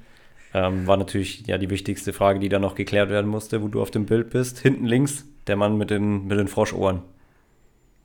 Ähm, 0.53 0.87
war 0.87 0.97
natürlich 0.97 1.45
ja 1.47 1.57
die 1.57 1.69
wichtigste 1.69 2.11
Frage, 2.11 2.39
die 2.39 2.49
da 2.49 2.59
noch 2.59 2.75
geklärt 2.75 3.09
werden 3.09 3.29
musste, 3.29 3.61
wo 3.61 3.67
du 3.67 3.81
auf 3.81 3.91
dem 3.91 4.05
Bild 4.05 4.29
bist. 4.31 4.59
Hinten 4.59 4.85
links 4.85 5.25
der 5.47 5.55
Mann 5.55 5.77
mit 5.77 5.89
den, 5.89 6.27
mit 6.27 6.37
den 6.37 6.47
Froschohren. 6.47 7.01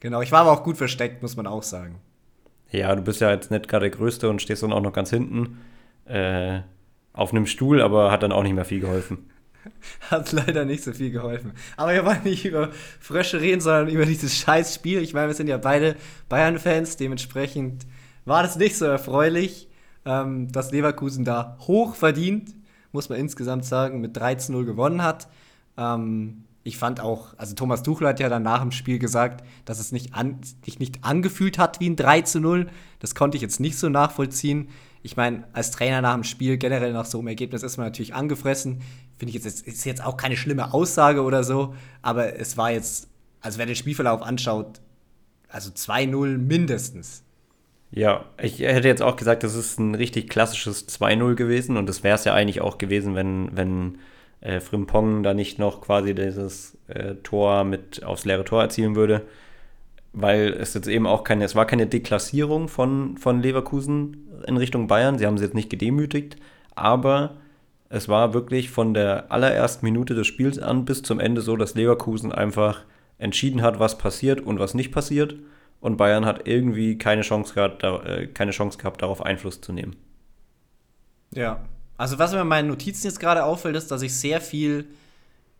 Genau, 0.00 0.20
ich 0.20 0.30
war 0.30 0.42
aber 0.42 0.52
auch 0.52 0.62
gut 0.62 0.76
versteckt, 0.76 1.22
muss 1.22 1.36
man 1.36 1.46
auch 1.46 1.62
sagen. 1.62 1.96
Ja, 2.74 2.94
du 2.96 3.02
bist 3.02 3.20
ja 3.20 3.30
jetzt 3.30 3.52
nicht 3.52 3.68
gerade 3.68 3.88
der 3.88 3.96
Größte 3.96 4.28
und 4.28 4.42
stehst 4.42 4.64
dann 4.64 4.72
auch 4.72 4.80
noch 4.80 4.92
ganz 4.92 5.10
hinten 5.10 5.58
äh, 6.06 6.60
auf 7.12 7.30
einem 7.30 7.46
Stuhl, 7.46 7.80
aber 7.80 8.10
hat 8.10 8.24
dann 8.24 8.32
auch 8.32 8.42
nicht 8.42 8.54
mehr 8.54 8.64
viel 8.64 8.80
geholfen. 8.80 9.30
Hat 10.10 10.32
leider 10.32 10.66
nicht 10.66 10.82
so 10.82 10.92
viel 10.92 11.10
geholfen. 11.10 11.52
Aber 11.78 11.94
wir 11.94 12.04
wollen 12.04 12.24
nicht 12.24 12.44
über 12.44 12.70
Frösche 13.00 13.40
reden, 13.40 13.62
sondern 13.62 13.88
über 13.88 14.04
dieses 14.04 14.36
scheiß 14.36 14.74
Spiel. 14.74 15.00
Ich 15.00 15.14
meine, 15.14 15.28
wir 15.28 15.34
sind 15.34 15.46
ja 15.46 15.56
beide 15.56 15.96
Bayern-Fans, 16.28 16.98
dementsprechend 16.98 17.86
war 18.26 18.42
das 18.42 18.56
nicht 18.56 18.76
so 18.76 18.84
erfreulich, 18.84 19.68
ähm, 20.04 20.52
dass 20.52 20.72
Leverkusen 20.72 21.24
da 21.24 21.56
hoch 21.60 21.94
verdient, 21.94 22.54
muss 22.92 23.08
man 23.08 23.18
insgesamt 23.18 23.64
sagen, 23.64 24.00
mit 24.00 24.18
13-0 24.18 24.64
gewonnen 24.64 25.02
hat. 25.02 25.28
Ähm, 25.78 26.43
ich 26.66 26.78
fand 26.78 26.98
auch, 26.98 27.34
also 27.36 27.54
Thomas 27.54 27.82
Tuchel 27.82 28.08
hat 28.08 28.20
ja 28.20 28.30
dann 28.30 28.42
nach 28.42 28.62
dem 28.62 28.72
Spiel 28.72 28.98
gesagt, 28.98 29.44
dass 29.66 29.78
es 29.78 29.92
nicht 29.92 30.14
an, 30.14 30.40
sich 30.64 30.78
nicht 30.78 31.04
angefühlt 31.04 31.58
hat 31.58 31.78
wie 31.78 31.90
ein 31.90 31.96
3 31.96 32.22
zu 32.22 32.40
0. 32.40 32.68
Das 33.00 33.14
konnte 33.14 33.36
ich 33.36 33.42
jetzt 33.42 33.60
nicht 33.60 33.78
so 33.78 33.90
nachvollziehen. 33.90 34.70
Ich 35.02 35.18
meine, 35.18 35.44
als 35.52 35.70
Trainer 35.70 36.00
nach 36.00 36.14
dem 36.14 36.24
Spiel, 36.24 36.56
generell 36.56 36.94
nach 36.94 37.04
so 37.04 37.18
einem 37.18 37.28
Ergebnis, 37.28 37.62
ist 37.62 37.76
man 37.76 37.86
natürlich 37.86 38.14
angefressen. 38.14 38.80
Finde 39.18 39.36
ich 39.36 39.44
jetzt, 39.44 39.66
ist 39.66 39.84
jetzt 39.84 40.02
auch 40.02 40.16
keine 40.16 40.38
schlimme 40.38 40.72
Aussage 40.72 41.22
oder 41.22 41.44
so, 41.44 41.74
aber 42.00 42.40
es 42.40 42.56
war 42.56 42.70
jetzt, 42.70 43.08
also 43.42 43.58
wer 43.58 43.66
den 43.66 43.76
Spielverlauf 43.76 44.22
anschaut, 44.22 44.80
also 45.50 45.70
2-0 45.70 46.38
mindestens. 46.38 47.24
Ja, 47.90 48.24
ich 48.42 48.60
hätte 48.60 48.88
jetzt 48.88 49.02
auch 49.02 49.16
gesagt, 49.16 49.42
das 49.42 49.54
ist 49.54 49.78
ein 49.78 49.94
richtig 49.94 50.30
klassisches 50.30 50.88
2-0 50.88 51.34
gewesen 51.34 51.76
und 51.76 51.86
das 51.86 52.02
wäre 52.02 52.14
es 52.14 52.24
ja 52.24 52.32
eigentlich 52.32 52.62
auch 52.62 52.78
gewesen, 52.78 53.14
wenn, 53.14 53.54
wenn 53.54 53.98
äh, 54.44 54.60
Frimpong 54.60 55.22
da 55.22 55.34
nicht 55.34 55.58
noch 55.58 55.80
quasi 55.80 56.14
dieses 56.14 56.78
äh, 56.86 57.16
Tor 57.16 57.64
mit 57.64 58.04
aufs 58.04 58.24
leere 58.24 58.44
Tor 58.44 58.62
erzielen 58.62 58.94
würde, 58.94 59.22
weil 60.12 60.52
es 60.52 60.74
jetzt 60.74 60.86
eben 60.86 61.06
auch 61.06 61.24
keine, 61.24 61.44
es 61.44 61.56
war 61.56 61.66
keine 61.66 61.86
Deklassierung 61.86 62.68
von, 62.68 63.16
von 63.16 63.42
Leverkusen 63.42 64.28
in 64.46 64.56
Richtung 64.56 64.86
Bayern, 64.86 65.18
sie 65.18 65.26
haben 65.26 65.38
sie 65.38 65.44
jetzt 65.44 65.54
nicht 65.54 65.70
gedemütigt, 65.70 66.36
aber 66.76 67.36
es 67.88 68.08
war 68.08 68.34
wirklich 68.34 68.70
von 68.70 68.92
der 68.92 69.32
allerersten 69.32 69.86
Minute 69.86 70.14
des 70.14 70.26
Spiels 70.26 70.58
an 70.58 70.84
bis 70.84 71.02
zum 71.02 71.20
Ende 71.20 71.40
so, 71.40 71.56
dass 71.56 71.74
Leverkusen 71.74 72.30
einfach 72.30 72.84
entschieden 73.18 73.62
hat, 73.62 73.78
was 73.78 73.98
passiert 73.98 74.40
und 74.40 74.58
was 74.58 74.74
nicht 74.74 74.92
passiert. 74.92 75.36
Und 75.80 75.96
Bayern 75.96 76.26
hat 76.26 76.48
irgendwie 76.48 76.98
keine 76.98 77.22
Chance 77.22 77.54
gehabt, 77.54 77.82
äh, 77.82 78.26
keine 78.26 78.50
Chance 78.50 78.78
gehabt 78.78 79.02
darauf 79.02 79.24
Einfluss 79.24 79.60
zu 79.60 79.72
nehmen. 79.72 79.96
Ja, 81.34 81.60
also 81.96 82.18
was 82.18 82.32
mir 82.32 82.40
in 82.40 82.48
meinen 82.48 82.68
Notizen 82.68 83.06
jetzt 83.06 83.20
gerade 83.20 83.44
auffällt, 83.44 83.76
ist, 83.76 83.90
dass 83.90 84.02
ich 84.02 84.14
sehr 84.14 84.40
viel, 84.40 84.86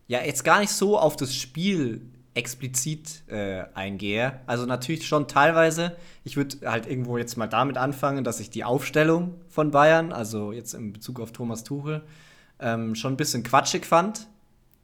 ja, 0.07 0.21
jetzt 0.21 0.43
gar 0.43 0.59
nicht 0.59 0.71
so 0.71 0.99
auf 0.99 1.15
das 1.15 1.35
Spiel 1.35 2.01
explizit 2.33 3.23
äh, 3.27 3.63
eingehe. 3.73 4.41
Also 4.45 4.65
natürlich 4.65 5.07
schon 5.07 5.27
teilweise. 5.27 5.95
Ich 6.23 6.35
würde 6.35 6.69
halt 6.69 6.85
irgendwo 6.85 7.17
jetzt 7.17 7.37
mal 7.37 7.47
damit 7.47 7.77
anfangen, 7.77 8.23
dass 8.23 8.41
ich 8.41 8.49
die 8.49 8.65
Aufstellung 8.65 9.35
von 9.47 9.71
Bayern, 9.71 10.11
also 10.11 10.51
jetzt 10.51 10.73
in 10.73 10.91
Bezug 10.91 11.21
auf 11.21 11.31
Thomas 11.31 11.63
Tuchel, 11.63 12.03
ähm, 12.59 12.93
schon 12.95 13.13
ein 13.13 13.17
bisschen 13.17 13.43
quatschig 13.43 13.85
fand, 13.85 14.27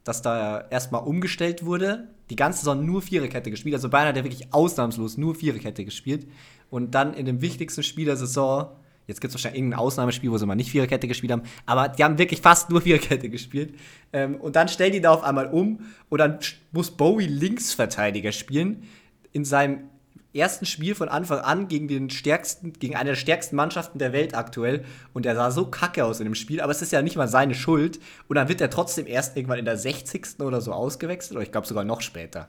dass 0.02 0.22
da 0.22 0.66
erstmal 0.70 1.02
umgestellt 1.02 1.64
wurde. 1.64 2.08
Die 2.30 2.36
ganze 2.36 2.60
Saison 2.60 2.84
nur 2.84 3.02
Viererkette 3.02 3.50
gespielt. 3.50 3.74
Also 3.74 3.90
Bayern 3.90 4.08
hat 4.08 4.16
ja 4.16 4.24
wirklich 4.24 4.52
ausnahmslos 4.54 5.18
nur 5.18 5.34
Viererkette 5.34 5.84
gespielt. 5.84 6.26
Und 6.70 6.94
dann 6.94 7.12
in 7.12 7.26
dem 7.26 7.42
wichtigsten 7.42 7.82
Spiel 7.82 8.06
der 8.06 8.16
Saison 8.16 8.70
Jetzt 9.06 9.20
gibt 9.20 9.30
es 9.30 9.34
wahrscheinlich 9.34 9.60
irgendein 9.60 9.80
Ausnahmespiel, 9.80 10.30
wo 10.30 10.38
sie 10.38 10.46
mal 10.46 10.54
nicht 10.54 10.70
Viererkette 10.70 11.08
gespielt 11.08 11.32
haben, 11.32 11.42
aber 11.66 11.88
die 11.88 12.04
haben 12.04 12.18
wirklich 12.18 12.40
fast 12.40 12.70
nur 12.70 12.82
Viererkette 12.82 13.28
gespielt. 13.28 13.74
Ähm, 14.12 14.36
und 14.36 14.56
dann 14.56 14.68
stellen 14.68 14.92
die 14.92 15.00
da 15.00 15.12
auf 15.12 15.22
einmal 15.24 15.46
um 15.46 15.80
und 16.08 16.18
dann 16.18 16.38
muss 16.70 16.90
Bowie 16.90 17.26
Linksverteidiger 17.26 18.32
spielen 18.32 18.84
in 19.32 19.44
seinem 19.44 19.90
ersten 20.34 20.66
Spiel 20.66 20.94
von 20.94 21.08
Anfang 21.08 21.40
an 21.40 21.68
gegen 21.68 21.88
den 21.88 22.10
stärksten, 22.10 22.72
gegen 22.72 22.96
eine 22.96 23.10
der 23.10 23.16
stärksten 23.16 23.56
Mannschaften 23.56 23.98
der 23.98 24.12
Welt 24.12 24.34
aktuell. 24.34 24.84
Und 25.12 25.26
er 25.26 25.34
sah 25.34 25.50
so 25.50 25.66
kacke 25.66 26.04
aus 26.04 26.20
in 26.20 26.24
dem 26.24 26.34
Spiel, 26.34 26.60
aber 26.60 26.72
es 26.72 26.82
ist 26.82 26.92
ja 26.92 27.02
nicht 27.02 27.16
mal 27.16 27.28
seine 27.28 27.54
Schuld. 27.54 27.98
Und 28.28 28.36
dann 28.36 28.48
wird 28.48 28.60
er 28.60 28.70
trotzdem 28.70 29.06
erst 29.06 29.36
irgendwann 29.36 29.58
in 29.58 29.64
der 29.64 29.76
60. 29.76 30.40
oder 30.40 30.60
so 30.60 30.72
ausgewechselt, 30.72 31.36
oder 31.36 31.42
ich 31.42 31.52
glaube 31.52 31.66
sogar 31.66 31.84
noch 31.84 32.00
später. 32.00 32.48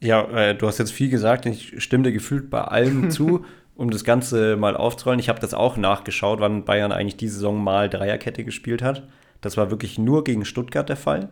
Ja, 0.00 0.24
äh, 0.30 0.56
du 0.56 0.66
hast 0.66 0.78
jetzt 0.78 0.92
viel 0.92 1.08
gesagt, 1.08 1.46
ich 1.46 1.82
stimme 1.82 2.04
dir 2.04 2.12
gefühlt 2.12 2.50
bei 2.50 2.62
allem 2.62 3.10
zu 3.10 3.44
um 3.82 3.90
das 3.90 4.04
Ganze 4.04 4.56
mal 4.56 4.76
aufzurollen, 4.76 5.18
ich 5.18 5.28
habe 5.28 5.40
das 5.40 5.54
auch 5.54 5.76
nachgeschaut, 5.76 6.38
wann 6.38 6.64
Bayern 6.64 6.92
eigentlich 6.92 7.16
die 7.16 7.26
Saison 7.26 7.60
mal 7.60 7.90
Dreierkette 7.90 8.44
gespielt 8.44 8.80
hat. 8.80 9.08
Das 9.40 9.56
war 9.56 9.72
wirklich 9.72 9.98
nur 9.98 10.22
gegen 10.22 10.44
Stuttgart 10.44 10.88
der 10.88 10.96
Fall. 10.96 11.30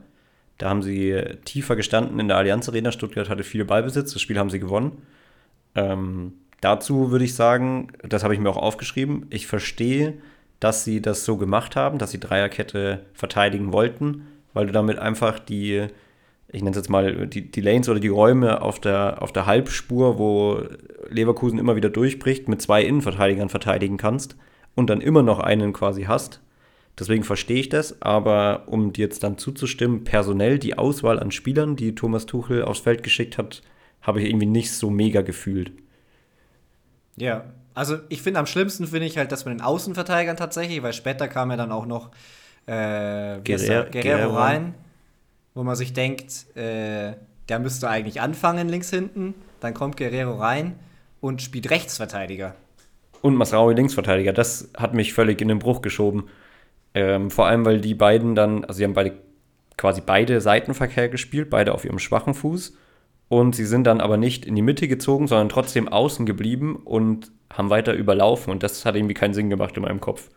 Da 0.59 0.69
haben 0.69 0.83
sie 0.83 1.17
tiefer 1.45 1.77
gestanden 1.77 2.19
in 2.19 2.27
der 2.27 2.37
Allianz 2.37 2.69
Arena. 2.69 2.91
Stuttgart 2.91 3.29
hatte 3.29 3.45
viel 3.45 3.65
Ballbesitz. 3.65 4.15
Das 4.15 4.21
Spiel 4.21 4.37
haben 4.37 4.51
sie 4.51 4.59
gewonnen. 4.59 5.01
Ähm, 5.77 6.33
dazu 6.61 7.13
würde 7.13 7.25
ich 7.25 7.37
sagen, 7.37 7.93
das 8.03 8.25
habe 8.25 8.35
ich 8.35 8.41
mir 8.41 8.51
auch 8.51 8.57
aufgeschrieben. 8.57 9.27
Ich 9.31 9.47
verstehe, 9.47 10.15
dass 10.59 10.83
sie 10.83 11.01
das 11.01 11.25
so 11.25 11.37
gemacht 11.37 11.77
haben, 11.77 11.99
dass 11.99 12.11
sie 12.11 12.19
Dreierkette 12.19 13.07
verteidigen 13.15 13.73
wollten, 13.73 14.27
weil 14.55 14.67
du 14.67 14.73
damit 14.73 14.99
einfach 14.99 15.39
die, 15.39 15.87
ich 16.53 16.63
nenne 16.63 16.71
es 16.71 16.77
jetzt 16.77 16.91
mal, 16.91 17.27
die, 17.27 17.51
die 17.51 17.61
Lanes 17.61 17.89
oder 17.89 18.01
die 18.01 18.09
Räume 18.09 18.63
auf 18.63 18.81
der, 18.81 19.23
auf 19.23 19.33
der 19.33 19.47
Halbspur, 19.47 20.19
wo 20.19 20.63
Leverkusen 21.09 21.59
immer 21.59 21.77
wieder 21.77 21.91
durchbricht, 21.91 22.49
mit 22.49 22.61
zwei 22.61 22.83
Innenverteidigern 22.83 23.49
verteidigen 23.49 23.97
kannst 23.97 24.37
und 24.75 24.91
dann 24.91 25.01
immer 25.01 25.23
noch 25.23 25.39
einen 25.39 25.73
quasi 25.73 26.05
hast. 26.05 26.41
Deswegen 26.99 27.25
verstehe 27.25 27.61
ich 27.61 27.69
das, 27.69 28.03
aber 28.03 28.65
um 28.67 28.93
dir 28.93 29.03
jetzt 29.07 29.23
dann 29.23 29.39
zuzustimmen, 29.39 30.05
personell 30.05 30.59
die 30.59 30.77
Auswahl 30.77 31.19
an 31.19 31.31
Spielern, 31.31 31.77
die 31.77 31.95
Thomas 31.95 32.27
Tuchel 32.27 32.65
aufs 32.65 32.81
Feld 32.81 33.03
geschickt 33.03 33.39
hat, 33.39 33.63
habe 34.03 34.21
ich 34.21 34.29
irgendwie 34.29 34.47
nicht 34.47 34.73
so 34.73 34.91
mega 34.91 35.23
gefühlt. 35.23 35.73
Ja, 37.17 37.45
also 37.75 37.99
ich 38.09 38.23
finde 38.23 38.41
am 38.41 38.47
schlimmsten 38.47 38.87
finde 38.87 39.07
ich 39.07 39.17
halt 39.17 39.31
das 39.33 39.45
mit 39.45 39.55
den 39.55 39.61
Außenverteidigern 39.63 40.37
tatsächlich, 40.37 40.83
weil 40.83 40.93
später 40.93 41.29
kam 41.29 41.51
ja 41.51 41.57
dann 41.57 41.73
auch 41.73 41.87
noch 41.87 42.11
äh, 42.67 43.41
Guerrero, 43.45 43.91
Guerrero 43.91 44.37
rein, 44.37 44.75
wo 45.55 45.63
man 45.63 45.77
sich 45.77 45.93
denkt, 45.93 46.57
äh, 46.57 47.15
der 47.49 47.59
müsste 47.59 47.89
eigentlich 47.89 48.21
anfangen 48.21 48.69
links 48.69 48.91
hinten, 48.91 49.35
dann 49.61 49.75
kommt 49.75 49.97
Guerrero 49.97 50.37
rein 50.37 50.79
und 51.21 51.43
spielt 51.43 51.71
Rechtsverteidiger. 51.71 52.55
Und 53.23 53.35
Masraoui 53.37 53.75
Linksverteidiger, 53.75 54.33
das 54.33 54.71
hat 54.77 54.95
mich 54.95 55.13
völlig 55.13 55.41
in 55.41 55.49
den 55.49 55.59
Bruch 55.59 55.83
geschoben. 55.83 56.29
Ähm, 56.95 57.31
vor 57.31 57.47
allem, 57.47 57.65
weil 57.65 57.81
die 57.81 57.95
beiden 57.95 58.35
dann, 58.35 58.65
also 58.65 58.79
sie 58.79 58.85
haben 58.85 58.95
beide 58.95 59.13
quasi 59.77 60.03
beide 60.05 60.41
Seitenverkehr 60.41 61.09
gespielt, 61.09 61.49
beide 61.49 61.73
auf 61.73 61.85
ihrem 61.85 61.99
schwachen 61.99 62.35
Fuß. 62.35 62.75
Und 63.29 63.55
sie 63.55 63.65
sind 63.65 63.85
dann 63.85 64.01
aber 64.01 64.17
nicht 64.17 64.45
in 64.45 64.57
die 64.57 64.63
Mitte 64.63 64.89
gezogen, 64.89 65.27
sondern 65.27 65.49
trotzdem 65.49 65.89
außen 65.89 66.27
geblieben 66.27 66.77
und 66.85 67.31
haben 67.51 67.71
weiter 67.71 67.95
überlaufen. 67.95 68.51
Und 68.51 68.63
das 68.63 68.85
hat 68.85 68.97
irgendwie 68.97 69.15
keinen 69.15 69.35
Sinn 69.35 69.51
gemacht 69.51 69.77
in 69.77 69.83
meinem 69.83 70.01
Kopf. 70.01 70.31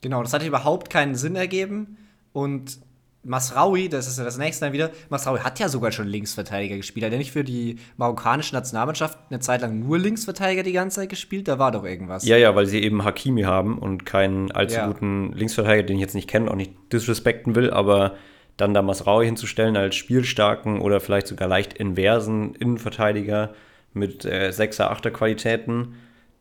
Genau, 0.00 0.22
das 0.22 0.32
hat 0.32 0.42
überhaupt 0.42 0.88
keinen 0.88 1.16
Sinn 1.16 1.36
ergeben. 1.36 1.98
Und 2.32 2.78
Masraui, 3.22 3.88
das 3.90 4.06
ist 4.06 4.18
ja 4.18 4.24
das 4.24 4.38
nächste 4.38 4.64
dann 4.64 4.72
wieder, 4.72 4.90
Masraui 5.10 5.40
hat 5.40 5.58
ja 5.58 5.68
sogar 5.68 5.92
schon 5.92 6.06
Linksverteidiger 6.06 6.76
gespielt. 6.76 7.04
Hat 7.04 7.12
er 7.12 7.18
nicht 7.18 7.32
für 7.32 7.44
die 7.44 7.76
marokkanische 7.96 8.54
Nationalmannschaft 8.54 9.18
eine 9.28 9.40
Zeit 9.40 9.60
lang 9.60 9.78
nur 9.78 9.98
Linksverteidiger 9.98 10.62
die 10.62 10.72
ganze 10.72 11.00
Zeit 11.00 11.10
gespielt? 11.10 11.46
Da 11.46 11.58
war 11.58 11.70
doch 11.70 11.84
irgendwas. 11.84 12.24
Ja, 12.24 12.38
ja, 12.38 12.54
weil 12.54 12.66
sie 12.66 12.82
eben 12.82 13.04
Hakimi 13.04 13.42
haben 13.42 13.78
und 13.78 14.06
keinen 14.06 14.50
allzu 14.52 14.76
ja. 14.76 14.86
guten 14.86 15.32
Linksverteidiger, 15.32 15.86
den 15.86 15.96
ich 15.96 16.02
jetzt 16.02 16.14
nicht 16.14 16.28
kenne, 16.28 16.50
auch 16.50 16.56
nicht 16.56 16.72
disrespekten 16.92 17.54
will, 17.54 17.70
aber 17.70 18.14
dann 18.56 18.74
da 18.74 18.82
Masraui 18.82 19.26
hinzustellen 19.26 19.76
als 19.76 19.96
spielstarken 19.96 20.80
oder 20.80 21.00
vielleicht 21.00 21.26
sogar 21.26 21.48
leicht 21.48 21.74
inversen 21.74 22.54
Innenverteidiger 22.54 23.54
mit 23.92 24.24
äh, 24.24 24.50
6er, 24.50 24.90
8er 24.90 25.10
Qualitäten, 25.10 25.94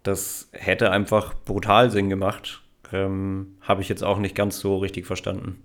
das 0.04 0.50
hätte 0.54 0.92
einfach 0.92 1.34
brutal 1.46 1.92
Sinn 1.92 2.10
gemacht. 2.10 2.62
Ähm, 2.92 3.58
Habe 3.62 3.82
ich 3.82 3.90
jetzt 3.90 4.04
auch 4.04 4.18
nicht 4.18 4.36
ganz 4.36 4.60
so 4.60 4.78
richtig 4.78 5.06
verstanden. 5.06 5.62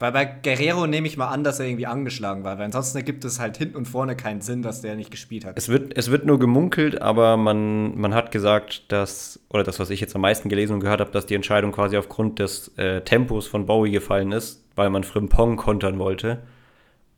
Weil 0.00 0.12
bei 0.12 0.24
Guerrero 0.24 0.86
nehme 0.86 1.08
ich 1.08 1.16
mal 1.16 1.26
an, 1.26 1.42
dass 1.42 1.58
er 1.58 1.66
irgendwie 1.66 1.86
angeschlagen 1.86 2.44
war, 2.44 2.56
weil 2.56 2.66
ansonsten 2.66 2.98
ergibt 2.98 3.24
es 3.24 3.40
halt 3.40 3.56
hinten 3.56 3.76
und 3.76 3.86
vorne 3.86 4.14
keinen 4.14 4.40
Sinn, 4.40 4.62
dass 4.62 4.80
der 4.80 4.94
nicht 4.94 5.10
gespielt 5.10 5.44
hat. 5.44 5.58
Es 5.58 5.68
wird, 5.68 5.96
es 5.96 6.08
wird 6.10 6.24
nur 6.24 6.38
gemunkelt, 6.38 7.02
aber 7.02 7.36
man, 7.36 7.98
man 7.98 8.14
hat 8.14 8.30
gesagt, 8.30 8.92
dass, 8.92 9.40
oder 9.48 9.64
das, 9.64 9.80
was 9.80 9.90
ich 9.90 10.00
jetzt 10.00 10.14
am 10.14 10.20
meisten 10.20 10.48
gelesen 10.48 10.74
und 10.74 10.80
gehört 10.80 11.00
habe, 11.00 11.10
dass 11.10 11.26
die 11.26 11.34
Entscheidung 11.34 11.72
quasi 11.72 11.96
aufgrund 11.96 12.38
des 12.38 12.68
äh, 12.78 13.00
Tempos 13.00 13.48
von 13.48 13.66
Bowie 13.66 13.90
gefallen 13.90 14.30
ist, 14.30 14.64
weil 14.76 14.88
man 14.88 15.02
Frimpong 15.02 15.56
kontern 15.56 15.98
wollte. 15.98 16.42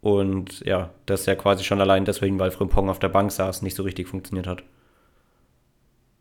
Und 0.00 0.60
ja, 0.60 0.88
das 1.04 1.26
ja 1.26 1.34
quasi 1.34 1.64
schon 1.64 1.82
allein 1.82 2.06
deswegen, 2.06 2.38
weil 2.38 2.50
Frimpong 2.50 2.88
auf 2.88 2.98
der 2.98 3.10
Bank 3.10 3.30
saß, 3.30 3.60
nicht 3.60 3.76
so 3.76 3.82
richtig 3.82 4.08
funktioniert 4.08 4.46
hat. 4.46 4.62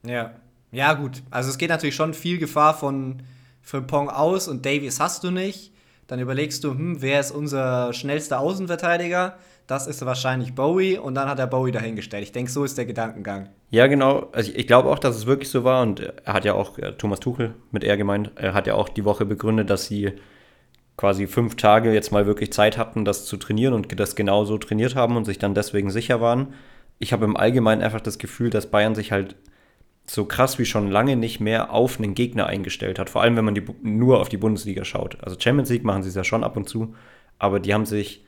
Ja, 0.06 0.34
ja 0.74 0.94
gut. 0.94 1.24
Also 1.32 1.50
es 1.50 1.58
geht 1.58 1.70
natürlich 1.70 1.96
schon 1.96 2.14
viel 2.14 2.38
Gefahr 2.38 2.74
von 2.74 3.22
Frimpong 3.62 4.10
aus 4.10 4.50
und 4.50 4.66
Davies 4.66 5.00
hast 5.00 5.24
du 5.24 5.32
nicht. 5.32 5.72
Dann 6.10 6.20
überlegst 6.20 6.64
du, 6.64 6.72
hm, 6.72 7.04
wer 7.04 7.20
ist 7.20 7.30
unser 7.30 7.94
schnellster 7.94 8.40
Außenverteidiger? 8.40 9.38
Das 9.68 9.86
ist 9.86 10.04
wahrscheinlich 10.04 10.56
Bowie 10.56 10.98
und 10.98 11.14
dann 11.14 11.30
hat 11.30 11.38
er 11.38 11.46
Bowie 11.46 11.72
dahingestellt. 11.72 12.24
Ich 12.24 12.32
denke, 12.32 12.52
so 12.52 12.64
ist 12.64 12.80
der 12.80 12.88
Gedankengang. 12.88 13.50
Ja, 13.70 13.86
genau. 13.86 14.28
Also 14.32 14.50
ich, 14.50 14.58
ich 14.58 14.68
glaube 14.68 14.90
auch, 14.90 14.98
dass 14.98 15.16
es 15.16 15.28
wirklich 15.28 15.50
so 15.50 15.64
war 15.64 15.84
und 15.84 16.00
er 16.00 16.34
hat 16.34 16.46
ja 16.46 16.56
auch, 16.56 16.80
äh, 16.80 16.94
Thomas 16.94 17.20
Tuchel 17.20 17.54
mit 17.70 17.84
er 17.84 17.96
gemeint, 17.96 18.32
er 18.38 18.56
hat 18.56 18.66
ja 18.66 18.74
auch 18.74 18.90
die 18.90 19.06
Woche 19.06 19.28
begründet, 19.28 19.70
dass 19.70 19.86
sie 19.86 20.14
quasi 20.98 21.28
fünf 21.28 21.56
Tage 21.58 21.94
jetzt 21.94 22.12
mal 22.12 22.26
wirklich 22.26 22.52
Zeit 22.52 22.80
hatten, 22.80 23.06
das 23.06 23.26
zu 23.26 23.38
trainieren 23.38 23.76
und 23.76 24.00
das 24.00 24.16
genauso 24.16 24.58
trainiert 24.58 24.96
haben 24.96 25.16
und 25.16 25.26
sich 25.26 25.38
dann 25.38 25.54
deswegen 25.54 25.92
sicher 25.92 26.22
waren. 26.22 26.56
Ich 26.98 27.14
habe 27.14 27.26
im 27.26 27.38
Allgemeinen 27.38 27.84
einfach 27.84 28.02
das 28.02 28.18
Gefühl, 28.18 28.50
dass 28.50 28.72
Bayern 28.72 28.96
sich 28.96 29.12
halt 29.12 29.36
so 30.10 30.26
krass 30.26 30.58
wie 30.58 30.66
schon 30.66 30.90
lange 30.90 31.16
nicht 31.16 31.40
mehr 31.40 31.72
auf 31.72 32.00
einen 32.00 32.16
Gegner 32.16 32.48
eingestellt 32.48 32.98
hat. 32.98 33.10
Vor 33.10 33.22
allem, 33.22 33.36
wenn 33.36 33.46
man 33.46 33.56
die, 33.56 33.64
nur 33.84 34.20
auf 34.20 34.30
die 34.30 34.38
Bundesliga 34.38 34.84
schaut. 34.84 35.18
Also 35.22 35.40
Champions 35.40 35.70
League 35.70 35.84
machen 35.84 36.02
sie 36.02 36.10
es 36.10 36.16
ja 36.16 36.24
schon 36.24 36.44
ab 36.44 36.58
und 36.58 36.68
zu, 36.68 36.96
aber 37.38 37.60
die 37.60 37.74
haben 37.74 37.86
sich, 37.86 38.26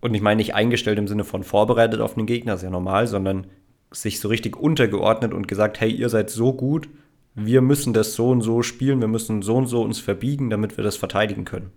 und 0.00 0.14
ich 0.14 0.22
meine 0.22 0.38
nicht 0.38 0.54
eingestellt 0.54 0.98
im 0.98 1.08
Sinne 1.08 1.24
von 1.24 1.44
vorbereitet 1.44 2.00
auf 2.00 2.16
einen 2.16 2.26
Gegner, 2.26 2.54
ist 2.54 2.62
ja 2.62 2.70
normal, 2.70 3.06
sondern 3.06 3.48
sich 3.90 4.18
so 4.18 4.28
richtig 4.28 4.56
untergeordnet 4.56 5.34
und 5.34 5.46
gesagt, 5.46 5.80
hey, 5.80 5.90
ihr 5.90 6.08
seid 6.08 6.30
so 6.30 6.54
gut, 6.54 6.88
wir 7.34 7.60
müssen 7.60 7.92
das 7.92 8.14
so 8.14 8.30
und 8.30 8.40
so 8.40 8.62
spielen, 8.62 9.00
wir 9.00 9.08
müssen 9.08 9.42
so 9.42 9.56
und 9.56 9.66
so 9.66 9.82
uns 9.82 10.00
verbiegen, 10.00 10.48
damit 10.48 10.78
wir 10.78 10.84
das 10.84 10.96
verteidigen 10.96 11.44
können. 11.44 11.70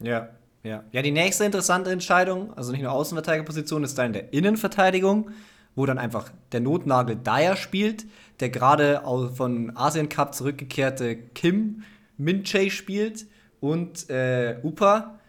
Ja, 0.00 0.28
ja. 0.62 0.84
Ja, 0.92 1.00
die 1.00 1.10
nächste 1.10 1.44
interessante 1.44 1.90
Entscheidung, 1.90 2.52
also 2.54 2.70
nicht 2.72 2.82
nur 2.82 2.92
Außenverteidigerposition, 2.92 3.82
ist 3.82 3.96
dann 3.96 4.08
in 4.08 4.12
der 4.12 4.32
Innenverteidigung 4.34 5.30
wo 5.76 5.86
dann 5.86 5.98
einfach 5.98 6.32
der 6.50 6.60
Notnagel 6.60 7.16
Dyer 7.16 7.54
spielt, 7.54 8.06
der 8.40 8.48
gerade 8.48 9.02
von 9.34 9.76
Asien 9.76 10.08
Cup 10.08 10.34
zurückgekehrte 10.34 11.16
Kim 11.16 11.84
Min-Chae 12.16 12.70
spielt 12.70 13.26
und 13.60 14.10
äh, 14.10 14.56
Upa 14.64 15.20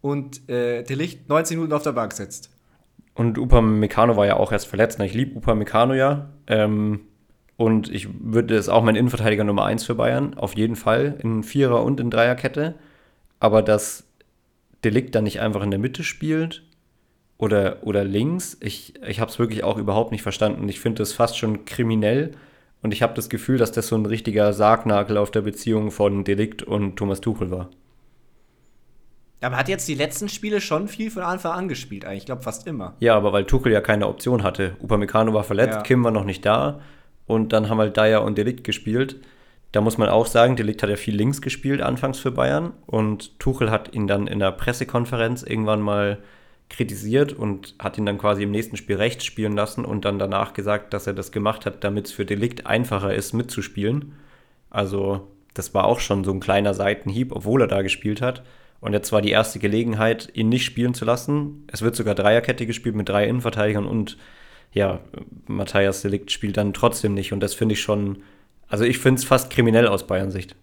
und 0.00 0.48
äh, 0.48 0.82
De 0.82 0.96
Licht 0.96 1.28
19 1.28 1.58
Minuten 1.58 1.74
auf 1.74 1.82
der 1.82 1.92
Bank 1.92 2.12
sitzt. 2.14 2.50
Und 3.14 3.38
Upa 3.38 3.60
Meccano 3.60 4.16
war 4.16 4.26
ja 4.26 4.36
auch 4.36 4.50
erst 4.50 4.66
verletzt. 4.66 4.98
Ich 5.00 5.14
liebe 5.14 5.36
Upa 5.36 5.54
Meccano 5.54 5.94
ja. 5.94 6.30
Ähm, 6.46 7.00
und 7.56 7.88
ich 7.90 8.08
würde 8.20 8.56
es 8.56 8.68
auch 8.68 8.82
mein 8.82 8.96
Innenverteidiger 8.96 9.44
Nummer 9.44 9.64
1 9.64 9.84
für 9.84 9.94
Bayern, 9.94 10.34
auf 10.34 10.56
jeden 10.56 10.74
Fall, 10.74 11.18
in 11.22 11.44
Vierer- 11.44 11.84
und 11.84 12.00
in 12.00 12.10
Dreierkette. 12.10 12.74
Aber 13.38 13.62
dass 13.62 14.04
Delikt 14.82 15.14
dann 15.14 15.24
nicht 15.24 15.40
einfach 15.40 15.62
in 15.62 15.70
der 15.70 15.78
Mitte 15.78 16.02
spielt 16.02 16.64
oder, 17.38 17.78
oder 17.82 18.04
links. 18.04 18.56
Ich, 18.60 18.94
ich 19.06 19.20
habe 19.20 19.30
es 19.30 19.38
wirklich 19.38 19.64
auch 19.64 19.76
überhaupt 19.76 20.12
nicht 20.12 20.22
verstanden. 20.22 20.68
Ich 20.68 20.80
finde 20.80 21.02
es 21.02 21.12
fast 21.12 21.36
schon 21.36 21.64
kriminell 21.64 22.32
und 22.82 22.92
ich 22.92 23.02
habe 23.02 23.14
das 23.14 23.28
Gefühl, 23.28 23.58
dass 23.58 23.72
das 23.72 23.88
so 23.88 23.96
ein 23.96 24.06
richtiger 24.06 24.52
Sargnagel 24.52 25.16
auf 25.16 25.30
der 25.30 25.42
Beziehung 25.42 25.90
von 25.90 26.24
Delikt 26.24 26.62
und 26.62 26.96
Thomas 26.96 27.20
Tuchel 27.20 27.50
war. 27.50 27.70
Aber 29.40 29.58
hat 29.58 29.68
jetzt 29.68 29.86
die 29.88 29.94
letzten 29.94 30.28
Spiele 30.28 30.60
schon 30.60 30.88
viel 30.88 31.10
von 31.10 31.22
Anfang 31.22 31.52
an 31.52 31.68
gespielt, 31.68 32.04
eigentlich. 32.04 32.20
Ich 32.20 32.26
glaube 32.26 32.42
fast 32.42 32.66
immer. 32.66 32.94
Ja, 33.00 33.14
aber 33.14 33.32
weil 33.32 33.44
Tuchel 33.44 33.72
ja 33.72 33.80
keine 33.80 34.06
Option 34.06 34.42
hatte. 34.42 34.76
Upamecano 34.82 35.34
war 35.34 35.44
verletzt, 35.44 35.76
ja. 35.76 35.82
Kim 35.82 36.02
war 36.02 36.12
noch 36.12 36.24
nicht 36.24 36.46
da 36.46 36.80
und 37.26 37.52
dann 37.52 37.68
haben 37.68 37.78
halt 37.78 37.96
Dyer 37.96 38.22
und 38.22 38.38
Delikt 38.38 38.64
gespielt. 38.64 39.16
Da 39.72 39.80
muss 39.80 39.98
man 39.98 40.08
auch 40.08 40.26
sagen, 40.26 40.56
Delikt 40.56 40.82
hat 40.82 40.90
ja 40.90 40.96
viel 40.96 41.16
links 41.16 41.42
gespielt 41.42 41.82
anfangs 41.82 42.18
für 42.18 42.30
Bayern 42.30 42.72
und 42.86 43.38
Tuchel 43.38 43.70
hat 43.70 43.94
ihn 43.94 44.06
dann 44.06 44.26
in 44.26 44.38
der 44.38 44.52
Pressekonferenz 44.52 45.42
irgendwann 45.42 45.80
mal 45.80 46.18
kritisiert 46.70 47.32
und 47.32 47.74
hat 47.78 47.98
ihn 47.98 48.06
dann 48.06 48.18
quasi 48.18 48.42
im 48.42 48.50
nächsten 48.50 48.76
Spiel 48.76 48.96
rechts 48.96 49.24
spielen 49.24 49.54
lassen 49.54 49.84
und 49.84 50.04
dann 50.04 50.18
danach 50.18 50.54
gesagt, 50.54 50.92
dass 50.92 51.06
er 51.06 51.12
das 51.12 51.32
gemacht 51.32 51.66
hat, 51.66 51.84
damit 51.84 52.06
es 52.06 52.12
für 52.12 52.24
Delikt 52.24 52.66
einfacher 52.66 53.14
ist, 53.14 53.32
mitzuspielen. 53.32 54.14
Also 54.70 55.28
das 55.54 55.72
war 55.72 55.84
auch 55.84 56.00
schon 56.00 56.24
so 56.24 56.32
ein 56.32 56.40
kleiner 56.40 56.74
Seitenhieb, 56.74 57.32
obwohl 57.32 57.62
er 57.62 57.68
da 57.68 57.82
gespielt 57.82 58.20
hat. 58.20 58.42
Und 58.80 58.92
jetzt 58.92 59.12
war 59.12 59.22
die 59.22 59.30
erste 59.30 59.58
Gelegenheit, 59.58 60.30
ihn 60.34 60.48
nicht 60.48 60.64
spielen 60.64 60.94
zu 60.94 61.04
lassen. 61.04 61.64
Es 61.68 61.82
wird 61.82 61.96
sogar 61.96 62.14
Dreierkette 62.14 62.66
gespielt 62.66 62.96
mit 62.96 63.08
drei 63.08 63.26
Innenverteidigern 63.26 63.86
und 63.86 64.18
ja, 64.72 65.00
Matthias 65.46 66.02
Delikt 66.02 66.32
spielt 66.32 66.56
dann 66.56 66.74
trotzdem 66.74 67.14
nicht. 67.14 67.32
Und 67.32 67.40
das 67.40 67.54
finde 67.54 67.74
ich 67.74 67.80
schon, 67.80 68.22
also 68.68 68.84
ich 68.84 68.98
finde 68.98 69.20
es 69.20 69.24
fast 69.24 69.50
kriminell 69.50 69.86
aus 69.86 70.06
Bayern 70.06 70.32
Sicht. 70.32 70.56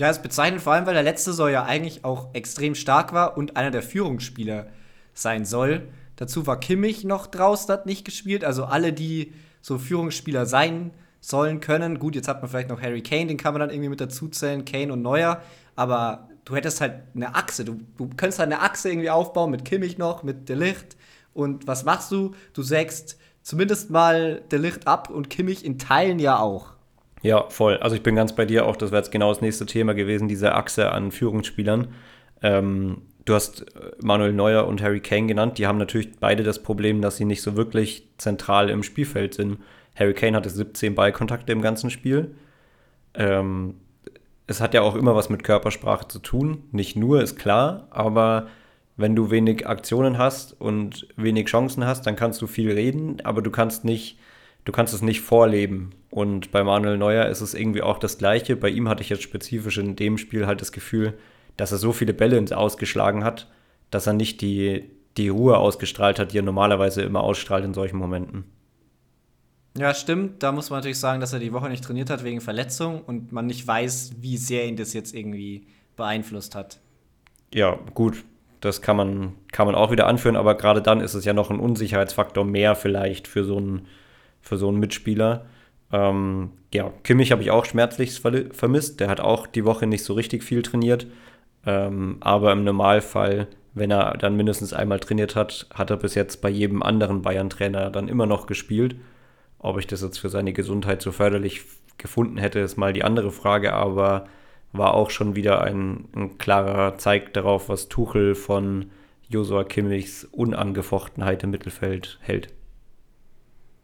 Ja, 0.00 0.08
es 0.08 0.22
bezeichnet 0.22 0.62
vor 0.62 0.72
allem, 0.72 0.86
weil 0.86 0.94
der 0.94 1.02
letzte 1.02 1.34
soll 1.34 1.50
ja 1.50 1.64
eigentlich 1.64 2.06
auch 2.06 2.28
extrem 2.32 2.74
stark 2.74 3.12
war 3.12 3.36
und 3.36 3.58
einer 3.58 3.70
der 3.70 3.82
Führungsspieler 3.82 4.68
sein 5.12 5.44
soll. 5.44 5.88
Dazu 6.16 6.46
war 6.46 6.58
Kimmich 6.58 7.04
noch 7.04 7.26
draußen, 7.26 7.70
hat 7.70 7.84
nicht 7.84 8.06
gespielt. 8.06 8.42
Also 8.42 8.64
alle, 8.64 8.94
die 8.94 9.34
so 9.60 9.76
Führungsspieler 9.76 10.46
sein 10.46 10.92
sollen 11.20 11.60
können. 11.60 11.98
Gut, 11.98 12.14
jetzt 12.14 12.28
hat 12.28 12.40
man 12.40 12.48
vielleicht 12.48 12.70
noch 12.70 12.80
Harry 12.80 13.02
Kane, 13.02 13.26
den 13.26 13.36
kann 13.36 13.52
man 13.52 13.60
dann 13.60 13.68
irgendwie 13.68 13.90
mit 13.90 14.00
dazu 14.00 14.28
zählen, 14.28 14.64
Kane 14.64 14.90
und 14.90 15.02
Neuer. 15.02 15.42
Aber 15.76 16.30
du 16.46 16.56
hättest 16.56 16.80
halt 16.80 16.94
eine 17.14 17.34
Achse. 17.34 17.66
Du, 17.66 17.82
du 17.98 18.08
könntest 18.08 18.38
halt 18.38 18.50
eine 18.50 18.62
Achse 18.62 18.88
irgendwie 18.88 19.10
aufbauen 19.10 19.50
mit 19.50 19.66
Kimmich 19.66 19.98
noch, 19.98 20.22
mit 20.22 20.48
Delicht. 20.48 20.96
Und 21.34 21.66
was 21.66 21.84
machst 21.84 22.10
du? 22.10 22.34
Du 22.54 22.62
sägst 22.62 23.18
zumindest 23.42 23.90
mal 23.90 24.40
Delicht 24.50 24.86
ab 24.86 25.10
und 25.10 25.28
Kimmich 25.28 25.62
in 25.62 25.78
Teilen 25.78 26.18
ja 26.18 26.38
auch. 26.38 26.79
Ja, 27.22 27.48
voll. 27.50 27.76
Also 27.78 27.96
ich 27.96 28.02
bin 28.02 28.14
ganz 28.14 28.34
bei 28.34 28.46
dir 28.46 28.66
auch, 28.66 28.76
das 28.76 28.90
wäre 28.92 29.00
jetzt 29.00 29.12
genau 29.12 29.28
das 29.28 29.42
nächste 29.42 29.66
Thema 29.66 29.94
gewesen, 29.94 30.28
diese 30.28 30.54
Achse 30.54 30.90
an 30.90 31.10
Führungsspielern. 31.10 31.88
Ähm, 32.42 33.02
du 33.26 33.34
hast 33.34 33.62
äh, 33.76 33.90
Manuel 34.02 34.32
Neuer 34.32 34.66
und 34.66 34.82
Harry 34.82 35.00
Kane 35.00 35.26
genannt. 35.26 35.58
Die 35.58 35.66
haben 35.66 35.78
natürlich 35.78 36.18
beide 36.18 36.42
das 36.42 36.62
Problem, 36.62 37.02
dass 37.02 37.16
sie 37.16 37.26
nicht 37.26 37.42
so 37.42 37.56
wirklich 37.56 38.08
zentral 38.16 38.70
im 38.70 38.82
Spielfeld 38.82 39.34
sind. 39.34 39.58
Harry 39.94 40.14
Kane 40.14 40.36
hatte 40.36 40.48
17 40.48 40.94
Ballkontakte 40.94 41.52
im 41.52 41.60
ganzen 41.60 41.90
Spiel. 41.90 42.34
Ähm, 43.14 43.74
es 44.46 44.60
hat 44.60 44.72
ja 44.72 44.80
auch 44.82 44.96
immer 44.96 45.14
was 45.14 45.28
mit 45.28 45.44
Körpersprache 45.44 46.08
zu 46.08 46.20
tun. 46.20 46.64
Nicht 46.72 46.96
nur, 46.96 47.22
ist 47.22 47.36
klar, 47.36 47.86
aber 47.90 48.48
wenn 48.96 49.14
du 49.14 49.30
wenig 49.30 49.66
Aktionen 49.66 50.18
hast 50.18 50.60
und 50.60 51.06
wenig 51.16 51.46
Chancen 51.46 51.84
hast, 51.84 52.06
dann 52.06 52.16
kannst 52.16 52.40
du 52.42 52.46
viel 52.46 52.70
reden, 52.72 53.20
aber 53.24 53.42
du 53.42 53.50
kannst 53.50 53.84
nicht, 53.84 54.18
du 54.64 54.72
kannst 54.72 54.94
es 54.94 55.02
nicht 55.02 55.20
vorleben. 55.20 55.92
Und 56.10 56.50
bei 56.50 56.64
Manuel 56.64 56.98
Neuer 56.98 57.26
ist 57.26 57.40
es 57.40 57.54
irgendwie 57.54 57.82
auch 57.82 57.98
das 57.98 58.18
Gleiche. 58.18 58.56
Bei 58.56 58.68
ihm 58.68 58.88
hatte 58.88 59.02
ich 59.02 59.08
jetzt 59.08 59.22
spezifisch 59.22 59.78
in 59.78 59.94
dem 59.94 60.18
Spiel 60.18 60.46
halt 60.46 60.60
das 60.60 60.72
Gefühl, 60.72 61.14
dass 61.56 61.72
er 61.72 61.78
so 61.78 61.92
viele 61.92 62.12
Bälle 62.12 62.36
ins 62.36 62.52
Ausgeschlagen 62.52 63.22
hat, 63.22 63.48
dass 63.90 64.06
er 64.06 64.12
nicht 64.12 64.40
die, 64.40 64.90
die 65.16 65.28
Ruhe 65.28 65.56
ausgestrahlt 65.56 66.18
hat, 66.18 66.32
die 66.32 66.38
er 66.38 66.42
normalerweise 66.42 67.02
immer 67.02 67.20
ausstrahlt 67.20 67.64
in 67.64 67.74
solchen 67.74 67.96
Momenten. 67.96 68.44
Ja, 69.78 69.94
stimmt. 69.94 70.42
Da 70.42 70.50
muss 70.50 70.70
man 70.70 70.80
natürlich 70.80 70.98
sagen, 70.98 71.20
dass 71.20 71.32
er 71.32 71.38
die 71.38 71.52
Woche 71.52 71.68
nicht 71.68 71.84
trainiert 71.84 72.10
hat 72.10 72.24
wegen 72.24 72.40
Verletzung 72.40 73.02
und 73.02 73.30
man 73.30 73.46
nicht 73.46 73.64
weiß, 73.66 74.14
wie 74.20 74.36
sehr 74.36 74.66
ihn 74.66 74.76
das 74.76 74.92
jetzt 74.94 75.14
irgendwie 75.14 75.66
beeinflusst 75.96 76.56
hat. 76.56 76.80
Ja, 77.54 77.78
gut. 77.94 78.24
Das 78.60 78.82
kann 78.82 78.96
man, 78.96 79.34
kann 79.52 79.66
man 79.66 79.74
auch 79.74 79.90
wieder 79.90 80.06
anführen, 80.06 80.36
aber 80.36 80.54
gerade 80.54 80.82
dann 80.82 81.00
ist 81.00 81.14
es 81.14 81.24
ja 81.24 81.32
noch 81.32 81.50
ein 81.50 81.60
Unsicherheitsfaktor 81.60 82.44
mehr 82.44 82.74
vielleicht 82.74 83.26
für 83.26 83.44
so 83.44 83.56
einen, 83.56 83.86
für 84.42 84.58
so 84.58 84.68
einen 84.68 84.78
Mitspieler. 84.78 85.46
Ähm, 85.92 86.50
ja, 86.72 86.92
Kimmich 87.02 87.32
habe 87.32 87.42
ich 87.42 87.50
auch 87.50 87.64
schmerzlich 87.64 88.20
vermisst. 88.20 89.00
Der 89.00 89.08
hat 89.08 89.20
auch 89.20 89.46
die 89.46 89.64
Woche 89.64 89.86
nicht 89.86 90.04
so 90.04 90.14
richtig 90.14 90.44
viel 90.44 90.62
trainiert. 90.62 91.06
Ähm, 91.66 92.16
aber 92.20 92.52
im 92.52 92.64
Normalfall, 92.64 93.48
wenn 93.74 93.90
er 93.90 94.16
dann 94.16 94.36
mindestens 94.36 94.72
einmal 94.72 95.00
trainiert 95.00 95.36
hat, 95.36 95.66
hat 95.74 95.90
er 95.90 95.96
bis 95.96 96.14
jetzt 96.14 96.40
bei 96.40 96.48
jedem 96.48 96.82
anderen 96.82 97.22
Bayern-Trainer 97.22 97.90
dann 97.90 98.08
immer 98.08 98.26
noch 98.26 98.46
gespielt. 98.46 98.96
Ob 99.58 99.78
ich 99.78 99.86
das 99.86 100.02
jetzt 100.02 100.18
für 100.18 100.30
seine 100.30 100.52
Gesundheit 100.52 101.02
so 101.02 101.12
förderlich 101.12 101.62
gefunden 101.98 102.38
hätte, 102.38 102.60
ist 102.60 102.76
mal 102.76 102.92
die 102.92 103.04
andere 103.04 103.30
Frage, 103.30 103.74
aber 103.74 104.26
war 104.72 104.94
auch 104.94 105.10
schon 105.10 105.36
wieder 105.36 105.62
ein, 105.62 106.08
ein 106.14 106.38
klarer 106.38 106.96
Zeig 106.96 107.34
darauf, 107.34 107.68
was 107.68 107.88
Tuchel 107.88 108.34
von 108.34 108.86
Josua 109.28 109.64
Kimmichs 109.64 110.24
Unangefochtenheit 110.24 111.42
im 111.42 111.50
Mittelfeld 111.50 112.18
hält. 112.22 112.48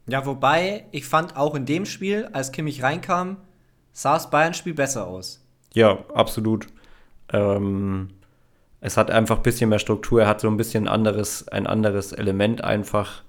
Ja, 0.09 0.25
wobei 0.25 0.85
ich 0.93 1.05
fand 1.05 1.37
auch 1.37 1.55
in 1.55 1.67
dem 1.67 1.85
Spiel, 1.85 2.29
als 2.33 2.53
Kimmich 2.53 2.83
reinkam, 2.83 3.39
sah 3.93 4.15
das 4.15 4.31
Bayern-Spiel 4.31 4.75
besser 4.75 5.07
aus. 5.07 5.45
Ja, 5.75 6.05
absolut. 6.15 6.69
Ähm, 7.33 8.11
es 8.81 8.97
hat 8.97 9.11
einfach 9.11 9.39
ein 9.39 9.43
bisschen 9.43 9.71
mehr 9.71 9.79
Struktur, 9.79 10.23
er 10.23 10.29
hat 10.29 10.41
so 10.41 10.49
ein 10.49 10.57
bisschen 10.57 10.87
anderes, 10.87 11.49
ein 11.49 11.67
anderes 11.67 12.13
Element 12.13 12.63
einfach. 12.63 13.23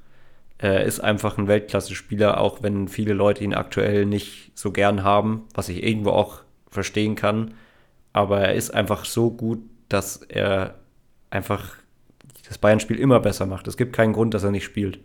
Er 0.59 0.83
ist 0.85 0.99
einfach 0.99 1.37
ein 1.37 1.47
Weltklasse-Spieler, 1.47 2.39
auch 2.39 2.63
wenn 2.63 2.87
viele 2.87 3.13
Leute 3.13 3.43
ihn 3.43 3.53
aktuell 3.53 4.05
nicht 4.05 4.51
so 4.55 4.71
gern 4.71 5.03
haben, 5.03 5.47
was 5.53 5.69
ich 5.69 5.83
irgendwo 5.83 6.11
auch 6.11 6.41
verstehen 6.69 7.15
kann. 7.15 7.53
Aber 8.13 8.41
er 8.41 8.55
ist 8.55 8.73
einfach 8.73 9.05
so 9.05 9.31
gut, 9.31 9.59
dass 9.89 10.17
er 10.17 10.75
einfach 11.29 11.75
das 12.47 12.57
Bayern-Spiel 12.57 12.99
immer 12.99 13.19
besser 13.19 13.45
macht. 13.45 13.67
Es 13.67 13.77
gibt 13.77 13.93
keinen 13.93 14.13
Grund, 14.13 14.33
dass 14.33 14.43
er 14.43 14.51
nicht 14.51 14.63
spielt. 14.63 14.99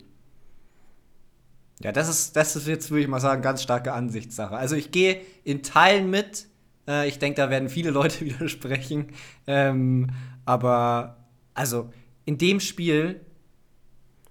Ja, 1.83 1.91
das 1.91 2.09
ist, 2.09 2.35
das 2.35 2.55
ist 2.55 2.67
jetzt, 2.67 2.91
würde 2.91 3.01
ich 3.01 3.07
mal 3.07 3.19
sagen, 3.19 3.41
ganz 3.41 3.61
starke 3.61 3.93
Ansichtssache. 3.93 4.55
Also 4.55 4.75
ich 4.75 4.91
gehe 4.91 5.21
in 5.43 5.63
Teilen 5.63 6.09
mit. 6.09 6.47
Äh, 6.87 7.07
ich 7.07 7.19
denke, 7.19 7.41
da 7.41 7.49
werden 7.49 7.69
viele 7.69 7.89
Leute 7.91 8.25
widersprechen. 8.25 9.07
Ähm, 9.47 10.09
aber 10.45 11.17
also 11.53 11.89
in 12.25 12.37
dem 12.37 12.59
Spiel 12.59 13.21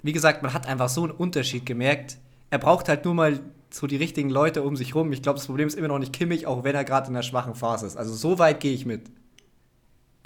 wie 0.02 0.12
gesagt, 0.12 0.42
man 0.42 0.52
hat 0.52 0.66
einfach 0.66 0.88
so 0.88 1.04
einen 1.04 1.12
Unterschied 1.12 1.64
gemerkt. 1.64 2.18
Er 2.50 2.58
braucht 2.58 2.88
halt 2.88 3.04
nur 3.04 3.14
mal 3.14 3.40
so 3.70 3.86
die 3.86 3.96
richtigen 3.96 4.28
Leute 4.28 4.62
um 4.62 4.76
sich 4.76 4.94
rum. 4.94 5.12
Ich 5.12 5.22
glaube, 5.22 5.38
das 5.38 5.46
Problem 5.46 5.68
ist 5.68 5.78
immer 5.78 5.88
noch 5.88 5.98
nicht 5.98 6.12
Kimmich, 6.12 6.46
auch 6.46 6.64
wenn 6.64 6.74
er 6.74 6.84
gerade 6.84 7.08
in 7.08 7.14
einer 7.14 7.22
schwachen 7.22 7.54
Phase 7.54 7.86
ist. 7.86 7.96
Also 7.96 8.12
so 8.12 8.38
weit 8.38 8.60
gehe 8.60 8.72
ich 8.72 8.84
mit. 8.84 9.02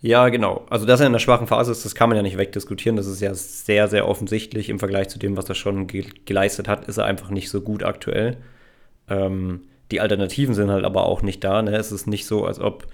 Ja, 0.02 0.28
genau. 0.28 0.66
Also, 0.68 0.84
dass 0.86 1.00
er 1.00 1.06
in 1.06 1.12
einer 1.12 1.18
schwachen 1.18 1.46
Phase 1.46 1.72
ist, 1.72 1.84
das 1.84 1.94
kann 1.94 2.08
man 2.08 2.16
ja 2.16 2.22
nicht 2.22 2.36
wegdiskutieren. 2.36 2.96
Das 2.96 3.06
ist 3.06 3.20
ja 3.20 3.34
sehr, 3.34 3.88
sehr 3.88 4.06
offensichtlich 4.08 4.68
im 4.68 4.78
Vergleich 4.78 5.08
zu 5.08 5.18
dem, 5.18 5.36
was 5.36 5.48
er 5.48 5.54
schon 5.54 5.86
ge 5.86 6.06
geleistet 6.26 6.68
hat, 6.68 6.86
ist 6.86 6.98
er 6.98 7.06
einfach 7.06 7.30
nicht 7.30 7.50
so 7.50 7.62
gut 7.62 7.82
aktuell. 7.82 8.36
Ähm, 9.08 9.62
die 9.90 10.00
Alternativen 10.00 10.54
sind 10.54 10.70
halt 10.70 10.84
aber 10.84 11.06
auch 11.06 11.22
nicht 11.22 11.42
da. 11.44 11.62
Ne? 11.62 11.76
Es 11.76 11.92
ist 11.92 12.06
nicht 12.06 12.26
so, 12.26 12.44
als 12.44 12.60
ob 12.60 12.86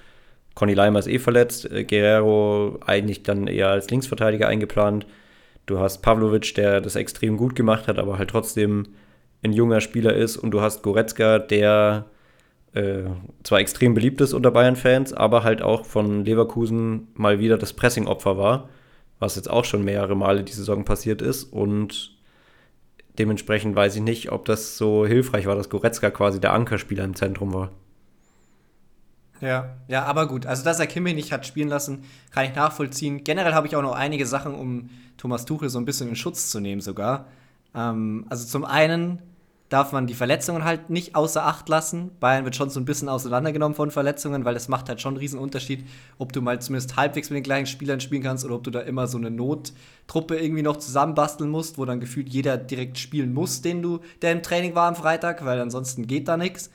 Conny 0.54 0.74
Leimer 0.74 0.98
ist 0.98 1.08
eh 1.08 1.18
verletzt, 1.18 1.70
äh, 1.70 1.84
Guerrero 1.84 2.78
eigentlich 2.86 3.22
dann 3.22 3.46
eher 3.46 3.68
als 3.68 3.90
Linksverteidiger 3.90 4.48
eingeplant. 4.48 5.06
Du 5.66 5.78
hast 5.78 6.02
Pavlovic, 6.02 6.54
der 6.54 6.80
das 6.80 6.96
extrem 6.96 7.36
gut 7.36 7.54
gemacht 7.56 7.88
hat, 7.88 7.98
aber 7.98 8.18
halt 8.18 8.30
trotzdem 8.30 8.88
ein 9.42 9.52
junger 9.52 9.80
Spieler 9.80 10.14
ist. 10.14 10.36
Und 10.36 10.50
du 10.52 10.60
hast 10.60 10.82
Goretzka, 10.82 11.38
der 11.38 12.06
äh, 12.74 13.04
zwar 13.42 13.60
extrem 13.60 13.94
beliebt 13.94 14.20
ist 14.20 14.32
unter 14.32 14.50
Bayern-Fans, 14.50 15.12
aber 15.12 15.44
halt 15.44 15.62
auch 15.62 15.84
von 15.84 16.24
Leverkusen 16.24 17.08
mal 17.14 17.38
wieder 17.38 17.58
das 17.58 17.72
Pressing-Opfer 17.74 18.38
war, 18.38 18.68
was 19.18 19.36
jetzt 19.36 19.50
auch 19.50 19.64
schon 19.64 19.84
mehrere 19.84 20.16
Male 20.16 20.42
die 20.42 20.52
Saison 20.52 20.84
passiert 20.84 21.20
ist. 21.20 21.44
Und 21.44 22.16
dementsprechend 23.18 23.76
weiß 23.76 23.96
ich 23.96 24.02
nicht, 24.02 24.32
ob 24.32 24.46
das 24.46 24.78
so 24.78 25.06
hilfreich 25.06 25.46
war, 25.46 25.54
dass 25.54 25.68
Goretzka 25.68 26.10
quasi 26.10 26.40
der 26.40 26.54
Ankerspieler 26.54 27.04
im 27.04 27.14
Zentrum 27.14 27.52
war. 27.52 27.70
Ja, 29.42 29.76
ja, 29.88 30.04
aber 30.04 30.28
gut. 30.28 30.46
Also, 30.46 30.64
dass 30.64 30.78
er 30.78 30.86
Kimmich 30.86 31.16
nicht 31.16 31.32
hat 31.32 31.44
spielen 31.44 31.68
lassen, 31.68 32.04
kann 32.30 32.44
ich 32.44 32.54
nachvollziehen. 32.54 33.24
Generell 33.24 33.54
habe 33.54 33.66
ich 33.66 33.74
auch 33.74 33.82
noch 33.82 33.94
einige 33.94 34.24
Sachen, 34.24 34.54
um 34.54 34.88
Thomas 35.18 35.44
Tuchel 35.44 35.68
so 35.68 35.78
ein 35.78 35.84
bisschen 35.84 36.08
in 36.08 36.16
Schutz 36.16 36.48
zu 36.48 36.60
nehmen, 36.60 36.80
sogar. 36.80 37.26
Ähm, 37.74 38.24
also, 38.30 38.46
zum 38.46 38.64
einen 38.64 39.20
darf 39.72 39.92
man 39.92 40.06
die 40.06 40.14
Verletzungen 40.14 40.64
halt 40.64 40.90
nicht 40.90 41.14
außer 41.14 41.46
Acht 41.46 41.68
lassen. 41.68 42.10
Bayern 42.20 42.44
wird 42.44 42.56
schon 42.56 42.68
so 42.68 42.78
ein 42.78 42.84
bisschen 42.84 43.08
auseinandergenommen 43.08 43.74
von 43.74 43.90
Verletzungen, 43.90 44.44
weil 44.44 44.52
das 44.52 44.68
macht 44.68 44.88
halt 44.88 45.00
schon 45.00 45.14
einen 45.14 45.20
riesen 45.20 45.38
Unterschied, 45.38 45.86
ob 46.18 46.32
du 46.32 46.42
mal 46.42 46.60
zumindest 46.60 46.96
halbwegs 46.96 47.30
mit 47.30 47.38
den 47.38 47.42
gleichen 47.42 47.66
Spielern 47.66 48.00
spielen 48.00 48.22
kannst 48.22 48.44
oder 48.44 48.56
ob 48.56 48.64
du 48.64 48.70
da 48.70 48.80
immer 48.80 49.06
so 49.06 49.16
eine 49.16 49.30
Nottruppe 49.30 50.36
irgendwie 50.36 50.62
noch 50.62 50.76
zusammenbasteln 50.76 51.48
musst, 51.48 51.78
wo 51.78 51.86
dann 51.86 52.00
gefühlt 52.00 52.28
jeder 52.28 52.58
direkt 52.58 52.98
spielen 52.98 53.32
muss, 53.32 53.62
den 53.62 53.80
du, 53.80 54.00
der 54.20 54.32
im 54.32 54.42
Training 54.42 54.74
war 54.74 54.88
am 54.88 54.94
Freitag, 54.94 55.42
weil 55.44 55.58
ansonsten 55.58 56.06
geht 56.06 56.28
da 56.28 56.36
nichts. 56.36 56.70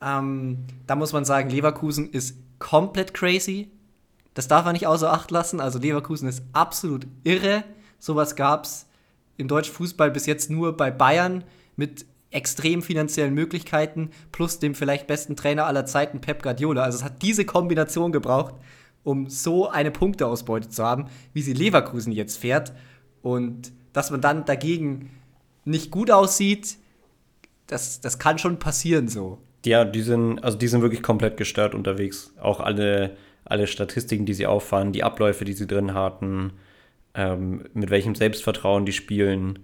Ähm, 0.00 0.64
da 0.86 0.96
muss 0.96 1.12
man 1.12 1.26
sagen, 1.26 1.50
Leverkusen 1.50 2.10
ist 2.10 2.38
komplett 2.58 3.12
crazy. 3.12 3.70
Das 4.32 4.48
darf 4.48 4.64
man 4.64 4.72
nicht 4.72 4.86
außer 4.86 5.12
Acht 5.12 5.30
lassen. 5.30 5.60
Also 5.60 5.78
Leverkusen 5.78 6.28
ist 6.28 6.42
absolut 6.54 7.06
irre. 7.24 7.64
Sowas 7.98 8.36
gab 8.36 8.64
es 8.64 8.86
im 9.36 9.48
deutschen 9.48 9.74
Fußball 9.74 10.10
bis 10.10 10.24
jetzt 10.24 10.48
nur 10.48 10.76
bei 10.76 10.90
Bayern 10.90 11.44
mit 11.76 12.06
extrem 12.30 12.82
finanziellen 12.82 13.34
Möglichkeiten 13.34 14.10
plus 14.32 14.58
dem 14.58 14.74
vielleicht 14.74 15.06
besten 15.06 15.36
Trainer 15.36 15.66
aller 15.66 15.86
Zeiten, 15.86 16.20
Pep 16.20 16.42
Guardiola. 16.42 16.82
Also 16.82 16.98
es 16.98 17.04
hat 17.04 17.22
diese 17.22 17.44
Kombination 17.44 18.12
gebraucht, 18.12 18.54
um 19.02 19.30
so 19.30 19.68
eine 19.68 19.90
Punkteausbeute 19.90 20.68
zu 20.68 20.84
haben, 20.84 21.06
wie 21.32 21.42
sie 21.42 21.54
Leverkusen 21.54 22.12
jetzt 22.12 22.36
fährt. 22.36 22.72
Und 23.22 23.72
dass 23.92 24.10
man 24.10 24.20
dann 24.20 24.44
dagegen 24.44 25.10
nicht 25.64 25.90
gut 25.90 26.10
aussieht, 26.10 26.76
das, 27.66 28.00
das 28.00 28.18
kann 28.18 28.38
schon 28.38 28.58
passieren 28.58 29.08
so. 29.08 29.38
Ja, 29.64 29.84
die 29.84 30.02
sind, 30.02 30.42
also 30.44 30.56
die 30.56 30.68
sind 30.68 30.82
wirklich 30.82 31.02
komplett 31.02 31.36
gestört 31.36 31.74
unterwegs. 31.74 32.32
Auch 32.40 32.60
alle, 32.60 33.16
alle 33.44 33.66
Statistiken, 33.66 34.24
die 34.24 34.34
sie 34.34 34.46
auffahren, 34.46 34.92
die 34.92 35.02
Abläufe, 35.02 35.44
die 35.44 35.52
sie 35.52 35.66
drin 35.66 35.94
hatten, 35.94 36.52
ähm, 37.14 37.64
mit 37.74 37.90
welchem 37.90 38.14
Selbstvertrauen 38.14 38.86
die 38.86 38.92
spielen, 38.92 39.60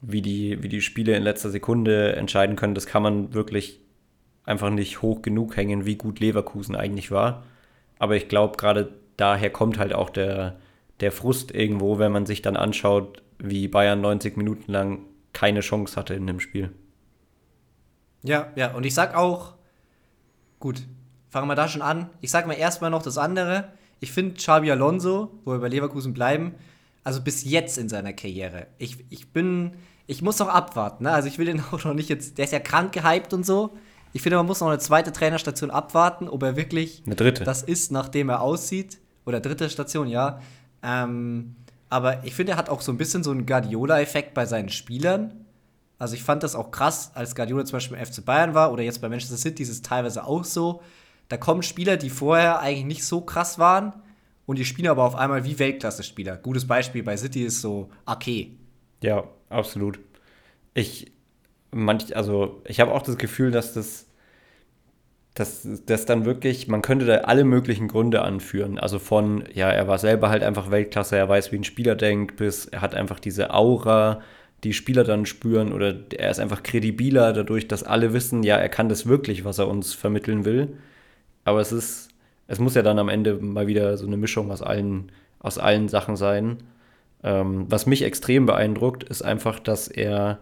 wie 0.00 0.22
die, 0.22 0.62
wie 0.62 0.68
die 0.68 0.80
Spiele 0.80 1.16
in 1.16 1.22
letzter 1.22 1.50
Sekunde 1.50 2.14
entscheiden 2.16 2.56
können, 2.56 2.74
das 2.74 2.86
kann 2.86 3.02
man 3.02 3.34
wirklich 3.34 3.80
einfach 4.44 4.70
nicht 4.70 5.02
hoch 5.02 5.22
genug 5.22 5.56
hängen, 5.56 5.86
wie 5.86 5.96
gut 5.96 6.20
Leverkusen 6.20 6.76
eigentlich 6.76 7.10
war. 7.10 7.44
Aber 7.98 8.16
ich 8.16 8.28
glaube, 8.28 8.56
gerade 8.56 8.92
daher 9.16 9.50
kommt 9.50 9.78
halt 9.78 9.94
auch 9.94 10.10
der, 10.10 10.58
der 11.00 11.12
Frust 11.12 11.54
irgendwo, 11.54 11.98
wenn 11.98 12.12
man 12.12 12.26
sich 12.26 12.42
dann 12.42 12.56
anschaut, 12.56 13.22
wie 13.38 13.68
Bayern 13.68 14.00
90 14.00 14.36
Minuten 14.36 14.70
lang 14.70 15.00
keine 15.32 15.60
Chance 15.60 15.96
hatte 15.96 16.14
in 16.14 16.26
dem 16.26 16.40
Spiel. 16.40 16.70
Ja, 18.22 18.52
ja, 18.56 18.72
und 18.74 18.86
ich 18.86 18.94
sag 18.94 19.14
auch, 19.14 19.54
gut, 20.60 20.82
fangen 21.28 21.48
wir 21.48 21.54
da 21.54 21.68
schon 21.68 21.82
an. 21.82 22.10
Ich 22.20 22.30
sag 22.30 22.46
mal 22.46 22.54
erstmal 22.54 22.90
noch 22.90 23.02
das 23.02 23.18
andere. 23.18 23.72
Ich 24.00 24.12
finde 24.12 24.34
Xabi 24.34 24.70
Alonso, 24.70 25.30
wo 25.44 25.52
wir 25.52 25.58
bei 25.58 25.68
Leverkusen 25.68 26.14
bleiben, 26.14 26.54
also 27.04 27.20
bis 27.20 27.44
jetzt 27.44 27.78
in 27.78 27.88
seiner 27.88 28.14
Karriere. 28.14 28.66
Ich, 28.78 29.04
ich 29.10 29.32
bin, 29.32 29.74
ich 30.06 30.22
muss 30.22 30.38
noch 30.38 30.48
abwarten. 30.48 31.04
Ne? 31.04 31.12
Also 31.12 31.28
ich 31.28 31.38
will 31.38 31.46
den 31.46 31.60
auch 31.72 31.84
noch 31.84 31.94
nicht 31.94 32.08
jetzt, 32.08 32.38
der 32.38 32.46
ist 32.46 32.52
ja 32.52 32.58
krank 32.58 32.92
gehypt 32.92 33.32
und 33.32 33.46
so. 33.46 33.76
Ich 34.12 34.22
finde, 34.22 34.36
man 34.36 34.46
muss 34.46 34.60
noch 34.60 34.68
eine 34.68 34.78
zweite 34.78 35.12
Trainerstation 35.12 35.70
abwarten, 35.70 36.28
ob 36.28 36.42
er 36.42 36.56
wirklich 36.56 37.02
eine 37.04 37.16
dritte. 37.16 37.44
das 37.44 37.62
ist, 37.62 37.92
nachdem 37.92 38.28
er 38.28 38.40
aussieht. 38.40 38.98
Oder 39.26 39.40
dritte 39.40 39.68
Station, 39.70 40.06
ja. 40.08 40.40
Ähm, 40.82 41.56
aber 41.90 42.24
ich 42.24 42.34
finde, 42.34 42.52
er 42.52 42.58
hat 42.58 42.68
auch 42.68 42.80
so 42.80 42.92
ein 42.92 42.98
bisschen 42.98 43.24
so 43.24 43.30
einen 43.30 43.46
Guardiola-Effekt 43.46 44.34
bei 44.34 44.46
seinen 44.46 44.68
Spielern. 44.68 45.46
Also 45.98 46.14
ich 46.14 46.22
fand 46.22 46.42
das 46.42 46.54
auch 46.54 46.70
krass, 46.70 47.10
als 47.14 47.34
Guardiola 47.34 47.64
zum 47.64 47.76
Beispiel 47.76 47.96
im 47.96 48.04
FC 48.04 48.24
Bayern 48.24 48.54
war 48.54 48.72
oder 48.72 48.82
jetzt 48.82 49.00
bei 49.00 49.08
Manchester 49.08 49.36
City 49.36 49.62
ist 49.62 49.70
es 49.70 49.82
teilweise 49.82 50.24
auch 50.24 50.44
so. 50.44 50.82
Da 51.28 51.36
kommen 51.36 51.62
Spieler, 51.62 51.96
die 51.96 52.10
vorher 52.10 52.60
eigentlich 52.60 52.84
nicht 52.84 53.04
so 53.04 53.20
krass 53.20 53.58
waren 53.58 53.94
und 54.46 54.58
die 54.58 54.64
spielen 54.64 54.88
aber 54.88 55.04
auf 55.04 55.14
einmal 55.14 55.44
wie 55.44 55.58
Weltklasse-Spieler. 55.58 56.36
Gutes 56.36 56.66
Beispiel 56.66 57.02
bei 57.02 57.16
City 57.16 57.44
ist 57.44 57.60
so 57.60 57.90
Ake. 58.04 58.48
Ja, 59.02 59.24
absolut. 59.48 59.98
Ich, 60.74 61.12
manch, 61.70 62.14
also 62.16 62.62
ich 62.66 62.80
habe 62.80 62.92
auch 62.92 63.02
das 63.02 63.16
Gefühl, 63.16 63.50
dass 63.50 63.72
das, 63.72 64.06
dass 65.34 65.66
das 65.86 66.06
dann 66.06 66.24
wirklich, 66.24 66.68
man 66.68 66.82
könnte 66.82 67.06
da 67.06 67.14
alle 67.18 67.44
möglichen 67.44 67.88
Gründe 67.88 68.22
anführen. 68.22 68.78
Also 68.78 68.98
von, 68.98 69.44
ja, 69.52 69.70
er 69.70 69.88
war 69.88 69.98
selber 69.98 70.28
halt 70.28 70.42
einfach 70.42 70.70
Weltklasse, 70.70 71.16
er 71.16 71.28
weiß, 71.28 71.52
wie 71.52 71.56
ein 71.56 71.64
Spieler 71.64 71.94
denkt, 71.96 72.36
bis 72.36 72.66
er 72.66 72.82
hat 72.82 72.94
einfach 72.94 73.20
diese 73.20 73.52
Aura, 73.52 74.20
die 74.62 74.72
Spieler 74.72 75.04
dann 75.04 75.26
spüren 75.26 75.72
oder 75.72 75.94
er 76.16 76.30
ist 76.30 76.40
einfach 76.40 76.62
kredibiler 76.62 77.32
dadurch, 77.32 77.68
dass 77.68 77.82
alle 77.82 78.12
wissen, 78.12 78.42
ja, 78.42 78.56
er 78.56 78.68
kann 78.68 78.88
das 78.88 79.06
wirklich, 79.06 79.44
was 79.44 79.58
er 79.58 79.68
uns 79.68 79.92
vermitteln 79.94 80.44
will. 80.44 80.78
Aber 81.44 81.60
es 81.60 81.72
ist, 81.72 82.08
es 82.46 82.58
muss 82.58 82.74
ja 82.74 82.82
dann 82.82 82.98
am 82.98 83.08
Ende 83.08 83.34
mal 83.34 83.66
wieder 83.66 83.96
so 83.96 84.06
eine 84.06 84.16
Mischung 84.16 84.50
aus 84.50 84.62
allen, 84.62 85.12
aus 85.40 85.58
allen 85.58 85.88
Sachen 85.88 86.16
sein. 86.16 86.58
Ähm, 87.22 87.66
was 87.68 87.86
mich 87.86 88.02
extrem 88.02 88.46
beeindruckt, 88.46 89.04
ist 89.04 89.22
einfach, 89.22 89.58
dass 89.58 89.88
er 89.88 90.38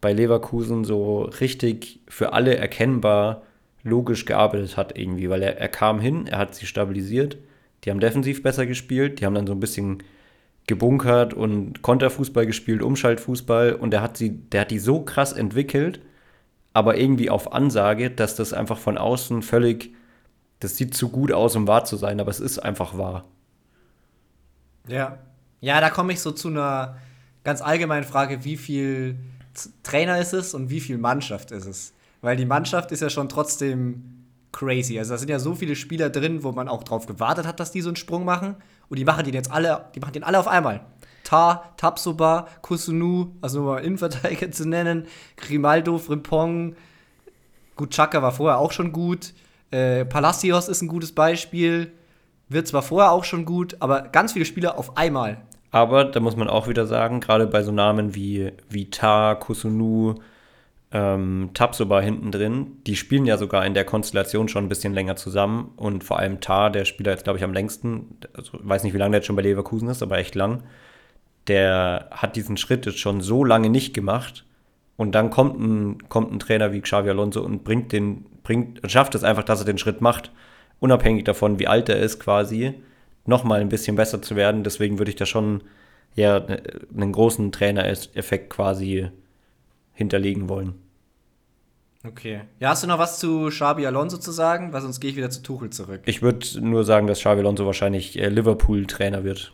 bei 0.00 0.12
Leverkusen 0.12 0.84
so 0.84 1.22
richtig 1.22 2.00
für 2.08 2.32
alle 2.32 2.56
erkennbar 2.56 3.42
logisch 3.82 4.24
gearbeitet 4.24 4.76
hat 4.76 4.98
irgendwie, 4.98 5.30
weil 5.30 5.42
er, 5.42 5.58
er 5.58 5.68
kam 5.68 6.00
hin, 6.00 6.26
er 6.26 6.38
hat 6.38 6.54
sie 6.54 6.66
stabilisiert, 6.66 7.38
die 7.84 7.90
haben 7.90 8.00
defensiv 8.00 8.42
besser 8.42 8.66
gespielt, 8.66 9.20
die 9.20 9.26
haben 9.26 9.34
dann 9.34 9.46
so 9.46 9.54
ein 9.54 9.60
bisschen 9.60 10.02
gebunkert 10.66 11.34
und 11.34 11.82
Konterfußball 11.82 12.46
gespielt, 12.46 12.82
Umschaltfußball 12.82 13.74
und 13.74 13.90
der 13.90 14.02
hat 14.02 14.16
sie, 14.16 14.30
der 14.30 14.62
hat 14.62 14.70
die 14.70 14.78
so 14.78 15.02
krass 15.02 15.32
entwickelt, 15.32 16.00
aber 16.72 16.98
irgendwie 16.98 17.30
auf 17.30 17.52
Ansage, 17.52 18.10
dass 18.10 18.36
das 18.36 18.52
einfach 18.52 18.78
von 18.78 18.98
außen 18.98 19.42
völlig, 19.42 19.94
das 20.60 20.76
sieht 20.76 20.94
zu 20.94 21.08
gut 21.08 21.32
aus, 21.32 21.56
um 21.56 21.66
wahr 21.66 21.84
zu 21.84 21.96
sein, 21.96 22.20
aber 22.20 22.30
es 22.30 22.40
ist 22.40 22.58
einfach 22.58 22.96
wahr. 22.96 23.24
Ja. 24.86 25.18
Ja, 25.60 25.80
da 25.80 25.90
komme 25.90 26.12
ich 26.12 26.20
so 26.20 26.30
zu 26.30 26.48
einer 26.48 26.96
ganz 27.44 27.60
allgemeinen 27.60 28.04
Frage, 28.04 28.44
wie 28.44 28.56
viel 28.56 29.18
Trainer 29.82 30.18
ist 30.18 30.32
es 30.32 30.54
und 30.54 30.70
wie 30.70 30.80
viel 30.80 30.98
Mannschaft 30.98 31.50
ist 31.50 31.66
es? 31.66 31.92
Weil 32.22 32.36
die 32.36 32.46
Mannschaft 32.46 32.92
ist 32.92 33.00
ja 33.00 33.10
schon 33.10 33.28
trotzdem 33.28 34.26
crazy. 34.52 34.98
Also 34.98 35.14
da 35.14 35.18
sind 35.18 35.30
ja 35.30 35.38
so 35.38 35.54
viele 35.54 35.76
Spieler 35.76 36.10
drin, 36.10 36.42
wo 36.42 36.52
man 36.52 36.68
auch 36.68 36.82
drauf 36.82 37.06
gewartet 37.06 37.46
hat, 37.46 37.60
dass 37.60 37.72
die 37.72 37.80
so 37.80 37.88
einen 37.88 37.96
Sprung 37.96 38.24
machen. 38.24 38.56
Und 38.88 38.98
die 38.98 39.04
machen 39.04 39.24
den 39.24 39.34
jetzt 39.34 39.50
alle, 39.50 39.86
die 39.94 40.00
machen 40.00 40.12
den 40.12 40.24
alle 40.24 40.38
auf 40.38 40.48
einmal. 40.48 40.80
Ta, 41.24 41.72
Tapsoba, 41.76 42.48
Kusunu, 42.62 43.32
also 43.40 43.60
nur 43.60 43.74
mal 43.74 43.78
Innenverteidiger 43.84 44.50
zu 44.50 44.68
nennen, 44.68 45.06
Grimaldo, 45.36 45.98
Frimpong, 45.98 46.74
gut, 47.76 47.96
war 47.96 48.32
vorher 48.32 48.58
auch 48.58 48.72
schon 48.72 48.92
gut. 48.92 49.32
Äh, 49.70 50.04
Palacios 50.04 50.68
ist 50.68 50.82
ein 50.82 50.88
gutes 50.88 51.12
Beispiel. 51.12 51.92
Wird 52.48 52.66
zwar 52.66 52.82
vorher 52.82 53.12
auch 53.12 53.24
schon 53.24 53.44
gut, 53.44 53.76
aber 53.80 54.02
ganz 54.02 54.32
viele 54.32 54.44
Spieler 54.44 54.78
auf 54.78 54.96
einmal. 54.96 55.42
Aber 55.70 56.04
da 56.04 56.18
muss 56.18 56.36
man 56.36 56.48
auch 56.48 56.66
wieder 56.66 56.86
sagen, 56.86 57.20
gerade 57.20 57.46
bei 57.46 57.62
so 57.62 57.70
Namen 57.70 58.14
wie, 58.14 58.52
wie 58.68 58.90
Ta, 58.90 59.36
Kusunu, 59.36 60.16
ähm, 60.92 61.50
Tabsoba 61.54 62.00
hinten 62.00 62.32
drin, 62.32 62.78
die 62.86 62.96
spielen 62.96 63.24
ja 63.24 63.36
sogar 63.36 63.64
in 63.64 63.74
der 63.74 63.84
Konstellation 63.84 64.48
schon 64.48 64.64
ein 64.64 64.68
bisschen 64.68 64.92
länger 64.92 65.16
zusammen 65.16 65.72
und 65.76 66.02
vor 66.02 66.18
allem 66.18 66.40
Tar, 66.40 66.70
der 66.70 66.84
Spieler 66.84 67.12
jetzt 67.12 67.24
glaube 67.24 67.38
ich 67.38 67.44
am 67.44 67.52
längsten, 67.52 68.16
also 68.34 68.58
weiß 68.60 68.82
nicht 68.82 68.94
wie 68.94 68.98
lange 68.98 69.12
der 69.12 69.18
jetzt 69.18 69.26
schon 69.26 69.36
bei 69.36 69.42
Leverkusen 69.42 69.88
ist, 69.88 70.02
aber 70.02 70.18
echt 70.18 70.34
lang, 70.34 70.64
der 71.46 72.08
hat 72.10 72.34
diesen 72.34 72.56
Schritt 72.56 72.86
jetzt 72.86 72.98
schon 72.98 73.20
so 73.20 73.44
lange 73.44 73.70
nicht 73.70 73.94
gemacht 73.94 74.44
und 74.96 75.14
dann 75.14 75.30
kommt 75.30 75.60
ein, 75.60 76.08
kommt 76.08 76.32
ein 76.32 76.40
Trainer 76.40 76.72
wie 76.72 76.80
Xavi 76.80 77.10
Alonso 77.10 77.42
und 77.42 77.62
bringt 77.62 77.92
den, 77.92 78.26
bringt, 78.50 78.80
schafft 78.90 79.14
es 79.14 79.22
einfach, 79.22 79.44
dass 79.44 79.60
er 79.60 79.64
den 79.64 79.78
Schritt 79.78 80.00
macht, 80.00 80.32
unabhängig 80.80 81.22
davon, 81.22 81.60
wie 81.60 81.68
alt 81.68 81.88
er 81.88 82.00
ist 82.00 82.18
quasi, 82.18 82.74
nochmal 83.24 83.60
ein 83.60 83.68
bisschen 83.68 83.94
besser 83.94 84.20
zu 84.20 84.34
werden. 84.34 84.64
Deswegen 84.64 84.98
würde 84.98 85.10
ich 85.10 85.16
da 85.16 85.24
schon 85.24 85.62
ja 86.16 86.40
ne, 86.40 86.60
einen 86.92 87.12
großen 87.12 87.52
Trainereffekt 87.52 88.50
quasi 88.50 89.08
hinterlegen 89.92 90.48
wollen. 90.48 90.74
Okay. 92.04 92.40
Ja, 92.58 92.70
hast 92.70 92.82
du 92.82 92.88
noch 92.88 92.98
was 92.98 93.20
zu 93.20 93.50
Xabi 93.50 93.86
Alonso 93.86 94.18
zu 94.18 94.32
sagen? 94.32 94.72
Weil 94.72 94.80
sonst 94.80 94.98
gehe 94.98 95.10
ich 95.10 95.16
wieder 95.16 95.30
zu 95.30 95.42
Tuchel 95.42 95.70
zurück. 95.70 96.00
Ich 96.06 96.20
würde 96.20 96.44
nur 96.60 96.82
sagen, 96.82 97.06
dass 97.06 97.20
Xabi 97.20 97.42
Alonso 97.42 97.66
wahrscheinlich 97.66 98.18
äh, 98.18 98.28
Liverpool-Trainer 98.30 99.22
wird. 99.22 99.52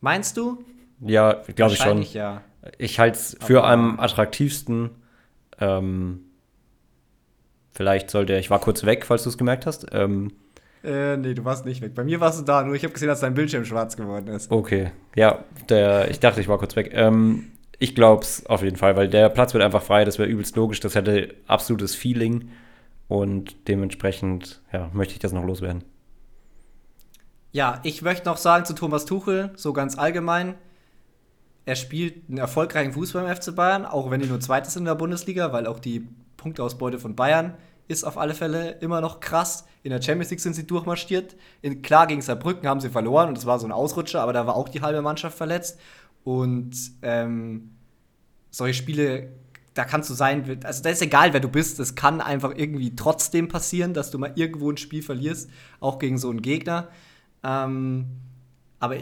Meinst 0.00 0.36
du? 0.36 0.64
Ja, 1.00 1.42
glaube 1.56 1.72
ich 1.72 1.80
schon. 1.80 2.02
ja. 2.02 2.42
Ich 2.76 3.00
halte 3.00 3.18
es 3.18 3.36
für 3.40 3.64
am 3.64 3.98
attraktivsten. 3.98 4.90
Ähm, 5.58 6.27
vielleicht 7.78 8.10
sollte 8.10 8.32
er, 8.32 8.40
ich 8.40 8.50
war 8.50 8.58
kurz 8.58 8.84
weg, 8.84 9.06
falls 9.06 9.22
du 9.22 9.28
es 9.28 9.38
gemerkt 9.38 9.64
hast. 9.64 9.86
Ähm, 9.92 10.32
äh, 10.82 11.16
nee, 11.16 11.32
du 11.32 11.44
warst 11.44 11.64
nicht 11.64 11.80
weg. 11.80 11.94
Bei 11.94 12.02
mir 12.02 12.18
warst 12.18 12.40
du 12.40 12.44
da, 12.44 12.64
nur 12.64 12.74
ich 12.74 12.82
habe 12.82 12.92
gesehen, 12.92 13.06
dass 13.06 13.20
dein 13.20 13.34
Bildschirm 13.34 13.64
schwarz 13.64 13.96
geworden 13.96 14.26
ist. 14.26 14.50
Okay, 14.50 14.90
ja, 15.14 15.44
der, 15.68 16.10
ich 16.10 16.18
dachte, 16.18 16.40
ich 16.40 16.48
war 16.48 16.58
kurz 16.58 16.74
weg. 16.74 16.90
Ähm, 16.92 17.52
ich 17.78 17.94
glaube 17.94 18.24
es 18.24 18.44
auf 18.46 18.64
jeden 18.64 18.76
Fall, 18.76 18.96
weil 18.96 19.08
der 19.08 19.28
Platz 19.28 19.54
wird 19.54 19.62
einfach 19.62 19.82
frei, 19.84 20.04
das 20.04 20.18
wäre 20.18 20.28
übelst 20.28 20.56
logisch, 20.56 20.80
das 20.80 20.96
hätte 20.96 21.36
absolutes 21.46 21.94
Feeling 21.94 22.50
und 23.06 23.68
dementsprechend 23.68 24.60
ja, 24.72 24.90
möchte 24.92 25.14
ich 25.14 25.20
das 25.20 25.32
noch 25.32 25.44
loswerden. 25.44 25.84
Ja, 27.52 27.78
ich 27.84 28.02
möchte 28.02 28.28
noch 28.28 28.38
sagen 28.38 28.64
zu 28.64 28.74
Thomas 28.74 29.04
Tuchel, 29.04 29.52
so 29.54 29.72
ganz 29.72 29.96
allgemein. 29.96 30.56
Er 31.64 31.76
spielt 31.76 32.28
einen 32.28 32.38
erfolgreichen 32.38 32.92
Fußball 32.92 33.24
im 33.24 33.36
FC 33.36 33.54
Bayern, 33.54 33.86
auch 33.86 34.10
wenn 34.10 34.20
die 34.20 34.26
nur 34.26 34.40
Zweites 34.40 34.74
in 34.74 34.84
der 34.84 34.96
Bundesliga, 34.96 35.52
weil 35.52 35.68
auch 35.68 35.78
die 35.78 36.08
Punktausbeute 36.36 36.98
von 36.98 37.14
Bayern 37.14 37.54
ist 37.88 38.04
auf 38.04 38.18
alle 38.18 38.34
Fälle 38.34 38.72
immer 38.80 39.00
noch 39.00 39.20
krass. 39.20 39.64
In 39.82 39.90
der 39.90 40.02
Champions 40.02 40.30
League 40.30 40.40
sind 40.40 40.54
sie 40.54 40.66
durchmarschiert. 40.66 41.36
In, 41.62 41.82
klar, 41.82 42.06
gegen 42.06 42.20
Saarbrücken 42.20 42.68
haben 42.68 42.80
sie 42.80 42.90
verloren 42.90 43.28
und 43.28 43.36
das 43.36 43.46
war 43.46 43.58
so 43.58 43.66
ein 43.66 43.72
Ausrutscher, 43.72 44.20
aber 44.20 44.34
da 44.34 44.46
war 44.46 44.54
auch 44.54 44.68
die 44.68 44.82
halbe 44.82 45.00
Mannschaft 45.00 45.36
verletzt. 45.36 45.80
Und 46.22 46.76
ähm, 47.00 47.70
solche 48.50 48.74
Spiele, 48.74 49.32
da 49.72 49.84
kannst 49.84 50.10
du 50.10 50.14
sein, 50.14 50.60
also 50.64 50.82
da 50.82 50.90
ist 50.90 51.00
egal, 51.00 51.32
wer 51.32 51.40
du 51.40 51.48
bist, 51.48 51.80
es 51.80 51.94
kann 51.94 52.20
einfach 52.20 52.52
irgendwie 52.54 52.94
trotzdem 52.94 53.48
passieren, 53.48 53.94
dass 53.94 54.10
du 54.10 54.18
mal 54.18 54.32
irgendwo 54.34 54.70
ein 54.70 54.76
Spiel 54.76 55.02
verlierst, 55.02 55.48
auch 55.80 55.98
gegen 55.98 56.18
so 56.18 56.28
einen 56.28 56.42
Gegner. 56.42 56.88
Ähm, 57.42 58.06
aber, 58.80 58.96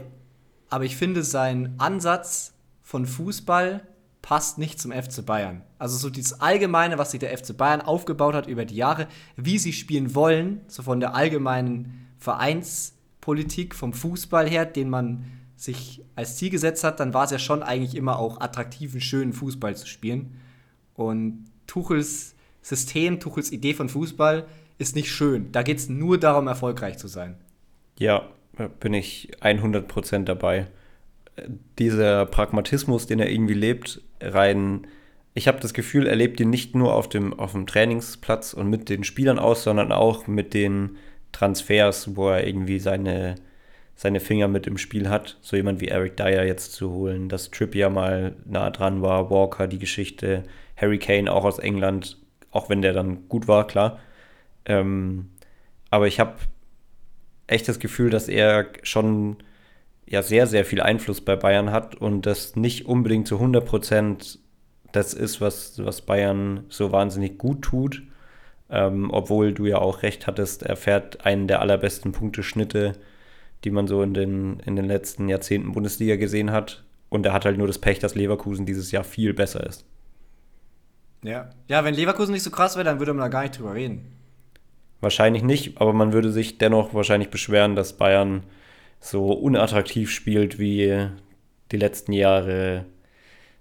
aber 0.70 0.84
ich 0.84 0.96
finde, 0.96 1.24
sein 1.24 1.74
Ansatz 1.78 2.54
von 2.82 3.04
Fußball 3.04 3.82
passt 4.26 4.58
nicht 4.58 4.80
zum 4.80 4.90
FC 4.90 5.24
Bayern. 5.24 5.62
Also 5.78 5.96
so 5.96 6.10
dieses 6.10 6.40
Allgemeine, 6.40 6.98
was 6.98 7.12
sich 7.12 7.20
der 7.20 7.38
FC 7.38 7.56
Bayern 7.56 7.80
aufgebaut 7.80 8.34
hat 8.34 8.48
über 8.48 8.64
die 8.64 8.74
Jahre, 8.74 9.06
wie 9.36 9.56
sie 9.56 9.72
spielen 9.72 10.16
wollen, 10.16 10.62
so 10.66 10.82
von 10.82 10.98
der 10.98 11.14
allgemeinen 11.14 12.08
Vereinspolitik, 12.18 13.72
vom 13.72 13.92
Fußball 13.92 14.50
her, 14.50 14.66
den 14.66 14.90
man 14.90 15.26
sich 15.54 16.02
als 16.16 16.38
Ziel 16.38 16.50
gesetzt 16.50 16.82
hat, 16.82 16.98
dann 16.98 17.14
war 17.14 17.26
es 17.26 17.30
ja 17.30 17.38
schon 17.38 17.62
eigentlich 17.62 17.94
immer 17.94 18.18
auch 18.18 18.40
attraktiven, 18.40 19.00
schönen 19.00 19.32
Fußball 19.32 19.76
zu 19.76 19.86
spielen. 19.86 20.40
Und 20.94 21.44
Tuchels 21.68 22.34
System, 22.62 23.20
Tuchels 23.20 23.52
Idee 23.52 23.74
von 23.74 23.88
Fußball 23.88 24.44
ist 24.78 24.96
nicht 24.96 25.12
schön. 25.12 25.52
Da 25.52 25.62
geht 25.62 25.78
es 25.78 25.88
nur 25.88 26.18
darum, 26.18 26.48
erfolgreich 26.48 26.98
zu 26.98 27.06
sein. 27.06 27.36
Ja, 27.96 28.28
bin 28.80 28.92
ich 28.92 29.30
100% 29.40 30.24
dabei. 30.24 30.66
Dieser 31.78 32.26
Pragmatismus, 32.26 33.06
den 33.06 33.20
er 33.20 33.30
irgendwie 33.30 33.54
lebt, 33.54 34.00
rein, 34.20 34.86
ich 35.34 35.48
habe 35.48 35.60
das 35.60 35.74
Gefühl, 35.74 36.06
er 36.06 36.16
lebt 36.16 36.40
ihn 36.40 36.50
nicht 36.50 36.74
nur 36.74 36.94
auf 36.94 37.08
dem, 37.08 37.38
auf 37.38 37.52
dem 37.52 37.66
Trainingsplatz 37.66 38.54
und 38.54 38.70
mit 38.70 38.88
den 38.88 39.04
Spielern 39.04 39.38
aus, 39.38 39.62
sondern 39.62 39.92
auch 39.92 40.26
mit 40.26 40.54
den 40.54 40.96
Transfers, 41.32 42.16
wo 42.16 42.30
er 42.30 42.46
irgendwie 42.46 42.78
seine, 42.78 43.34
seine 43.94 44.20
Finger 44.20 44.48
mit 44.48 44.66
im 44.66 44.78
Spiel 44.78 45.08
hat. 45.08 45.36
So 45.42 45.56
jemand 45.56 45.80
wie 45.80 45.88
Eric 45.88 46.16
Dyer 46.16 46.44
jetzt 46.44 46.72
zu 46.72 46.90
holen, 46.90 47.28
dass 47.28 47.50
Trippier 47.50 47.90
mal 47.90 48.36
nah 48.46 48.70
dran 48.70 49.02
war, 49.02 49.30
Walker 49.30 49.66
die 49.66 49.78
Geschichte, 49.78 50.44
Harry 50.76 50.98
Kane 50.98 51.30
auch 51.30 51.44
aus 51.44 51.58
England, 51.58 52.16
auch 52.50 52.70
wenn 52.70 52.80
der 52.80 52.94
dann 52.94 53.28
gut 53.28 53.48
war, 53.48 53.66
klar. 53.66 53.98
Ähm, 54.64 55.30
aber 55.90 56.06
ich 56.06 56.18
habe 56.18 56.36
echt 57.46 57.68
das 57.68 57.78
Gefühl, 57.78 58.10
dass 58.10 58.28
er 58.28 58.66
schon 58.82 59.36
ja 60.06 60.22
sehr, 60.22 60.46
sehr 60.46 60.64
viel 60.64 60.80
Einfluss 60.80 61.20
bei 61.20 61.36
Bayern 61.36 61.72
hat 61.72 61.94
und 61.96 62.26
das 62.26 62.56
nicht 62.56 62.86
unbedingt 62.86 63.26
zu 63.26 63.36
100 63.36 63.64
Prozent 63.64 64.38
das 64.92 65.12
ist, 65.12 65.40
was, 65.40 65.84
was 65.84 66.00
Bayern 66.00 66.64
so 66.68 66.92
wahnsinnig 66.92 67.38
gut 67.38 67.62
tut. 67.62 68.02
Ähm, 68.70 69.10
obwohl 69.12 69.52
du 69.52 69.66
ja 69.66 69.78
auch 69.78 70.02
recht 70.02 70.26
hattest, 70.26 70.62
er 70.62 70.76
fährt 70.76 71.26
einen 71.26 71.46
der 71.46 71.60
allerbesten 71.60 72.12
Punkteschnitte 72.12 72.94
die 73.64 73.70
man 73.70 73.86
so 73.86 74.02
in 74.02 74.14
den, 74.14 74.60
in 74.60 74.76
den 74.76 74.84
letzten 74.84 75.28
Jahrzehnten 75.28 75.72
Bundesliga 75.72 76.16
gesehen 76.16 76.52
hat. 76.52 76.84
Und 77.08 77.24
er 77.24 77.32
hat 77.32 77.44
halt 77.44 77.58
nur 77.58 77.66
das 77.66 77.78
Pech, 77.78 77.98
dass 77.98 78.14
Leverkusen 78.14 78.66
dieses 78.66 78.92
Jahr 78.92 79.04
viel 79.04 79.32
besser 79.32 79.66
ist. 79.66 79.84
Ja. 81.22 81.50
Ja, 81.68 81.84
wenn 81.84 81.94
Leverkusen 81.94 82.32
nicht 82.32 82.42
so 82.42 82.50
krass 82.50 82.76
wäre, 82.76 82.84
dann 82.84 82.98
würde 82.98 83.12
man 83.12 83.22
da 83.22 83.28
gar 83.28 83.42
nicht 83.42 83.58
drüber 83.58 83.74
reden. 83.74 84.12
Wahrscheinlich 85.00 85.42
nicht, 85.42 85.80
aber 85.80 85.92
man 85.92 86.12
würde 86.12 86.30
sich 86.30 86.58
dennoch 86.58 86.94
wahrscheinlich 86.94 87.30
beschweren, 87.30 87.76
dass 87.76 87.96
Bayern 87.96 88.44
so 89.00 89.32
unattraktiv 89.32 90.10
spielt 90.10 90.58
wie 90.58 91.08
die 91.72 91.76
letzten 91.76 92.12
Jahre 92.12 92.86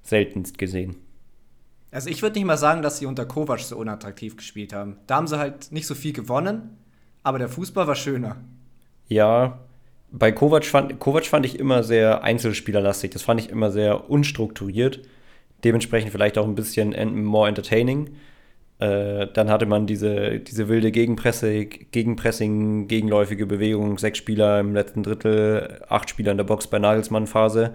seltenst 0.01 0.57
gesehen. 0.57 0.95
Also 1.91 2.09
ich 2.09 2.21
würde 2.21 2.37
nicht 2.37 2.45
mal 2.45 2.57
sagen, 2.57 2.81
dass 2.81 2.99
sie 2.99 3.05
unter 3.05 3.25
Kovac 3.25 3.59
so 3.61 3.77
unattraktiv 3.77 4.35
gespielt 4.35 4.73
haben. 4.73 4.97
Da 5.07 5.15
haben 5.15 5.27
sie 5.27 5.39
halt 5.39 5.71
nicht 5.71 5.87
so 5.87 5.95
viel 5.95 6.13
gewonnen, 6.13 6.77
aber 7.23 7.39
der 7.39 7.49
Fußball 7.49 7.87
war 7.87 7.95
schöner. 7.95 8.37
Ja, 9.07 9.59
bei 10.11 10.31
Kovac 10.31 10.65
fand, 10.65 10.99
Kovac 10.99 11.25
fand 11.25 11.45
ich 11.45 11.59
immer 11.59 11.83
sehr 11.83 12.23
einzelspielerlastig. 12.23 13.11
Das 13.11 13.21
fand 13.21 13.39
ich 13.39 13.49
immer 13.49 13.71
sehr 13.71 14.09
unstrukturiert. 14.09 15.01
Dementsprechend 15.63 16.11
vielleicht 16.11 16.37
auch 16.37 16.45
ein 16.45 16.55
bisschen 16.55 17.23
more 17.23 17.47
entertaining. 17.47 18.15
Äh, 18.79 19.27
dann 19.33 19.49
hatte 19.49 19.65
man 19.65 19.87
diese, 19.87 20.39
diese 20.39 20.67
wilde 20.67 20.91
Gegenpresse, 20.91 21.65
Gegenpressing, 21.65 22.87
gegenläufige 22.87 23.45
Bewegung, 23.45 23.97
sechs 23.97 24.17
Spieler 24.17 24.59
im 24.59 24.73
letzten 24.73 25.03
Drittel, 25.03 25.81
acht 25.87 26.09
Spieler 26.09 26.31
in 26.31 26.37
der 26.37 26.43
Box 26.43 26.67
bei 26.67 26.79
Nagelsmann-Phase. 26.79 27.73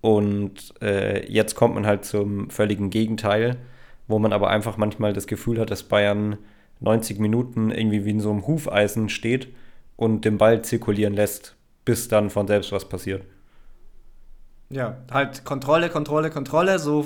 Und 0.00 0.74
äh, 0.82 1.24
jetzt 1.30 1.54
kommt 1.54 1.76
man 1.76 1.86
halt 1.86 2.04
zum 2.04 2.50
völligen 2.50 2.90
Gegenteil, 2.90 3.56
wo 4.08 4.18
man 4.18 4.32
aber 4.32 4.50
einfach 4.50 4.76
manchmal 4.76 5.12
das 5.12 5.28
Gefühl 5.28 5.60
hat, 5.60 5.70
dass 5.70 5.84
Bayern 5.84 6.38
90 6.80 7.20
Minuten 7.20 7.70
irgendwie 7.70 8.04
wie 8.04 8.10
in 8.10 8.20
so 8.20 8.30
einem 8.30 8.46
Hufeisen 8.46 9.08
steht 9.08 9.48
und 9.96 10.24
den 10.24 10.38
Ball 10.38 10.62
zirkulieren 10.62 11.14
lässt, 11.14 11.54
bis 11.84 12.08
dann 12.08 12.30
von 12.30 12.48
selbst 12.48 12.72
was 12.72 12.88
passiert. 12.88 13.24
Ja, 14.70 14.96
halt 15.10 15.44
Kontrolle, 15.44 15.88
Kontrolle, 15.90 16.30
Kontrolle, 16.30 16.80
so 16.80 17.04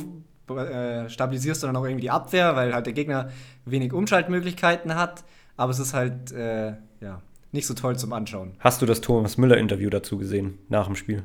äh, 0.50 1.08
stabilisierst 1.08 1.62
du 1.62 1.66
dann 1.66 1.76
auch 1.76 1.84
irgendwie 1.84 2.02
die 2.02 2.10
Abwehr, 2.10 2.56
weil 2.56 2.74
halt 2.74 2.86
der 2.86 2.92
Gegner 2.92 3.30
wenig 3.64 3.92
Umschaltmöglichkeiten 3.92 4.94
hat. 4.94 5.24
Aber 5.56 5.70
es 5.70 5.78
ist 5.78 5.94
halt 5.94 6.32
äh, 6.32 6.74
ja, 7.00 7.22
nicht 7.52 7.66
so 7.66 7.74
toll 7.74 7.96
zum 7.98 8.12
Anschauen. 8.12 8.54
Hast 8.60 8.82
du 8.82 8.86
das 8.86 9.00
Thomas 9.00 9.38
Müller-Interview 9.38 9.90
dazu 9.90 10.18
gesehen, 10.18 10.58
nach 10.68 10.86
dem 10.86 10.96
Spiel? 10.96 11.24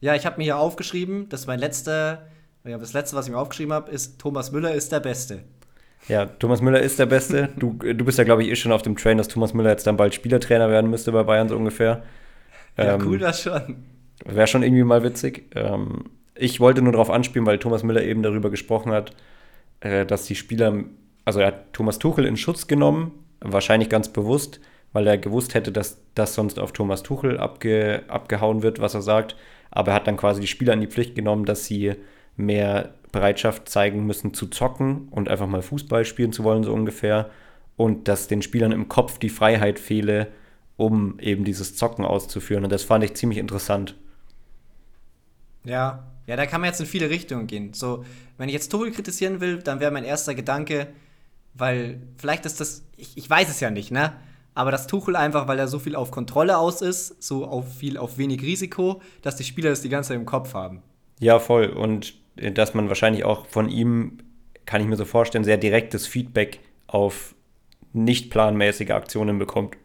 Ja, 0.00 0.14
ich 0.14 0.26
habe 0.26 0.36
mir 0.36 0.44
hier 0.44 0.58
aufgeschrieben, 0.58 1.28
dass 1.28 1.46
mein 1.46 1.58
letzter, 1.58 2.26
ja, 2.64 2.78
das 2.78 2.92
letzte, 2.92 3.16
was 3.16 3.26
ich 3.26 3.32
mir 3.32 3.38
aufgeschrieben 3.38 3.72
habe, 3.72 3.90
ist 3.90 4.20
Thomas 4.20 4.52
Müller 4.52 4.74
ist 4.74 4.92
der 4.92 5.00
Beste. 5.00 5.42
Ja, 6.06 6.26
Thomas 6.26 6.62
Müller 6.62 6.80
ist 6.80 6.98
der 6.98 7.06
Beste. 7.06 7.48
Du, 7.56 7.72
du 7.72 8.04
bist 8.04 8.18
ja, 8.18 8.24
glaube 8.24 8.44
ich, 8.44 8.50
eh 8.50 8.56
schon 8.56 8.70
auf 8.70 8.82
dem 8.82 8.96
Train, 8.96 9.18
dass 9.18 9.28
Thomas 9.28 9.52
Müller 9.52 9.70
jetzt 9.70 9.86
dann 9.86 9.96
bald 9.96 10.14
Spielertrainer 10.14 10.70
werden 10.70 10.88
müsste 10.88 11.10
bei 11.10 11.24
Bayern 11.24 11.48
so 11.48 11.56
ungefähr. 11.56 12.04
Ja, 12.76 12.94
ähm, 12.94 13.02
cool, 13.04 13.18
das 13.18 13.42
schon. 13.42 13.84
Wäre 14.24 14.46
schon 14.46 14.62
irgendwie 14.62 14.84
mal 14.84 15.02
witzig. 15.02 15.50
Ähm, 15.56 16.04
ich 16.38 16.60
wollte 16.60 16.82
nur 16.82 16.92
darauf 16.92 17.10
anspielen, 17.10 17.46
weil 17.46 17.58
Thomas 17.58 17.82
Müller 17.82 18.02
eben 18.02 18.22
darüber 18.22 18.50
gesprochen 18.50 18.92
hat, 18.92 19.12
äh, 19.80 20.06
dass 20.06 20.24
die 20.24 20.34
Spieler, 20.34 20.84
also 21.24 21.40
er 21.40 21.48
hat 21.48 21.72
Thomas 21.72 21.98
Tuchel 21.98 22.24
in 22.24 22.36
Schutz 22.36 22.66
genommen, 22.66 23.12
wahrscheinlich 23.40 23.88
ganz 23.88 24.08
bewusst, 24.08 24.60
weil 24.92 25.06
er 25.06 25.18
gewusst 25.18 25.54
hätte, 25.54 25.72
dass 25.72 26.00
das 26.14 26.34
sonst 26.34 26.58
auf 26.58 26.72
Thomas 26.72 27.02
Tuchel 27.02 27.38
abge, 27.38 28.04
abgehauen 28.08 28.62
wird, 28.62 28.80
was 28.80 28.94
er 28.94 29.02
sagt. 29.02 29.36
Aber 29.70 29.92
er 29.92 29.94
hat 29.96 30.06
dann 30.06 30.16
quasi 30.16 30.40
die 30.40 30.46
Spieler 30.46 30.72
in 30.72 30.80
die 30.80 30.86
Pflicht 30.86 31.14
genommen, 31.14 31.44
dass 31.44 31.66
sie 31.66 31.94
mehr 32.36 32.94
Bereitschaft 33.12 33.68
zeigen 33.68 34.06
müssen 34.06 34.32
zu 34.32 34.46
zocken 34.46 35.08
und 35.10 35.28
einfach 35.28 35.46
mal 35.46 35.62
Fußball 35.62 36.04
spielen 36.04 36.32
zu 36.32 36.44
wollen, 36.44 36.64
so 36.64 36.72
ungefähr. 36.72 37.30
Und 37.76 38.08
dass 38.08 38.28
den 38.28 38.42
Spielern 38.42 38.72
im 38.72 38.88
Kopf 38.88 39.18
die 39.18 39.28
Freiheit 39.28 39.78
fehle, 39.78 40.28
um 40.76 41.18
eben 41.20 41.44
dieses 41.44 41.76
Zocken 41.76 42.04
auszuführen. 42.04 42.64
Und 42.64 42.72
das 42.72 42.84
fand 42.84 43.04
ich 43.04 43.14
ziemlich 43.14 43.38
interessant. 43.38 43.94
Ja, 45.64 46.04
ja, 46.28 46.36
da 46.36 46.44
kann 46.44 46.60
man 46.60 46.68
jetzt 46.68 46.78
in 46.78 46.86
viele 46.86 47.08
Richtungen 47.08 47.46
gehen. 47.46 47.72
So, 47.72 48.04
wenn 48.36 48.50
ich 48.50 48.52
jetzt 48.52 48.68
Tuchel 48.68 48.92
kritisieren 48.92 49.40
will, 49.40 49.62
dann 49.62 49.80
wäre 49.80 49.90
mein 49.90 50.04
erster 50.04 50.34
Gedanke, 50.34 50.88
weil 51.54 52.02
vielleicht 52.18 52.44
ist 52.44 52.60
das, 52.60 52.84
ich, 52.98 53.16
ich 53.16 53.28
weiß 53.28 53.48
es 53.48 53.60
ja 53.60 53.70
nicht, 53.70 53.90
ne? 53.90 54.12
Aber 54.54 54.70
das 54.70 54.86
Tuchel 54.86 55.16
einfach, 55.16 55.48
weil 55.48 55.58
er 55.58 55.68
so 55.68 55.78
viel 55.78 55.96
auf 55.96 56.10
Kontrolle 56.10 56.58
aus 56.58 56.82
ist, 56.82 57.22
so 57.22 57.46
auf 57.46 57.78
viel 57.78 57.96
auf 57.96 58.18
wenig 58.18 58.42
Risiko, 58.42 59.00
dass 59.22 59.36
die 59.36 59.44
Spieler 59.44 59.70
das 59.70 59.80
die 59.80 59.88
ganze 59.88 60.08
Zeit 60.08 60.18
im 60.18 60.26
Kopf 60.26 60.52
haben. 60.52 60.82
Ja, 61.18 61.38
voll. 61.38 61.68
Und 61.70 62.14
äh, 62.36 62.52
dass 62.52 62.74
man 62.74 62.88
wahrscheinlich 62.88 63.24
auch 63.24 63.46
von 63.46 63.70
ihm, 63.70 64.18
kann 64.66 64.82
ich 64.82 64.86
mir 64.86 64.96
so 64.96 65.06
vorstellen, 65.06 65.44
sehr 65.44 65.56
direktes 65.56 66.06
Feedback 66.06 66.60
auf 66.88 67.34
nicht 67.94 68.30
planmäßige 68.30 68.90
Aktionen 68.90 69.38
bekommt. 69.38 69.78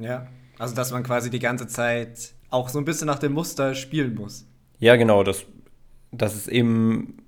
Ja, 0.00 0.28
also 0.58 0.74
dass 0.74 0.92
man 0.92 1.02
quasi 1.02 1.28
die 1.28 1.40
ganze 1.40 1.66
Zeit 1.66 2.32
auch 2.50 2.68
so 2.68 2.78
ein 2.78 2.84
bisschen 2.84 3.06
nach 3.06 3.18
dem 3.18 3.32
Muster 3.32 3.74
spielen 3.74 4.14
muss. 4.14 4.46
Ja, 4.78 4.96
genau, 4.96 5.22
dass, 5.22 5.44
dass 6.12 6.34
es 6.34 6.48
eben 6.48 7.18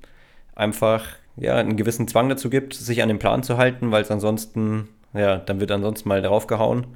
einfach 0.55 1.07
ja, 1.37 1.57
einen 1.57 1.77
gewissen 1.77 2.09
Zwang 2.09 2.29
dazu 2.29 2.51
gibt, 2.51 2.75
sich 2.75 3.03
an 3.03 3.09
den 3.09 3.19
Plan 3.19 3.43
zu 3.43 3.57
halten, 3.57 3.91
weil 3.91 4.03
es 4.03 4.11
ansonsten, 4.11 4.89
ja, 5.15 5.39
dann 5.39 5.61
wird 5.61 5.71
ansonsten 5.71 6.09
mal 6.09 6.23
draufgehauen. 6.23 6.87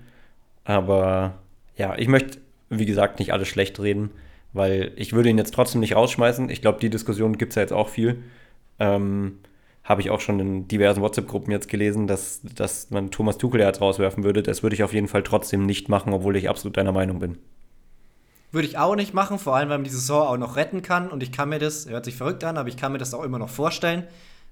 Aber 0.64 1.34
ja, 1.76 1.96
ich 1.96 2.08
möchte, 2.08 2.38
wie 2.68 2.86
gesagt, 2.86 3.18
nicht 3.18 3.32
alles 3.32 3.48
schlecht 3.48 3.80
reden, 3.80 4.10
weil 4.52 4.92
ich 4.96 5.12
würde 5.12 5.30
ihn 5.30 5.38
jetzt 5.38 5.54
trotzdem 5.54 5.80
nicht 5.80 5.96
rausschmeißen. 5.96 6.50
Ich 6.50 6.60
glaube, 6.60 6.80
die 6.80 6.90
Diskussion 6.90 7.38
gibt 7.38 7.52
es 7.52 7.56
ja 7.56 7.62
jetzt 7.62 7.72
auch 7.72 7.88
viel. 7.88 8.22
Ähm, 8.78 9.38
habe 9.84 10.00
ich 10.00 10.10
auch 10.10 10.20
schon 10.20 10.38
in 10.38 10.68
diversen 10.68 11.02
WhatsApp-Gruppen 11.02 11.50
jetzt 11.50 11.68
gelesen, 11.68 12.06
dass, 12.06 12.40
dass 12.54 12.90
man 12.90 13.10
Thomas 13.10 13.38
Tuchel 13.38 13.60
jetzt 13.60 13.80
rauswerfen 13.80 14.22
würde. 14.22 14.42
Das 14.42 14.62
würde 14.62 14.74
ich 14.74 14.84
auf 14.84 14.92
jeden 14.92 15.08
Fall 15.08 15.22
trotzdem 15.22 15.66
nicht 15.66 15.88
machen, 15.88 16.12
obwohl 16.12 16.36
ich 16.36 16.48
absolut 16.48 16.76
deiner 16.76 16.92
Meinung 16.92 17.18
bin. 17.18 17.38
Würde 18.52 18.68
ich 18.68 18.76
auch 18.78 18.94
nicht 18.94 19.14
machen, 19.14 19.38
vor 19.38 19.56
allem, 19.56 19.70
weil 19.70 19.78
man 19.78 19.84
die 19.84 19.90
Saison 19.90 20.26
auch 20.28 20.36
noch 20.36 20.56
retten 20.56 20.82
kann. 20.82 21.10
Und 21.10 21.22
ich 21.22 21.32
kann 21.32 21.48
mir 21.48 21.58
das, 21.58 21.88
hört 21.88 22.04
sich 22.04 22.16
verrückt 22.16 22.44
an, 22.44 22.58
aber 22.58 22.68
ich 22.68 22.76
kann 22.76 22.92
mir 22.92 22.98
das 22.98 23.14
auch 23.14 23.24
immer 23.24 23.38
noch 23.38 23.48
vorstellen, 23.48 24.04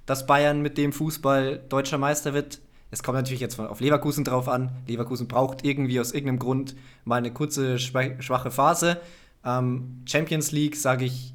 dass 0.07 0.27
Bayern 0.27 0.63
mit 0.63 0.79
dem 0.79 0.93
Fußball 0.93 1.61
deutscher 1.69 1.99
Meister 1.99 2.33
wird. 2.33 2.61
Es 2.91 3.03
kommt 3.03 3.17
natürlich 3.17 3.41
jetzt 3.41 3.61
auf 3.61 3.81
Leverkusen 3.81 4.25
drauf 4.25 4.49
an. 4.49 4.73
Leverkusen 4.89 5.29
braucht 5.29 5.65
irgendwie 5.65 6.01
aus 6.01 6.13
irgendeinem 6.13 6.39
Grund 6.39 6.75
mal 7.05 7.17
eine 7.17 7.31
kurze, 7.33 7.79
schwache 7.79 8.51
Phase. 8.51 9.01
Ähm, 9.45 10.03
Champions 10.07 10.51
League, 10.51 10.77
sage 10.77 11.05
ich, 11.05 11.35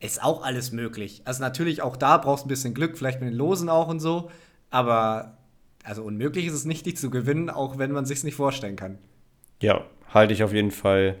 ist 0.00 0.22
auch 0.22 0.42
alles 0.42 0.72
möglich. 0.72 1.22
Also 1.26 1.42
natürlich 1.42 1.82
auch 1.82 1.96
da 1.96 2.16
brauchst 2.16 2.44
du 2.44 2.46
ein 2.46 2.48
bisschen 2.48 2.74
Glück, 2.74 2.96
vielleicht 2.96 3.20
mit 3.20 3.30
den 3.30 3.36
Losen 3.36 3.68
auch 3.68 3.88
und 3.88 4.00
so. 4.00 4.30
Aber 4.70 5.36
also 5.84 6.02
unmöglich 6.02 6.46
ist 6.46 6.54
es 6.54 6.64
nicht, 6.64 6.86
die 6.86 6.94
zu 6.94 7.10
gewinnen, 7.10 7.50
auch 7.50 7.78
wenn 7.78 7.92
man 7.92 8.06
sich 8.06 8.24
nicht 8.24 8.34
vorstellen 8.34 8.76
kann. 8.76 8.98
Ja, 9.60 9.84
halte 10.12 10.34
ich 10.34 10.42
auf 10.42 10.52
jeden 10.52 10.70
Fall 10.70 11.16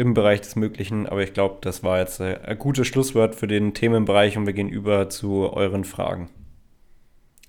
im 0.00 0.14
Bereich 0.14 0.40
des 0.40 0.56
Möglichen. 0.56 1.06
Aber 1.06 1.22
ich 1.22 1.34
glaube, 1.34 1.58
das 1.60 1.84
war 1.84 1.98
jetzt 1.98 2.20
ein 2.20 2.58
gutes 2.58 2.86
Schlusswort 2.86 3.34
für 3.34 3.46
den 3.46 3.74
Themenbereich 3.74 4.36
und 4.38 4.46
wir 4.46 4.54
gehen 4.54 4.70
über 4.70 5.10
zu 5.10 5.52
euren 5.52 5.84
Fragen. 5.84 6.30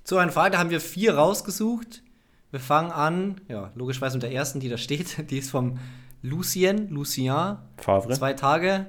Zu 0.03 0.17
euren 0.17 0.31
Fragen 0.31 0.57
haben 0.57 0.69
wir 0.69 0.81
vier 0.81 1.15
rausgesucht. 1.15 2.03
Wir 2.51 2.59
fangen 2.59 2.91
an, 2.91 3.39
ja, 3.47 3.71
logischerweise 3.75 4.17
mit 4.17 4.23
der 4.23 4.33
ersten, 4.33 4.59
die 4.59 4.67
da 4.67 4.77
steht. 4.77 5.29
Die 5.31 5.37
ist 5.37 5.49
vom 5.49 5.79
Lucien, 6.21 6.89
Lucien. 6.89 7.57
Favre. 7.77 8.13
Zwei 8.13 8.33
Tage. 8.33 8.87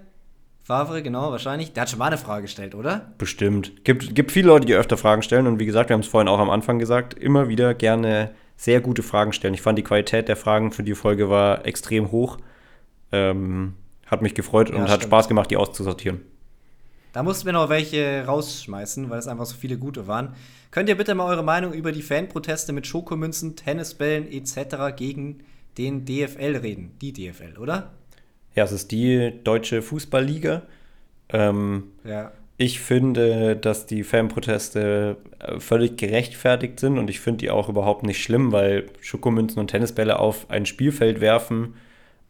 Favre, 0.65 1.03
genau, 1.03 1.31
wahrscheinlich. 1.31 1.73
Der 1.73 1.83
hat 1.83 1.91
schon 1.91 2.01
mal 2.01 2.07
eine 2.07 2.19
Frage 2.19 2.43
gestellt, 2.43 2.75
oder? 2.75 3.13
Bestimmt. 3.19 3.85
Gibt, 3.85 4.15
gibt 4.15 4.33
viele 4.33 4.49
Leute, 4.49 4.67
die 4.67 4.75
öfter 4.75 4.97
Fragen 4.97 5.23
stellen. 5.23 5.47
Und 5.47 5.61
wie 5.61 5.67
gesagt, 5.67 5.89
wir 5.89 5.95
haben 5.95 6.01
es 6.01 6.09
vorhin 6.09 6.29
auch 6.29 6.41
am 6.41 6.51
Anfang 6.51 6.81
gesagt, 6.81 7.15
immer 7.15 7.49
wieder 7.49 7.75
gerne 7.75 8.35
sehr 8.57 8.81
gute 8.81 9.05
Fragen 9.05 9.33
stellen. 9.33 9.55
Ich 9.55 9.63
fand, 9.63 9.79
die 9.79 9.85
Qualität 9.85 10.29
der 10.29 10.37
Fragen 10.37 10.73
für 10.73 10.83
die 10.83 10.95
Folge 10.95 11.31
war 11.31 11.65
extrem 11.65 12.11
hoch. 12.11 12.39
Ähm, 13.13 13.75
hat 14.07 14.23
mich 14.23 14.35
gefreut 14.35 14.69
ja, 14.69 14.75
und 14.75 14.83
stimmt. 14.83 14.93
hat 14.93 15.03
Spaß 15.05 15.29
gemacht, 15.29 15.51
die 15.51 15.57
auszusortieren. 15.57 16.21
Da 17.13 17.23
mussten 17.23 17.47
wir 17.47 17.53
noch 17.53 17.69
welche 17.69 18.25
rausschmeißen, 18.27 19.11
weil 19.11 19.19
es 19.19 19.27
einfach 19.27 19.45
so 19.45 19.55
viele 19.55 19.77
gute 19.77 20.07
waren. 20.07 20.35
Könnt 20.71 20.89
ihr 20.89 20.97
bitte 20.97 21.15
mal 21.15 21.27
eure 21.27 21.45
Meinung 21.45 21.75
über 21.75 21.93
die 21.93 22.03
Fanproteste 22.03 22.73
mit 22.73 22.87
Schokomünzen, 22.87 23.57
Tennisbällen 23.57 24.31
etc. 24.33 24.97
gegen 24.97 25.41
den 25.77 26.07
DFL 26.07 26.57
reden? 26.57 26.93
Die 27.03 27.13
DFL, 27.13 27.59
oder? 27.59 27.93
Ja, 28.55 28.65
es 28.65 28.73
ist 28.73 28.91
die 28.91 29.33
deutsche 29.45 29.83
Fußballliga. 29.83 30.63
Ähm, 31.29 31.85
ja. 32.05 32.33
Ich 32.57 32.81
finde, 32.81 33.57
dass 33.57 33.87
die 33.87 34.05
Fanproteste 34.05 35.17
äh, 35.39 35.59
völlig 35.59 35.97
gerechtfertigt 35.99 36.81
sind 36.81 36.99
und 36.99 37.11
ich 37.11 37.21
finde 37.21 37.39
die 37.39 37.51
auch 37.51 37.69
überhaupt 37.69 38.05
nicht 38.05 38.23
schlimm, 38.23 38.53
weil 38.53 38.87
Schokomünzen 39.01 39.59
und 39.59 39.69
Tennisbälle 39.69 40.19
auf 40.19 40.51
ein 40.51 40.65
Spielfeld 40.65 41.21
werfen 41.21 41.75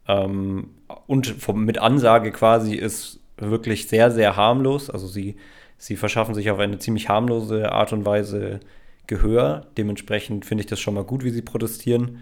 ähm, 0.07 0.69
und 1.07 1.27
vom, 1.27 1.65
mit 1.65 1.77
Ansage 1.77 2.31
quasi 2.31 2.75
ist 2.75 3.19
wirklich 3.37 3.87
sehr, 3.87 4.11
sehr 4.11 4.35
harmlos. 4.35 4.89
Also 4.89 5.07
sie, 5.07 5.35
sie 5.77 5.95
verschaffen 5.95 6.35
sich 6.35 6.51
auf 6.51 6.59
eine 6.59 6.79
ziemlich 6.79 7.09
harmlose 7.09 7.71
Art 7.71 7.93
und 7.93 8.05
Weise 8.05 8.59
Gehör. 9.07 9.67
Dementsprechend 9.77 10.45
finde 10.45 10.61
ich 10.61 10.67
das 10.67 10.79
schon 10.79 10.93
mal 10.93 11.03
gut, 11.03 11.23
wie 11.23 11.29
sie 11.29 11.41
protestieren. 11.41 12.19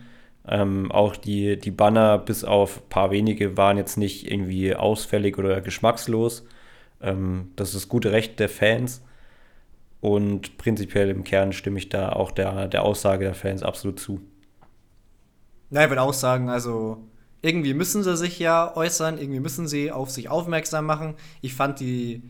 Ähm, 0.47 0.91
auch 0.91 1.15
die, 1.15 1.57
die 1.57 1.71
Banner, 1.71 2.17
bis 2.17 2.43
auf 2.43 2.77
ein 2.77 2.89
paar 2.89 3.11
wenige, 3.11 3.57
waren 3.57 3.77
jetzt 3.77 3.97
nicht 3.97 4.31
irgendwie 4.31 4.75
ausfällig 4.75 5.37
oder 5.37 5.61
geschmackslos. 5.61 6.45
Ähm, 7.01 7.51
das 7.55 7.69
ist 7.69 7.75
das 7.75 7.89
gute 7.89 8.11
Recht 8.11 8.39
der 8.39 8.49
Fans. 8.49 9.03
Und 9.99 10.57
prinzipiell 10.57 11.09
im 11.09 11.23
Kern 11.23 11.53
stimme 11.53 11.77
ich 11.77 11.89
da 11.89 12.13
auch 12.13 12.31
der, 12.31 12.67
der 12.67 12.81
Aussage 12.83 13.25
der 13.25 13.35
Fans 13.35 13.61
absolut 13.61 13.99
zu. 13.99 14.19
Na, 15.69 15.83
ich 15.83 15.89
würde 15.89 16.01
auch 16.01 16.13
sagen, 16.13 16.49
also 16.49 16.97
irgendwie 17.41 17.73
müssen 17.73 18.03
sie 18.03 18.15
sich 18.17 18.39
ja 18.39 18.75
äußern, 18.75 19.17
irgendwie 19.17 19.39
müssen 19.39 19.67
sie 19.67 19.91
auf 19.91 20.09
sich 20.09 20.29
aufmerksam 20.29 20.85
machen. 20.85 21.15
Ich 21.41 21.55
fand 21.55 21.79
die, 21.79 22.23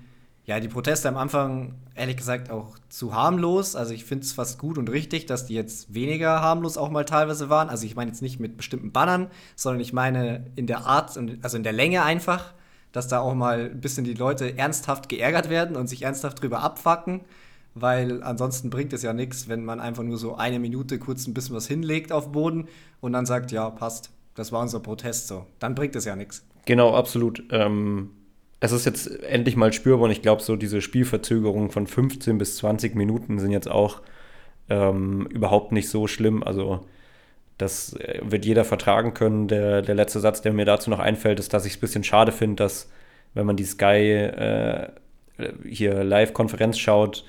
ja, 0.45 0.59
die 0.59 0.70
Proteste 0.70 1.09
am 1.09 1.18
Anfang 1.18 1.76
ehrlich 1.95 2.18
gesagt 2.18 2.49
auch 2.49 2.78
zu 2.89 3.14
harmlos. 3.14 3.76
Also 3.76 3.93
ich 3.93 4.05
finde 4.05 4.26
es 4.26 4.34
fast 4.34 4.57
gut 4.57 4.78
und 4.78 4.89
richtig, 4.89 5.26
dass 5.26 5.45
die 5.45 5.53
jetzt 5.53 5.93
weniger 5.93 6.41
harmlos 6.41 6.78
auch 6.78 6.89
mal 6.89 7.05
teilweise 7.05 7.49
waren. 7.49 7.70
Also 7.70 7.86
ich 7.86 7.95
meine 7.95 8.12
jetzt 8.12 8.22
nicht 8.22 8.39
mit 8.39 8.57
bestimmten 8.57 8.91
Bannern, 8.91 9.28
sondern 9.55 9.82
ich 9.82 9.91
meine 9.91 10.45
in 10.55 10.68
der 10.68 10.86
Art, 10.86 11.20
also 11.41 11.57
in 11.57 11.64
der 11.64 11.74
Länge 11.74 12.03
einfach, 12.03 12.53
dass 12.93 13.07
da 13.07 13.20
auch 13.20 13.36
mal 13.36 13.72
ein 13.72 13.82
bisschen 13.82 14.05
die 14.05 14.14
Leute 14.14 14.57
ernsthaft 14.57 15.09
geärgert 15.09 15.49
werden 15.49 15.76
und 15.76 15.88
sich 15.88 16.03
ernsthaft 16.03 16.41
drüber 16.41 16.62
abfacken. 16.64 17.22
Weil 17.74 18.22
ansonsten 18.24 18.70
bringt 18.70 18.91
es 18.91 19.01
ja 19.01 19.14
nichts, 19.14 19.47
wenn 19.47 19.64
man 19.64 19.80
einfach 19.80 20.03
nur 20.03 20.18
so 20.18 20.36
eine 20.36 20.59
Minute 20.59 20.99
kurz 20.99 21.28
ein 21.28 21.34
bisschen 21.34 21.55
was 21.55 21.68
hinlegt 21.68 22.12
auf 22.12 22.26
den 22.26 22.32
Boden 22.34 22.68
und 22.99 23.14
dann 23.14 23.26
sagt, 23.26 23.51
ja, 23.53 23.70
passt, 23.70 24.09
Das 24.41 24.51
war 24.51 24.61
unser 24.61 24.79
Protest 24.79 25.27
so. 25.27 25.45
Dann 25.59 25.75
bringt 25.75 25.95
es 25.95 26.05
ja 26.05 26.15
nichts. 26.15 26.43
Genau, 26.65 26.95
absolut. 26.95 27.43
Ähm, 27.51 28.09
es 28.59 28.71
ist 28.71 28.87
jetzt 28.87 29.23
endlich 29.23 29.55
mal 29.55 29.71
spürbar 29.71 30.05
und 30.05 30.09
ich 30.09 30.23
glaube, 30.23 30.41
so 30.41 30.55
diese 30.55 30.81
Spielverzögerungen 30.81 31.69
von 31.69 31.85
15 31.85 32.39
bis 32.39 32.57
20 32.57 32.95
Minuten 32.95 33.37
sind 33.37 33.51
jetzt 33.51 33.69
auch 33.69 34.01
ähm, 34.67 35.27
überhaupt 35.27 35.73
nicht 35.73 35.89
so 35.89 36.07
schlimm. 36.07 36.41
Also 36.41 36.87
das 37.59 37.93
äh, 37.93 38.19
wird 38.23 38.43
jeder 38.43 38.65
vertragen 38.65 39.13
können. 39.13 39.47
Der, 39.47 39.83
der 39.83 39.93
letzte 39.93 40.19
Satz, 40.19 40.41
der 40.41 40.53
mir 40.53 40.65
dazu 40.65 40.89
noch 40.89 40.97
einfällt, 40.97 41.39
ist, 41.39 41.53
dass 41.53 41.67
ich 41.67 41.73
es 41.73 41.77
ein 41.77 41.81
bisschen 41.81 42.03
schade 42.03 42.31
finde, 42.31 42.63
dass 42.63 42.89
wenn 43.35 43.45
man 43.45 43.57
die 43.57 43.65
Sky 43.65 44.09
äh, 44.23 44.89
hier 45.69 46.03
Live-Konferenz 46.03 46.79
schaut, 46.79 47.25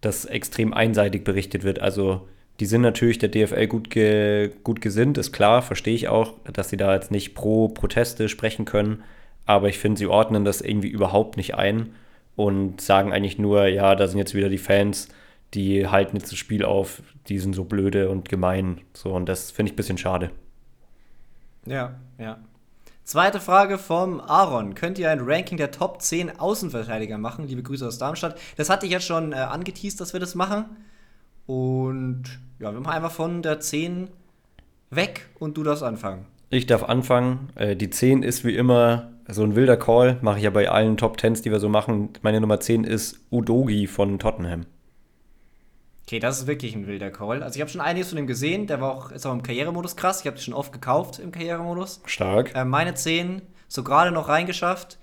dass 0.00 0.24
extrem 0.24 0.74
einseitig 0.74 1.22
berichtet 1.22 1.62
wird. 1.62 1.78
Also 1.78 2.26
die 2.60 2.66
sind 2.66 2.82
natürlich 2.82 3.18
der 3.18 3.30
DFL 3.30 3.66
gut, 3.66 3.88
ge, 3.88 4.50
gut 4.62 4.82
gesinnt, 4.82 5.16
ist 5.16 5.32
klar, 5.32 5.62
verstehe 5.62 5.94
ich 5.94 6.08
auch, 6.08 6.34
dass 6.44 6.68
sie 6.68 6.76
da 6.76 6.94
jetzt 6.94 7.10
nicht 7.10 7.34
pro 7.34 7.68
Proteste 7.68 8.28
sprechen 8.28 8.66
können. 8.66 9.02
Aber 9.46 9.68
ich 9.68 9.78
finde, 9.78 9.98
sie 9.98 10.06
ordnen 10.06 10.44
das 10.44 10.60
irgendwie 10.60 10.88
überhaupt 10.88 11.38
nicht 11.38 11.54
ein 11.54 11.94
und 12.36 12.82
sagen 12.82 13.12
eigentlich 13.12 13.38
nur, 13.38 13.66
ja, 13.66 13.94
da 13.94 14.06
sind 14.06 14.18
jetzt 14.18 14.34
wieder 14.34 14.50
die 14.50 14.58
Fans, 14.58 15.08
die 15.54 15.88
halten 15.88 16.16
jetzt 16.18 16.30
das 16.30 16.38
Spiel 16.38 16.64
auf, 16.64 17.02
die 17.28 17.38
sind 17.38 17.54
so 17.54 17.64
blöde 17.64 18.10
und 18.10 18.28
gemein. 18.28 18.82
So, 18.92 19.14
und 19.14 19.26
das 19.26 19.50
finde 19.50 19.70
ich 19.70 19.72
ein 19.72 19.76
bisschen 19.76 19.98
schade. 19.98 20.30
Ja, 21.64 21.94
ja. 22.18 22.38
Zweite 23.04 23.40
Frage 23.40 23.78
vom 23.78 24.20
Aaron. 24.20 24.74
Könnt 24.74 24.98
ihr 24.98 25.10
ein 25.10 25.20
Ranking 25.20 25.56
der 25.56 25.70
Top 25.70 26.02
10 26.02 26.38
Außenverteidiger 26.38 27.16
machen? 27.16 27.48
Liebe 27.48 27.62
Grüße 27.62 27.86
aus 27.86 27.98
Darmstadt. 27.98 28.38
Das 28.56 28.68
hatte 28.68 28.84
ich 28.84 28.92
jetzt 28.92 29.06
schon 29.06 29.32
äh, 29.32 29.36
angeteased, 29.36 30.00
dass 30.00 30.12
wir 30.12 30.20
das 30.20 30.34
machen. 30.34 30.66
Und 31.50 32.38
ja, 32.60 32.72
wir 32.72 32.78
machen 32.78 32.92
einfach 32.92 33.10
von 33.10 33.42
der 33.42 33.58
10 33.58 34.06
weg 34.90 35.28
und 35.40 35.56
du 35.56 35.64
darfst 35.64 35.82
anfangen. 35.82 36.26
Ich 36.48 36.66
darf 36.66 36.84
anfangen. 36.84 37.48
Äh, 37.56 37.74
die 37.74 37.90
10 37.90 38.22
ist 38.22 38.44
wie 38.44 38.54
immer 38.54 39.10
so 39.26 39.42
ein 39.42 39.56
wilder 39.56 39.76
Call. 39.76 40.18
Mache 40.22 40.38
ich 40.38 40.44
ja 40.44 40.50
bei 40.50 40.70
allen 40.70 40.96
Top 40.96 41.16
10s, 41.16 41.42
die 41.42 41.50
wir 41.50 41.58
so 41.58 41.68
machen. 41.68 42.10
Meine 42.22 42.40
Nummer 42.40 42.60
10 42.60 42.84
ist 42.84 43.18
Udogi 43.32 43.88
von 43.88 44.20
Tottenham. 44.20 44.66
Okay, 46.06 46.20
das 46.20 46.38
ist 46.38 46.46
wirklich 46.46 46.76
ein 46.76 46.86
wilder 46.86 47.10
Call. 47.10 47.42
Also 47.42 47.56
ich 47.56 47.62
habe 47.62 47.70
schon 47.70 47.80
einiges 47.80 48.10
von 48.10 48.18
ihm 48.18 48.28
gesehen. 48.28 48.68
Der 48.68 48.80
war 48.80 48.94
auch, 48.94 49.10
ist 49.10 49.26
auch 49.26 49.32
im 49.32 49.42
Karrieremodus 49.42 49.96
krass. 49.96 50.20
Ich 50.20 50.28
habe 50.28 50.36
die 50.36 50.44
schon 50.44 50.54
oft 50.54 50.72
gekauft 50.72 51.18
im 51.18 51.32
Karrieremodus. 51.32 52.00
Stark. 52.04 52.54
Äh, 52.54 52.64
meine 52.64 52.94
10 52.94 53.42
so 53.66 53.82
gerade 53.82 54.12
noch 54.12 54.28
reingeschafft. 54.28 54.98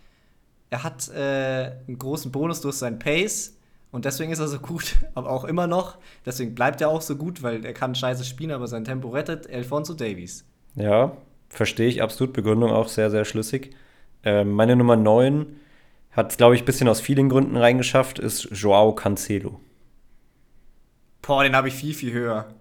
Er 0.69 0.83
hat 0.83 1.09
äh, 1.09 1.73
einen 1.87 1.97
großen 1.99 2.31
Bonus 2.31 2.61
durch 2.61 2.75
seinen 2.75 2.99
Pace. 2.99 3.56
Und 3.97 4.05
deswegen 4.05 4.31
ist 4.31 4.37
er 4.37 4.47
so 4.47 4.59
gut, 4.59 4.93
aber 5.15 5.31
auch 5.31 5.43
immer 5.43 5.65
noch. 5.65 5.97
Deswegen 6.23 6.53
bleibt 6.53 6.81
er 6.81 6.89
auch 6.89 7.01
so 7.01 7.15
gut, 7.15 7.41
weil 7.41 7.65
er 7.65 7.73
kann 7.73 7.95
scheiße 7.95 8.25
spielen, 8.25 8.51
aber 8.51 8.67
sein 8.67 8.85
Tempo 8.85 9.09
rettet. 9.09 9.51
Alfonso 9.51 9.95
Davies. 9.95 10.45
Ja, 10.75 11.17
verstehe 11.49 11.87
ich 11.87 12.03
absolut. 12.03 12.31
Begründung 12.31 12.69
auch 12.69 12.89
sehr, 12.89 13.09
sehr 13.09 13.25
schlüssig. 13.25 13.71
Ähm, 14.23 14.51
meine 14.51 14.75
Nummer 14.75 14.97
9 14.97 15.47
hat 16.11 16.29
es, 16.29 16.37
glaube 16.37 16.53
ich, 16.53 16.61
ein 16.61 16.65
bisschen 16.65 16.87
aus 16.87 17.01
vielen 17.01 17.27
Gründen 17.27 17.57
reingeschafft, 17.57 18.19
ist 18.19 18.49
Joao 18.51 18.93
Cancelo. 18.93 19.59
Boah, 21.23 21.41
den 21.41 21.55
habe 21.55 21.69
ich 21.69 21.73
viel, 21.73 21.95
viel 21.95 22.13
höher. 22.13 22.53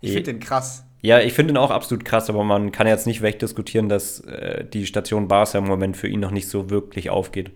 Ich 0.00 0.10
finde 0.10 0.32
den 0.32 0.40
krass. 0.40 0.84
Ja, 1.00 1.20
ich 1.20 1.32
finde 1.32 1.54
ihn 1.54 1.58
auch 1.58 1.70
absolut 1.70 2.04
krass, 2.04 2.28
aber 2.28 2.42
man 2.42 2.72
kann 2.72 2.88
jetzt 2.88 3.06
nicht 3.06 3.22
wegdiskutieren, 3.22 3.88
dass 3.88 4.18
äh, 4.22 4.64
die 4.64 4.86
Station 4.86 5.28
Barca 5.28 5.58
im 5.58 5.64
Moment 5.64 5.96
für 5.96 6.08
ihn 6.08 6.18
noch 6.18 6.32
nicht 6.32 6.48
so 6.48 6.70
wirklich 6.70 7.08
aufgeht. 7.08 7.52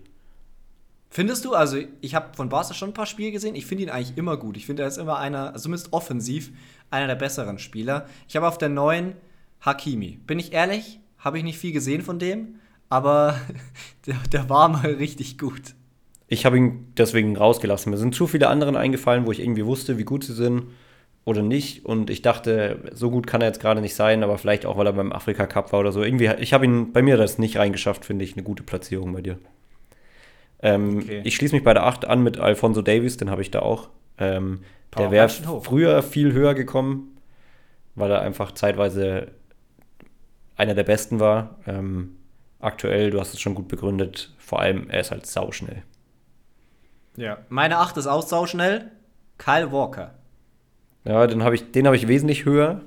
Findest 1.16 1.46
du? 1.46 1.54
Also, 1.54 1.78
ich 2.02 2.14
habe 2.14 2.36
von 2.36 2.50
Barca 2.50 2.74
schon 2.74 2.90
ein 2.90 2.92
paar 2.92 3.06
Spiele 3.06 3.32
gesehen. 3.32 3.54
Ich 3.54 3.64
finde 3.64 3.84
ihn 3.84 3.88
eigentlich 3.88 4.18
immer 4.18 4.36
gut. 4.36 4.58
Ich 4.58 4.66
finde, 4.66 4.82
er 4.82 4.88
ist 4.88 4.98
immer 4.98 5.16
einer, 5.16 5.54
zumindest 5.54 5.94
offensiv, 5.94 6.52
einer 6.90 7.06
der 7.06 7.14
besseren 7.14 7.58
Spieler. 7.58 8.04
Ich 8.28 8.36
habe 8.36 8.46
auf 8.46 8.58
der 8.58 8.68
neuen 8.68 9.14
Hakimi. 9.62 10.18
Bin 10.26 10.38
ich 10.38 10.52
ehrlich? 10.52 11.00
Habe 11.16 11.38
ich 11.38 11.44
nicht 11.44 11.56
viel 11.56 11.72
gesehen 11.72 12.02
von 12.02 12.18
dem, 12.18 12.56
aber 12.90 13.40
der, 14.06 14.16
der 14.30 14.50
war 14.50 14.68
mal 14.68 14.90
richtig 14.90 15.38
gut. 15.38 15.74
Ich 16.28 16.44
habe 16.44 16.58
ihn 16.58 16.92
deswegen 16.98 17.34
rausgelassen. 17.34 17.92
Mir 17.92 17.96
sind 17.96 18.14
zu 18.14 18.26
viele 18.26 18.48
anderen 18.48 18.76
eingefallen, 18.76 19.24
wo 19.24 19.32
ich 19.32 19.40
irgendwie 19.40 19.64
wusste, 19.64 19.96
wie 19.96 20.04
gut 20.04 20.22
sie 20.22 20.34
sind 20.34 20.64
oder 21.24 21.40
nicht. 21.40 21.86
Und 21.86 22.10
ich 22.10 22.20
dachte, 22.20 22.90
so 22.92 23.10
gut 23.10 23.26
kann 23.26 23.40
er 23.40 23.46
jetzt 23.46 23.60
gerade 23.60 23.80
nicht 23.80 23.94
sein, 23.94 24.22
aber 24.22 24.36
vielleicht 24.36 24.66
auch, 24.66 24.76
weil 24.76 24.86
er 24.86 24.92
beim 24.92 25.12
Afrika 25.12 25.46
Cup 25.46 25.72
war 25.72 25.80
oder 25.80 25.92
so. 25.92 26.02
Irgendwie, 26.02 26.30
ich 26.40 26.52
habe 26.52 26.66
ihn 26.66 26.92
bei 26.92 27.00
mir 27.00 27.16
das 27.16 27.38
nicht 27.38 27.56
reingeschafft, 27.56 28.04
finde 28.04 28.26
ich. 28.26 28.34
Eine 28.34 28.42
gute 28.42 28.62
Platzierung 28.62 29.14
bei 29.14 29.22
dir. 29.22 29.38
Ähm, 30.62 30.98
okay. 30.98 31.22
Ich 31.24 31.36
schließe 31.36 31.54
mich 31.54 31.64
bei 31.64 31.74
der 31.74 31.84
8 31.84 32.06
an 32.06 32.22
mit 32.22 32.38
Alfonso 32.38 32.82
Davis, 32.82 33.16
den 33.16 33.30
habe 33.30 33.42
ich 33.42 33.50
da 33.50 33.60
auch. 33.60 33.90
Ähm, 34.18 34.60
der 34.96 35.10
wäre 35.10 35.28
früher 35.28 36.02
viel 36.02 36.32
höher 36.32 36.54
gekommen, 36.54 37.18
weil 37.94 38.10
er 38.10 38.22
einfach 38.22 38.52
zeitweise 38.52 39.28
einer 40.56 40.74
der 40.74 40.84
besten 40.84 41.20
war. 41.20 41.58
Ähm, 41.66 42.16
aktuell, 42.60 43.10
du 43.10 43.20
hast 43.20 43.34
es 43.34 43.40
schon 43.40 43.54
gut 43.54 43.68
begründet, 43.68 44.34
vor 44.38 44.60
allem 44.60 44.88
er 44.88 45.00
ist 45.00 45.10
halt 45.10 45.26
sauschnell. 45.26 45.82
Ja. 47.16 47.38
Meine 47.48 47.78
8 47.78 47.96
ist 47.98 48.06
auch 48.06 48.22
sauschnell. 48.22 48.90
Kyle 49.38 49.70
Walker. 49.72 50.14
Ja, 51.04 51.26
den 51.26 51.42
habe 51.42 51.54
ich, 51.54 51.62
hab 51.62 51.94
ich 51.94 52.08
wesentlich 52.08 52.44
höher. 52.44 52.82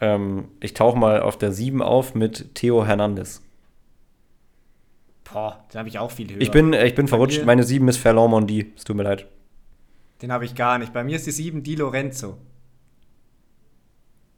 Ähm, 0.00 0.48
ich 0.60 0.74
tauche 0.74 0.98
mal 0.98 1.20
auf 1.20 1.36
der 1.36 1.52
7 1.52 1.82
auf 1.82 2.14
mit 2.14 2.54
Theo 2.54 2.84
Hernandez. 2.86 3.42
Boah, 5.32 5.64
den 5.72 5.78
habe 5.78 5.88
ich 5.88 5.98
auch 5.98 6.10
viel 6.10 6.30
höher. 6.30 6.40
Ich 6.40 6.50
bin, 6.50 6.72
ich 6.72 6.94
bin 6.94 7.08
verrutscht. 7.08 7.44
Meine 7.44 7.62
7 7.62 7.86
ist 7.88 7.98
Ferland 7.98 8.30
Mondi. 8.30 8.72
Es 8.76 8.84
tut 8.84 8.96
mir 8.96 9.04
leid. 9.04 9.26
Den 10.22 10.32
habe 10.32 10.44
ich 10.44 10.54
gar 10.54 10.78
nicht. 10.78 10.92
Bei 10.92 11.04
mir 11.04 11.16
ist 11.16 11.26
die 11.26 11.30
7 11.30 11.62
Di 11.62 11.76
Lorenzo. 11.76 12.36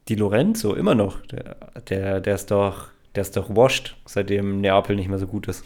Di 0.07 0.15
Lorenzo, 0.15 0.75
immer 0.75 0.95
noch. 0.95 1.21
Der, 1.27 1.55
der, 1.89 2.21
der 2.21 2.35
ist 2.35 2.51
doch, 2.51 2.87
der 3.15 3.21
ist 3.21 3.35
doch 3.35 3.55
washed, 3.55 3.97
seitdem 4.05 4.61
Neapel 4.61 4.95
nicht 4.95 5.09
mehr 5.09 5.19
so 5.19 5.27
gut 5.27 5.47
ist. 5.47 5.63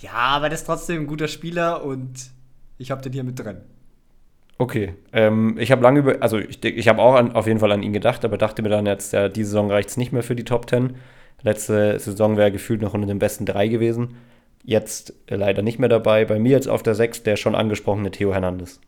Ja, 0.00 0.12
aber 0.12 0.48
der 0.48 0.56
ist 0.56 0.64
trotzdem 0.64 1.02
ein 1.02 1.06
guter 1.06 1.28
Spieler 1.28 1.84
und 1.84 2.30
ich 2.78 2.90
habe 2.90 3.02
den 3.02 3.12
hier 3.12 3.24
mit 3.24 3.38
drin. 3.38 3.58
Okay. 4.58 4.94
Ähm, 5.12 5.56
ich 5.58 5.72
habe 5.72 5.82
lange 5.82 6.00
über, 6.00 6.16
also 6.20 6.38
ich, 6.38 6.62
ich 6.64 6.88
habe 6.88 7.00
auch 7.00 7.14
an, 7.14 7.32
auf 7.32 7.46
jeden 7.46 7.60
Fall 7.60 7.72
an 7.72 7.82
ihn 7.82 7.92
gedacht, 7.92 8.24
aber 8.24 8.38
dachte 8.38 8.62
mir 8.62 8.68
dann 8.68 8.86
jetzt, 8.86 9.12
ja, 9.12 9.28
diese 9.28 9.50
Saison 9.50 9.70
reicht 9.70 9.90
es 9.90 9.96
nicht 9.96 10.12
mehr 10.12 10.22
für 10.22 10.36
die 10.36 10.44
Top 10.44 10.68
10. 10.68 10.96
Letzte 11.42 11.98
Saison 11.98 12.36
wäre 12.36 12.52
gefühlt 12.52 12.82
noch 12.82 12.94
unter 12.94 13.06
den 13.06 13.18
besten 13.18 13.46
drei 13.46 13.68
gewesen. 13.68 14.16
Jetzt 14.62 15.14
äh, 15.26 15.36
leider 15.36 15.62
nicht 15.62 15.78
mehr 15.78 15.88
dabei. 15.88 16.24
Bei 16.24 16.38
mir 16.38 16.50
jetzt 16.50 16.68
auf 16.68 16.82
der 16.82 16.94
6 16.94 17.22
der 17.22 17.36
schon 17.36 17.54
angesprochene 17.54 18.10
Theo 18.10 18.32
Hernandez. 18.32 18.80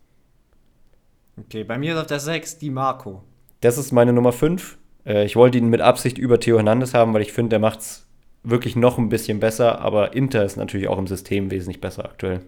Okay, 1.38 1.64
bei 1.64 1.78
mir 1.78 1.94
ist 1.94 2.00
auf 2.00 2.06
der 2.06 2.20
6 2.20 2.58
die 2.58 2.70
Marco. 2.70 3.22
Das 3.60 3.78
ist 3.78 3.92
meine 3.92 4.12
Nummer 4.12 4.32
5. 4.32 4.76
Äh, 5.06 5.24
ich 5.24 5.36
wollte 5.36 5.58
ihn 5.58 5.68
mit 5.68 5.80
Absicht 5.80 6.18
über 6.18 6.38
Theo 6.38 6.56
Hernandez 6.56 6.94
haben, 6.94 7.14
weil 7.14 7.22
ich 7.22 7.32
finde, 7.32 7.50
der 7.50 7.58
macht 7.58 7.80
es 7.80 8.06
wirklich 8.42 8.76
noch 8.76 8.98
ein 8.98 9.08
bisschen 9.08 9.40
besser, 9.40 9.80
aber 9.80 10.14
Inter 10.14 10.44
ist 10.44 10.56
natürlich 10.56 10.88
auch 10.88 10.98
im 10.98 11.06
System 11.06 11.50
wesentlich 11.50 11.80
besser 11.80 12.04
aktuell. 12.04 12.40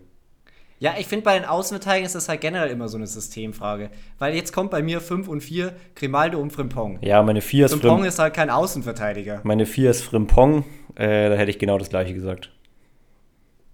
Ja, 0.80 0.94
ich 0.98 1.06
finde, 1.06 1.24
bei 1.24 1.38
den 1.38 1.46
Außenverteidigern 1.46 2.06
ist 2.06 2.14
das 2.14 2.28
halt 2.28 2.40
generell 2.40 2.68
immer 2.68 2.88
so 2.88 2.96
eine 2.96 3.06
Systemfrage. 3.06 3.90
Weil 4.18 4.34
jetzt 4.34 4.52
kommt 4.52 4.70
bei 4.70 4.82
mir 4.82 5.00
5 5.00 5.28
und 5.28 5.40
4 5.40 5.72
Grimaldo 5.94 6.38
und 6.38 6.50
Frimpong. 6.50 6.98
Ja, 7.00 7.22
meine 7.22 7.40
4 7.40 7.66
ist 7.66 7.72
Frimpong 7.72 7.98
Frim 7.98 8.08
ist 8.08 8.18
halt 8.18 8.34
kein 8.34 8.50
Außenverteidiger. 8.50 9.40
Meine 9.44 9.66
4 9.66 9.90
ist 9.90 10.02
Frimpong. 10.02 10.64
Äh, 10.96 11.30
da 11.30 11.36
hätte 11.36 11.50
ich 11.50 11.58
genau 11.58 11.78
das 11.78 11.88
gleiche 11.88 12.12
gesagt. 12.14 12.50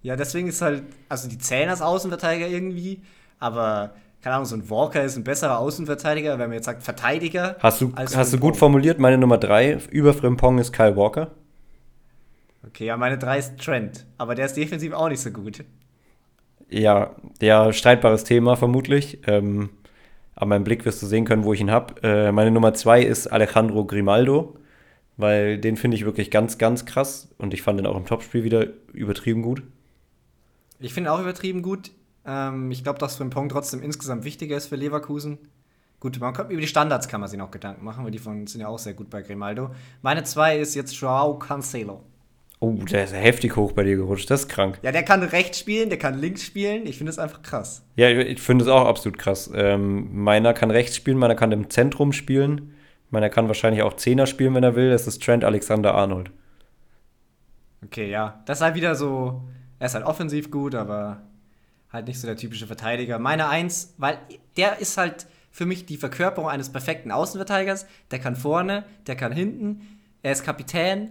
Ja, 0.03 0.15
deswegen 0.15 0.47
ist 0.47 0.61
halt, 0.61 0.83
also 1.09 1.29
die 1.29 1.37
zählen 1.37 1.69
als 1.69 1.81
Außenverteidiger 1.81 2.47
irgendwie, 2.47 3.01
aber 3.39 3.93
keine 4.21 4.35
Ahnung, 4.35 4.45
so 4.45 4.55
ein 4.55 4.69
Walker 4.69 5.03
ist 5.03 5.15
ein 5.15 5.23
besserer 5.23 5.59
Außenverteidiger, 5.59 6.39
wenn 6.39 6.49
man 6.49 6.53
jetzt 6.53 6.65
sagt 6.65 6.83
Verteidiger. 6.83 7.55
Hast 7.59 7.81
du, 7.81 7.93
hast 7.95 8.33
du 8.33 8.37
gut 8.37 8.55
formuliert, 8.55 8.99
meine 8.99 9.17
Nummer 9.17 9.37
3 9.37 9.79
über 9.91 10.13
Frimpong 10.13 10.59
ist 10.59 10.71
Kyle 10.71 10.95
Walker. 10.95 11.31
Okay, 12.65 12.85
ja, 12.85 12.97
meine 12.97 13.17
3 13.17 13.37
ist 13.37 13.57
Trent, 13.59 14.05
aber 14.17 14.35
der 14.35 14.45
ist 14.45 14.57
defensiv 14.57 14.93
auch 14.93 15.09
nicht 15.09 15.21
so 15.21 15.31
gut. 15.31 15.63
Ja, 16.71 17.15
ja, 17.41 17.73
streitbares 17.73 18.23
Thema 18.23 18.55
vermutlich. 18.55 19.19
Ähm, 19.27 19.69
an 20.35 20.47
meinem 20.47 20.63
Blick 20.63 20.85
wirst 20.85 21.01
du 21.01 21.05
sehen 21.05 21.25
können, 21.25 21.43
wo 21.43 21.53
ich 21.53 21.59
ihn 21.59 21.69
habe. 21.69 22.01
Äh, 22.01 22.31
meine 22.31 22.49
Nummer 22.49 22.73
2 22.73 23.03
ist 23.03 23.27
Alejandro 23.27 23.85
Grimaldo, 23.85 24.55
weil 25.17 25.57
den 25.57 25.75
finde 25.75 25.97
ich 25.97 26.05
wirklich 26.05 26.31
ganz, 26.31 26.57
ganz 26.57 26.85
krass 26.85 27.29
und 27.37 27.53
ich 27.53 27.61
fand 27.61 27.77
den 27.77 27.85
auch 27.85 27.97
im 27.97 28.05
Topspiel 28.05 28.43
wieder 28.43 28.67
übertrieben 28.93 29.41
gut. 29.41 29.63
Ich 30.79 30.93
finde 30.93 31.11
auch 31.11 31.19
übertrieben 31.19 31.61
gut. 31.61 31.91
Ähm, 32.25 32.71
ich 32.71 32.83
glaube, 32.83 32.99
dass 32.99 33.17
Frimpong 33.17 33.49
trotzdem 33.49 33.83
insgesamt 33.83 34.23
wichtiger 34.23 34.55
ist 34.55 34.67
für 34.67 34.77
Leverkusen. 34.77 35.37
Gut, 35.99 36.19
man 36.19 36.33
kommt, 36.33 36.51
über 36.51 36.61
die 36.61 36.67
Standards 36.67 37.07
kann 37.07 37.19
man 37.19 37.29
sich 37.29 37.37
noch 37.37 37.51
Gedanken 37.51 37.83
machen, 37.83 38.03
weil 38.03 38.11
die 38.11 38.17
von 38.17 38.47
sind 38.47 38.61
ja 38.61 38.67
auch 38.69 38.79
sehr 38.79 38.93
gut 38.93 39.09
bei 39.09 39.21
Grimaldo. 39.21 39.71
Meine 40.01 40.23
2 40.23 40.57
ist 40.57 40.73
jetzt 40.73 40.95
Joao 40.95 41.37
Cancelo. 41.37 42.01
Oh, 42.63 42.73
der 42.73 43.05
ist 43.05 43.13
heftig 43.15 43.55
hoch 43.55 43.71
bei 43.71 43.83
dir 43.83 43.95
gerutscht. 43.95 44.29
Das 44.29 44.41
ist 44.41 44.47
krank. 44.47 44.77
Ja, 44.83 44.91
der 44.91 45.01
kann 45.01 45.23
rechts 45.23 45.57
spielen, 45.57 45.89
der 45.89 45.97
kann 45.97 46.19
links 46.19 46.43
spielen. 46.43 46.85
Ich 46.85 46.95
finde 46.95 47.09
es 47.09 47.17
einfach 47.17 47.41
krass. 47.41 47.83
Ja, 47.95 48.07
ich 48.07 48.39
finde 48.39 48.63
es 48.63 48.69
auch 48.69 48.85
absolut 48.85 49.17
krass. 49.17 49.49
Ähm, 49.51 50.09
meiner 50.13 50.53
kann 50.53 50.69
rechts 50.69 50.95
spielen, 50.95 51.17
meiner 51.17 51.33
kann 51.33 51.51
im 51.51 51.71
Zentrum 51.71 52.13
spielen. 52.13 52.75
Meiner 53.09 53.31
kann 53.31 53.47
wahrscheinlich 53.47 53.81
auch 53.81 53.95
Zehner 53.95 54.27
spielen, 54.27 54.53
wenn 54.53 54.63
er 54.63 54.75
will. 54.75 54.91
Das 54.91 55.07
ist 55.07 55.23
Trent 55.23 55.43
Alexander 55.43 55.95
Arnold. 55.95 56.29
Okay, 57.83 58.11
ja. 58.11 58.43
Das 58.45 58.59
ist 58.59 58.61
halt 58.63 58.75
wieder 58.75 58.93
so. 58.93 59.41
Er 59.79 59.87
ist 59.87 59.95
halt 59.95 60.05
offensiv 60.05 60.51
gut, 60.51 60.75
aber 60.75 61.23
halt 61.91 62.05
nicht 62.05 62.19
so 62.19 62.27
der 62.27 62.37
typische 62.37 62.67
Verteidiger. 62.67 63.17
Meine 63.17 63.49
Eins, 63.49 63.95
weil 63.97 64.19
der 64.55 64.77
ist 64.77 64.99
halt 64.99 65.25
für 65.49 65.65
mich 65.65 65.87
die 65.87 65.97
Verkörperung 65.97 66.47
eines 66.47 66.71
perfekten 66.71 67.11
Außenverteidigers. 67.11 67.87
Der 68.11 68.19
kann 68.19 68.35
vorne, 68.35 68.85
der 69.07 69.15
kann 69.15 69.31
hinten 69.31 69.81
Er 70.21 70.33
ist 70.33 70.43
Kapitän. 70.43 71.09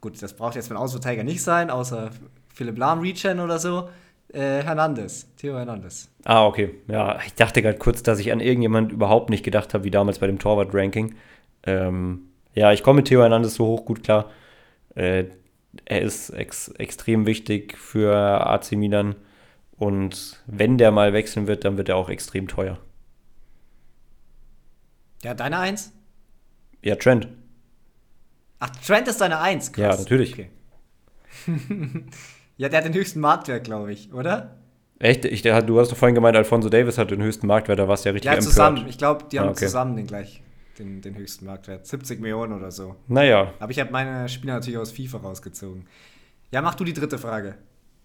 Gut, 0.00 0.22
das 0.22 0.34
braucht 0.34 0.54
jetzt 0.54 0.70
mein 0.70 0.78
Außenverteidiger 0.78 1.24
nicht 1.24 1.42
sein, 1.42 1.70
außer 1.70 2.10
Philipp 2.54 2.78
Lahm, 2.78 3.00
Rechen 3.00 3.40
oder 3.40 3.58
so. 3.58 3.88
Äh, 4.32 4.62
Hernandez, 4.62 5.26
Theo 5.36 5.56
Hernandez. 5.56 6.08
Ah, 6.24 6.46
okay. 6.46 6.74
Ja, 6.86 7.18
ich 7.26 7.34
dachte 7.34 7.62
gerade 7.62 7.78
kurz, 7.78 8.02
dass 8.02 8.18
ich 8.18 8.30
an 8.30 8.40
irgendjemand 8.40 8.92
überhaupt 8.92 9.30
nicht 9.30 9.44
gedacht 9.44 9.74
habe, 9.74 9.84
wie 9.84 9.90
damals 9.90 10.18
bei 10.18 10.26
dem 10.26 10.38
Torwart-Ranking. 10.38 11.14
Ähm, 11.64 12.28
ja, 12.54 12.72
ich 12.72 12.82
komme 12.82 12.98
mit 12.98 13.08
Theo 13.08 13.22
Hernandez 13.22 13.54
so 13.54 13.66
hoch 13.66 13.84
gut 13.84 14.02
klar. 14.04 14.30
Äh, 14.94 15.24
er 15.84 16.02
ist 16.02 16.30
ex 16.30 16.68
extrem 16.68 17.26
wichtig 17.26 17.76
für 17.76 18.14
AC 18.14 18.72
Milan. 18.72 19.16
Und 19.76 20.42
wenn 20.46 20.76
der 20.76 20.90
mal 20.90 21.12
wechseln 21.12 21.46
wird, 21.46 21.64
dann 21.64 21.76
wird 21.76 21.88
er 21.88 21.96
auch 21.96 22.08
extrem 22.08 22.48
teuer. 22.48 22.78
Ja, 25.22 25.34
deine 25.34 25.58
Eins? 25.58 25.92
Ja, 26.82 26.96
Trent. 26.96 27.28
Ach, 28.60 28.70
Trent 28.84 29.08
ist 29.08 29.20
deine 29.20 29.38
Eins, 29.38 29.72
krass. 29.72 29.96
Ja, 29.96 30.02
natürlich. 30.02 30.32
Okay. 30.32 30.50
ja, 32.56 32.68
der 32.68 32.78
hat 32.78 32.86
den 32.86 32.94
höchsten 32.94 33.20
Marktwert, 33.20 33.64
glaube 33.64 33.92
ich, 33.92 34.12
oder? 34.12 34.56
Echt? 34.98 35.24
Ich, 35.24 35.42
der, 35.42 35.62
du 35.62 35.78
hast 35.78 35.92
doch 35.92 35.96
vorhin 35.96 36.14
gemeint, 36.14 36.36
Alfonso 36.36 36.68
Davis 36.68 36.98
hat 36.98 37.10
den 37.10 37.22
höchsten 37.22 37.46
Marktwert, 37.46 37.78
da 37.78 37.86
warst 37.86 38.04
du 38.04 38.08
ja 38.08 38.12
richtig 38.14 38.32
Ja, 38.32 38.40
zusammen. 38.40 38.84
Ich 38.88 38.98
glaube, 38.98 39.26
die 39.30 39.38
haben 39.38 39.48
ah, 39.48 39.52
okay. 39.52 39.66
zusammen 39.66 39.96
den 39.96 40.06
gleich, 40.06 40.42
den, 40.78 41.00
den 41.00 41.16
höchsten 41.16 41.46
Marktwert. 41.46 41.86
70 41.86 42.20
Millionen 42.20 42.52
oder 42.52 42.72
so. 42.72 42.96
Naja. 43.06 43.52
Aber 43.60 43.70
ich 43.70 43.78
habe 43.78 43.92
meine 43.92 44.28
Spieler 44.28 44.54
natürlich 44.54 44.78
aus 44.78 44.90
FIFA 44.90 45.18
rausgezogen. 45.18 45.86
Ja, 46.50 46.62
mach 46.62 46.74
du 46.74 46.82
die 46.82 46.94
dritte 46.94 47.18
Frage. 47.18 47.54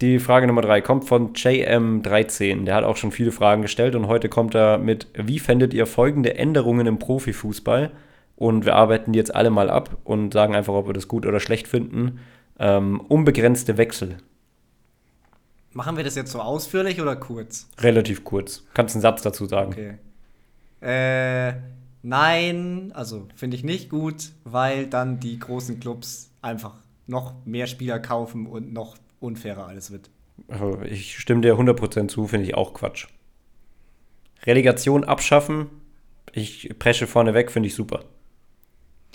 Die 0.01 0.20
Frage 0.20 0.47
Nummer 0.47 0.62
drei 0.62 0.82
kommt 0.82 1.06
von 1.06 1.34
JM13. 1.34 2.66
Der 2.66 2.76
hat 2.76 2.84
auch 2.84 2.97
schon 2.97 3.12
viele 3.12 3.32
Fragen 3.32 3.62
gestellt 3.62 3.95
und 3.95 4.08
heute 4.08 4.28
kommt 4.28 4.54
er 4.54 4.78
mit: 4.78 5.08
Wie 5.16 5.39
fändet 5.39 5.74
ihr 5.74 5.86
folgende 5.86 6.36
Änderungen 6.36 6.88
im 6.88 6.99
Profifußball? 6.99 7.91
Und 8.36 8.66
wir 8.66 8.76
arbeiten 8.76 9.14
die 9.14 9.20
jetzt 9.20 9.34
alle 9.34 9.50
mal 9.50 9.70
ab 9.70 9.98
und 10.04 10.34
sagen 10.34 10.56
einfach, 10.56 10.74
ob 10.74 10.88
wir 10.88 10.94
das 10.94 11.08
gut 11.08 11.26
oder 11.26 11.40
schlecht 11.40 11.68
finden. 11.68 12.20
Ähm, 12.60 13.00
unbegrenzte 13.02 13.78
Wechsel. 13.78 14.18
Machen 15.72 15.98
wir 15.98 16.04
das 16.04 16.16
jetzt 16.16 16.32
so 16.32 16.40
ausführlich 16.40 17.02
oder 17.02 17.16
kurz? 17.16 17.68
Relativ 17.80 18.24
kurz. 18.24 18.64
Kannst 18.74 18.96
einen 18.96 19.02
Satz 19.02 19.22
dazu 19.24 19.46
sagen. 19.46 19.72
Okay. 19.72 19.98
Äh, 20.82 21.54
nein, 22.04 22.92
also 22.94 23.28
finde 23.36 23.58
ich 23.58 23.64
nicht 23.64 23.90
gut, 23.90 24.32
weil 24.44 24.88
dann 24.88 25.20
die 25.20 25.40
großen 25.40 25.80
Clubs 25.80 26.32
einfach 26.42 26.76
noch 27.08 27.34
mehr 27.46 27.68
Spieler 27.68 28.00
kaufen 28.00 28.46
und 28.46 28.74
noch 28.74 28.98
unfairer 29.20 29.68
alles 29.68 29.92
wird. 29.92 30.10
Also 30.48 30.82
ich 30.84 31.18
stimme 31.18 31.42
dir 31.42 31.56
100% 31.56 32.08
zu, 32.08 32.28
finde 32.28 32.46
ich 32.46 32.56
auch 32.56 32.74
Quatsch. 32.74 33.08
Relegation 34.46 35.04
abschaffen, 35.04 35.68
ich 36.34 36.78
presche 36.80 37.08
vorne 37.08 37.34
weg, 37.34 37.52
finde 37.52 37.68
ich 37.68 37.76
super. 37.76 38.04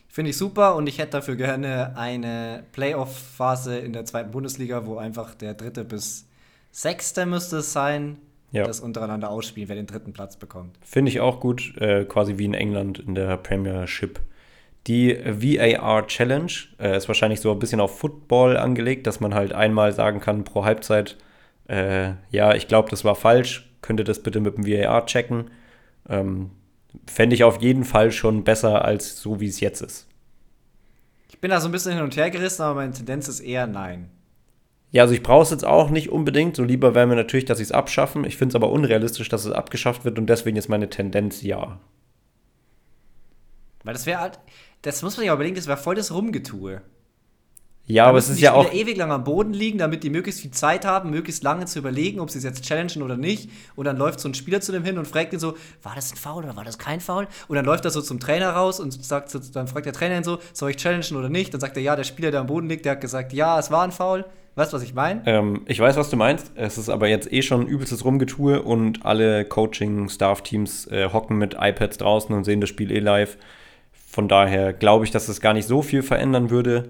Finde 0.09 0.31
ich 0.31 0.39
super 0.39 0.75
und 0.75 0.89
ich 0.89 0.99
hätte 0.99 1.13
dafür 1.13 1.37
gerne 1.37 1.97
eine 1.97 2.65
Playoff-Phase 2.73 3.79
in 3.79 3.93
der 3.93 4.05
zweiten 4.05 4.31
Bundesliga, 4.31 4.87
wo 4.87 4.97
einfach 4.97 5.35
der 5.35 5.55
dritte 5.55 5.85
bis 5.85 6.27
sechste 6.71 7.27
müsste 7.27 7.59
es 7.59 7.73
sein, 7.73 8.17
ja. 8.51 8.65
das 8.65 8.81
untereinander 8.81 9.31
ausspielen, 9.31 9.69
wer 9.69 9.77
den 9.77 9.87
dritten 9.87 10.13
Platz 10.13 10.37
bekommt. 10.37 10.79
Finde 10.83 11.11
ich 11.11 11.21
auch 11.21 11.41
gut, 11.41 11.77
äh, 11.79 12.05
quasi 12.05 12.39
wie 12.39 12.47
in 12.47 12.55
England 12.55 12.99
in 12.99 13.15
der 13.15 13.37
Premiership. 13.37 14.21
Die 14.87 15.15
VAR 15.25 16.07
Challenge 16.07 16.53
äh, 16.79 16.97
ist 16.97 17.09
wahrscheinlich 17.09 17.41
so 17.41 17.53
ein 17.53 17.59
bisschen 17.59 17.81
auf 17.81 17.99
Football 17.99 18.57
angelegt, 18.57 19.07
dass 19.07 19.21
man 19.21 19.35
halt 19.35 19.53
einmal 19.53 19.93
sagen 19.93 20.21
kann 20.21 20.45
pro 20.45 20.65
Halbzeit, 20.65 21.19
äh, 21.69 22.13
ja, 22.31 22.55
ich 22.55 22.69
glaube, 22.69 22.89
das 22.89 23.05
war 23.05 23.15
falsch, 23.15 23.71
könnt 23.83 24.01
ihr 24.01 24.05
das 24.05 24.23
bitte 24.23 24.41
mit 24.41 24.57
dem 24.57 24.67
VAR 24.67 25.05
checken. 25.05 25.51
Ähm, 26.09 26.51
Fände 27.07 27.35
ich 27.35 27.45
auf 27.45 27.61
jeden 27.61 27.85
Fall 27.85 28.13
schon 28.13 28.45
besser 28.45 28.85
als 28.85 29.21
so, 29.21 29.41
wie 29.41 29.49
es 29.49 29.61
jetzt 29.61 29.81
ist. 29.81 30.07
Ich 31.29 31.41
bin 31.41 31.51
da 31.51 31.61
so 31.61 31.69
ein 31.69 31.73
bisschen 31.73 31.95
hin 31.95 32.03
und 32.03 32.17
her 32.17 32.31
gerissen, 32.31 32.63
aber 32.63 32.77
meine 32.77 32.93
Tendenz 32.93 33.29
ist 33.29 33.41
eher 33.41 33.67
nein. 33.67 34.11
Ja, 34.91 35.03
also 35.03 35.15
ich 35.15 35.23
brauche 35.23 35.43
es 35.43 35.51
jetzt 35.51 35.65
auch 35.65 35.91
nicht 35.91 36.11
unbedingt. 36.11 36.57
So 36.57 36.65
lieber 36.65 36.95
wäre 36.95 37.07
mir 37.07 37.17
natürlich, 37.17 37.45
dass 37.45 37.59
sie 37.59 37.65
es 37.65 37.73
abschaffen. 37.73 38.25
Ich 38.25 38.37
finde 38.37 38.53
es 38.53 38.57
aber 38.57 38.71
unrealistisch, 38.71 39.29
dass 39.29 39.45
es 39.45 39.53
abgeschafft 39.53 40.05
wird 40.05 40.19
und 40.19 40.27
deswegen 40.27 40.57
ist 40.57 40.69
meine 40.69 40.89
Tendenz 40.89 41.43
ja. 41.43 41.79
Weil 43.85 43.93
das 43.93 44.07
wäre 44.07 44.21
halt, 44.21 44.39
das 44.83 45.03
muss 45.03 45.17
man 45.17 45.23
sich 45.23 45.31
aber 45.31 45.39
überlegen, 45.39 45.57
das 45.57 45.67
wäre 45.67 45.77
voll 45.77 45.95
das 45.95 46.13
Rumgetue. 46.13 46.83
Ja, 47.89 48.05
da 48.05 48.11
aber 48.11 48.19
es 48.19 48.29
ist 48.29 48.41
ja 48.41 48.53
auch. 48.53 48.73
ewig 48.73 48.97
lang 48.99 49.11
am 49.11 49.25
Boden 49.25 49.55
liegen, 49.55 49.79
damit 49.79 50.05
die 50.05 50.11
möglichst 50.11 50.43
viel 50.43 50.51
Zeit 50.51 50.85
haben, 50.85 51.11
möglichst 51.11 51.43
lange 51.43 51.65
zu 51.65 51.79
überlegen, 51.79 52.21
ob 52.21 52.31
sie 52.31 52.39
es 52.39 52.45
jetzt 52.45 52.63
challengen 52.63 53.03
oder 53.03 53.17
nicht. 53.17 53.51
Und 53.77 53.87
dann 53.87 53.97
läuft 53.97 54.21
so 54.21 54.29
ein 54.29 54.35
Spieler 54.35 54.61
zu 54.61 54.73
dem 54.73 54.85
hin 54.85 54.99
und 54.99 55.09
fragt 55.09 55.33
ihn 55.33 55.39
so: 55.39 55.55
War 55.83 55.95
das 55.95 56.13
ein 56.13 56.17
Foul 56.17 56.45
oder 56.45 56.55
war 56.55 56.65
das 56.65 56.79
kein 56.79 57.01
Foul? 57.01 57.27
Und 57.49 57.57
dann 57.57 57.65
läuft 57.65 57.85
er 57.87 57.91
so 57.91 58.03
zum 58.03 58.21
Trainer 58.21 58.51
raus 58.51 58.79
und 58.79 58.93
sagt, 59.03 59.37
dann 59.55 59.67
fragt 59.67 59.87
der 59.87 59.95
Trainer 59.95 60.19
ihn 60.19 60.25
so: 60.25 60.39
Soll 60.53 60.71
ich 60.71 60.77
challengen 60.77 61.17
oder 61.17 61.31
nicht? 61.31 61.53
Dann 61.55 61.61
sagt 61.61 61.77
er: 61.77 61.83
Ja, 61.83 61.97
der 61.97 62.05
Spieler, 62.05 62.31
der 62.31 62.41
am 62.41 62.47
Boden 62.47 62.69
liegt, 62.69 62.85
der 62.85 62.93
hat 62.93 63.01
gesagt: 63.01 63.33
Ja, 63.33 63.59
es 63.59 63.71
war 63.71 63.83
ein 63.83 63.93
Foul. 63.93 64.25
Weißt 64.55 64.73
du, 64.73 64.77
was 64.77 64.83
ich 64.83 64.93
meine? 64.93 65.23
Ähm, 65.25 65.63
ich 65.67 65.79
weiß, 65.79 65.97
was 65.97 66.11
du 66.11 66.17
meinst. 66.17 66.51
Es 66.57 66.79
ist 66.79 66.89
aber 66.89 67.07
jetzt 67.07 67.33
eh 67.33 67.43
schon 67.43 67.69
übelstes 67.69 68.05
Rumgetue 68.05 68.61
und 68.61 69.07
alle 69.07 69.45
Coaching-Staff-Teams 69.45 70.89
äh, 70.89 71.11
hocken 71.13 71.39
mit 71.39 71.55
iPads 71.59 71.99
draußen 71.99 72.35
und 72.35 72.43
sehen 72.43 72.61
das 72.61 72.69
Spiel 72.69 72.91
eh 72.91 72.99
live. 72.99 73.39
Von 73.93 74.27
daher 74.27 74.73
glaube 74.73 75.05
ich, 75.05 75.13
dass 75.13 75.29
es 75.29 75.41
gar 75.41 75.55
nicht 75.55 75.69
so 75.69 75.81
viel 75.81 76.03
verändern 76.03 76.51
würde. 76.51 76.89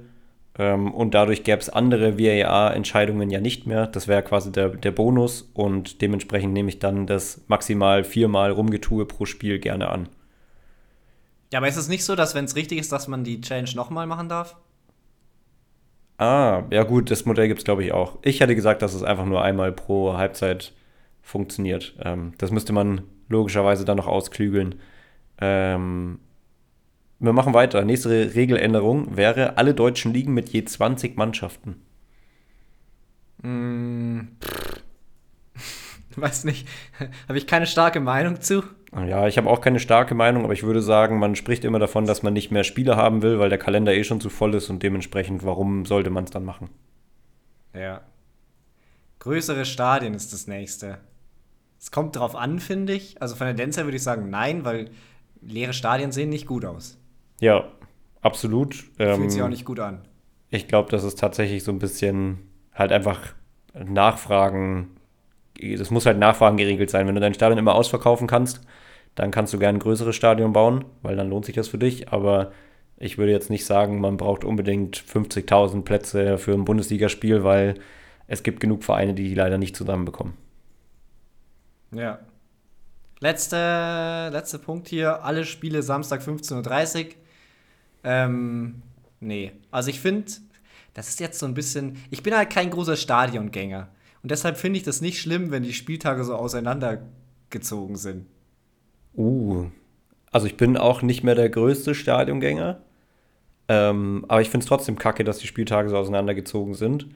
Ähm, 0.58 0.92
und 0.92 1.14
dadurch 1.14 1.44
gäbe 1.44 1.60
es 1.60 1.70
andere 1.70 2.18
VAR-Entscheidungen 2.18 3.30
ja 3.30 3.40
nicht 3.40 3.66
mehr. 3.66 3.86
Das 3.86 4.08
wäre 4.08 4.22
quasi 4.22 4.50
der, 4.50 4.70
der 4.70 4.90
Bonus 4.90 5.50
und 5.54 6.02
dementsprechend 6.02 6.52
nehme 6.52 6.68
ich 6.68 6.80
dann 6.80 7.06
das 7.06 7.42
maximal 7.46 8.02
viermal 8.04 8.50
Rumgetue 8.50 9.06
pro 9.06 9.24
Spiel 9.24 9.60
gerne 9.60 9.88
an. 9.88 10.08
Ja, 11.52 11.60
aber 11.60 11.68
ist 11.68 11.76
es 11.76 11.88
nicht 11.88 12.04
so, 12.04 12.16
dass 12.16 12.34
wenn 12.34 12.44
es 12.44 12.56
richtig 12.56 12.78
ist, 12.78 12.92
dass 12.92 13.08
man 13.08 13.24
die 13.24 13.40
Challenge 13.40 13.70
nochmal 13.74 14.06
machen 14.06 14.28
darf? 14.28 14.56
Ah, 16.18 16.64
ja 16.70 16.82
gut, 16.82 17.12
das 17.12 17.24
Modell 17.24 17.46
gibt 17.46 17.60
es 17.60 17.64
glaube 17.64 17.84
ich 17.84 17.92
auch. 17.92 18.18
Ich 18.22 18.40
hätte 18.40 18.56
gesagt, 18.56 18.82
dass 18.82 18.92
es 18.92 19.04
einfach 19.04 19.24
nur 19.24 19.42
einmal 19.42 19.70
pro 19.70 20.14
Halbzeit 20.14 20.72
funktioniert. 21.22 21.94
Ähm, 22.02 22.32
das 22.38 22.50
müsste 22.50 22.72
man 22.72 23.02
logischerweise 23.28 23.84
dann 23.84 23.98
noch 23.98 24.08
ausklügeln. 24.08 24.74
Ähm, 25.40 26.18
wir 27.18 27.32
machen 27.32 27.54
weiter. 27.54 27.84
Nächste 27.84 28.34
Regeländerung 28.34 29.16
wäre 29.16 29.58
alle 29.58 29.74
deutschen 29.74 30.12
Ligen 30.12 30.34
mit 30.34 30.50
je 30.50 30.64
20 30.64 31.16
Mannschaften. 31.16 31.82
Mm, 33.42 34.20
weiß 36.16 36.44
nicht. 36.44 36.68
habe 37.28 37.38
ich 37.38 37.46
keine 37.46 37.66
starke 37.66 38.00
Meinung 38.00 38.40
zu. 38.40 38.62
Ja, 38.92 39.26
ich 39.26 39.36
habe 39.36 39.50
auch 39.50 39.60
keine 39.60 39.80
starke 39.80 40.14
Meinung, 40.14 40.44
aber 40.44 40.54
ich 40.54 40.62
würde 40.62 40.80
sagen, 40.80 41.18
man 41.18 41.36
spricht 41.36 41.64
immer 41.64 41.78
davon, 41.78 42.06
dass 42.06 42.22
man 42.22 42.32
nicht 42.32 42.50
mehr 42.50 42.64
Spiele 42.64 42.96
haben 42.96 43.22
will, 43.22 43.38
weil 43.38 43.50
der 43.50 43.58
Kalender 43.58 43.94
eh 43.94 44.04
schon 44.04 44.20
zu 44.20 44.30
voll 44.30 44.54
ist 44.54 44.70
und 44.70 44.82
dementsprechend, 44.82 45.44
warum 45.44 45.84
sollte 45.84 46.10
man 46.10 46.24
es 46.24 46.30
dann 46.30 46.44
machen? 46.44 46.70
Ja. 47.74 48.00
Größere 49.18 49.64
Stadien 49.64 50.14
ist 50.14 50.32
das 50.32 50.46
nächste. 50.46 50.98
Es 51.78 51.90
kommt 51.90 52.16
drauf 52.16 52.34
an, 52.34 52.60
finde 52.60 52.94
ich. 52.94 53.20
Also 53.20 53.36
von 53.36 53.46
der 53.46 53.54
Tendenz 53.54 53.76
her 53.76 53.84
würde 53.84 53.96
ich 53.96 54.02
sagen, 54.02 54.30
nein, 54.30 54.64
weil 54.64 54.90
leere 55.42 55.72
Stadien 55.72 56.12
sehen 56.12 56.30
nicht 56.30 56.46
gut 56.46 56.64
aus. 56.64 56.97
Ja, 57.40 57.68
absolut. 58.20 58.74
Fühlt 58.74 58.92
ähm, 58.98 59.30
sich 59.30 59.42
auch 59.42 59.48
nicht 59.48 59.64
gut 59.64 59.80
an. 59.80 60.02
Ich 60.50 60.68
glaube, 60.68 60.90
das 60.90 61.04
ist 61.04 61.18
tatsächlich 61.18 61.62
so 61.62 61.72
ein 61.72 61.78
bisschen 61.78 62.38
halt 62.74 62.92
einfach 62.92 63.34
Nachfragen. 63.74 64.96
Das 65.60 65.90
muss 65.90 66.06
halt 66.06 66.18
Nachfragen 66.18 66.56
geregelt 66.56 66.90
sein. 66.90 67.06
Wenn 67.06 67.14
du 67.14 67.20
dein 67.20 67.34
Stadion 67.34 67.58
immer 67.58 67.74
ausverkaufen 67.74 68.26
kannst, 68.26 68.60
dann 69.14 69.30
kannst 69.30 69.52
du 69.52 69.58
gerne 69.58 69.78
ein 69.78 69.80
größeres 69.80 70.14
Stadion 70.14 70.52
bauen, 70.52 70.84
weil 71.02 71.16
dann 71.16 71.28
lohnt 71.28 71.44
sich 71.44 71.54
das 71.54 71.68
für 71.68 71.78
dich. 71.78 72.12
Aber 72.12 72.52
ich 72.96 73.18
würde 73.18 73.32
jetzt 73.32 73.50
nicht 73.50 73.66
sagen, 73.66 74.00
man 74.00 74.16
braucht 74.16 74.44
unbedingt 74.44 74.96
50.000 74.96 75.82
Plätze 75.82 76.38
für 76.38 76.52
ein 76.52 76.64
Bundesligaspiel, 76.64 77.44
weil 77.44 77.74
es 78.26 78.42
gibt 78.42 78.60
genug 78.60 78.84
Vereine, 78.84 79.14
die 79.14 79.28
die 79.28 79.34
leider 79.34 79.58
nicht 79.58 79.76
zusammenbekommen. 79.76 80.34
Ja, 81.92 82.20
Letzter 83.20 84.30
letzte 84.30 84.58
Punkt 84.58 84.88
hier: 84.88 85.24
alle 85.24 85.44
Spiele 85.44 85.82
Samstag 85.82 86.22
15.30 86.22 87.06
Uhr. 87.06 87.12
Ähm, 88.04 88.82
nee. 89.20 89.52
Also 89.70 89.90
ich 89.90 90.00
finde, 90.00 90.30
das 90.94 91.08
ist 91.08 91.20
jetzt 91.20 91.38
so 91.38 91.46
ein 91.46 91.54
bisschen. 91.54 91.96
Ich 92.10 92.22
bin 92.22 92.34
halt 92.34 92.50
kein 92.50 92.70
großer 92.70 92.96
Stadiongänger. 92.96 93.88
Und 94.22 94.30
deshalb 94.30 94.56
finde 94.56 94.78
ich 94.78 94.84
das 94.84 95.00
nicht 95.00 95.20
schlimm, 95.20 95.50
wenn 95.50 95.62
die 95.62 95.72
Spieltage 95.72 96.24
so 96.24 96.34
auseinandergezogen 96.34 97.96
sind. 97.96 98.26
Uh. 99.16 99.66
Also 100.30 100.46
ich 100.46 100.56
bin 100.56 100.76
auch 100.76 101.02
nicht 101.02 101.22
mehr 101.22 101.34
der 101.34 101.50
größte 101.50 101.94
Stadiongänger. 101.94 102.80
Ähm, 103.68 104.24
aber 104.28 104.40
ich 104.40 104.50
finde 104.50 104.64
es 104.64 104.68
trotzdem 104.68 104.98
kacke, 104.98 105.24
dass 105.24 105.38
die 105.38 105.46
Spieltage 105.46 105.90
so 105.90 105.96
auseinandergezogen 105.96 106.74
sind. 106.74 107.06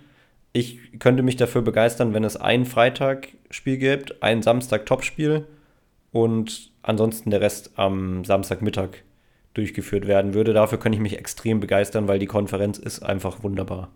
Ich 0.52 0.98
könnte 0.98 1.22
mich 1.22 1.36
dafür 1.36 1.62
begeistern, 1.62 2.12
wenn 2.12 2.24
es 2.24 2.36
ein 2.36 2.66
Freitag-Spiel 2.66 3.78
gibt, 3.78 4.22
ein 4.22 4.42
Samstag-Topspiel 4.42 5.46
und 6.12 6.70
ansonsten 6.82 7.30
der 7.30 7.40
Rest 7.40 7.72
am 7.76 8.24
Samstagmittag 8.24 9.02
durchgeführt 9.54 10.06
werden 10.06 10.34
würde. 10.34 10.52
Dafür 10.52 10.78
könnte 10.78 10.96
ich 10.96 11.02
mich 11.02 11.18
extrem 11.18 11.60
begeistern, 11.60 12.08
weil 12.08 12.18
die 12.18 12.26
Konferenz 12.26 12.78
ist 12.78 13.02
einfach 13.02 13.42
wunderbar. 13.42 13.90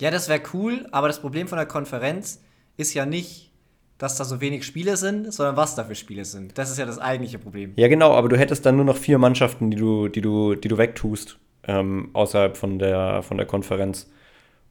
Ja, 0.00 0.10
das 0.10 0.28
wäre 0.28 0.42
cool, 0.52 0.86
aber 0.92 1.08
das 1.08 1.20
Problem 1.20 1.48
von 1.48 1.56
der 1.56 1.66
Konferenz 1.66 2.42
ist 2.76 2.92
ja 2.94 3.06
nicht, 3.06 3.50
dass 3.98 4.16
da 4.16 4.24
so 4.24 4.42
wenig 4.42 4.64
Spiele 4.66 4.98
sind, 4.98 5.32
sondern 5.32 5.56
was 5.56 5.74
da 5.74 5.84
für 5.84 5.94
Spiele 5.94 6.26
sind. 6.26 6.58
Das 6.58 6.70
ist 6.70 6.78
ja 6.78 6.84
das 6.84 6.98
eigentliche 6.98 7.38
Problem. 7.38 7.72
Ja, 7.76 7.88
genau, 7.88 8.12
aber 8.12 8.28
du 8.28 8.36
hättest 8.36 8.66
dann 8.66 8.76
nur 8.76 8.84
noch 8.84 8.98
vier 8.98 9.16
Mannschaften, 9.18 9.70
die 9.70 9.78
du, 9.78 10.08
die 10.08 10.20
du, 10.20 10.54
die 10.54 10.68
du 10.68 10.76
wegtust. 10.76 11.38
ähm, 11.66 12.10
außerhalb 12.12 12.56
von 12.56 12.78
der, 12.78 13.22
von 13.22 13.36
der 13.36 13.46
Konferenz. 13.46 14.10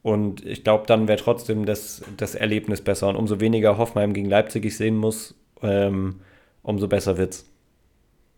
Und 0.01 0.45
ich 0.45 0.63
glaube, 0.63 0.85
dann 0.87 1.07
wäre 1.07 1.19
trotzdem 1.19 1.65
das, 1.65 2.03
das 2.17 2.35
Erlebnis 2.35 2.81
besser. 2.81 3.07
Und 3.07 3.15
umso 3.15 3.39
weniger 3.39 3.77
Hoffenheim 3.77 4.13
gegen 4.13 4.29
Leipzig 4.29 4.65
ich 4.65 4.77
sehen 4.77 4.97
muss, 4.97 5.35
ähm, 5.61 6.21
umso 6.61 6.87
besser 6.87 7.17
wird's. 7.17 7.51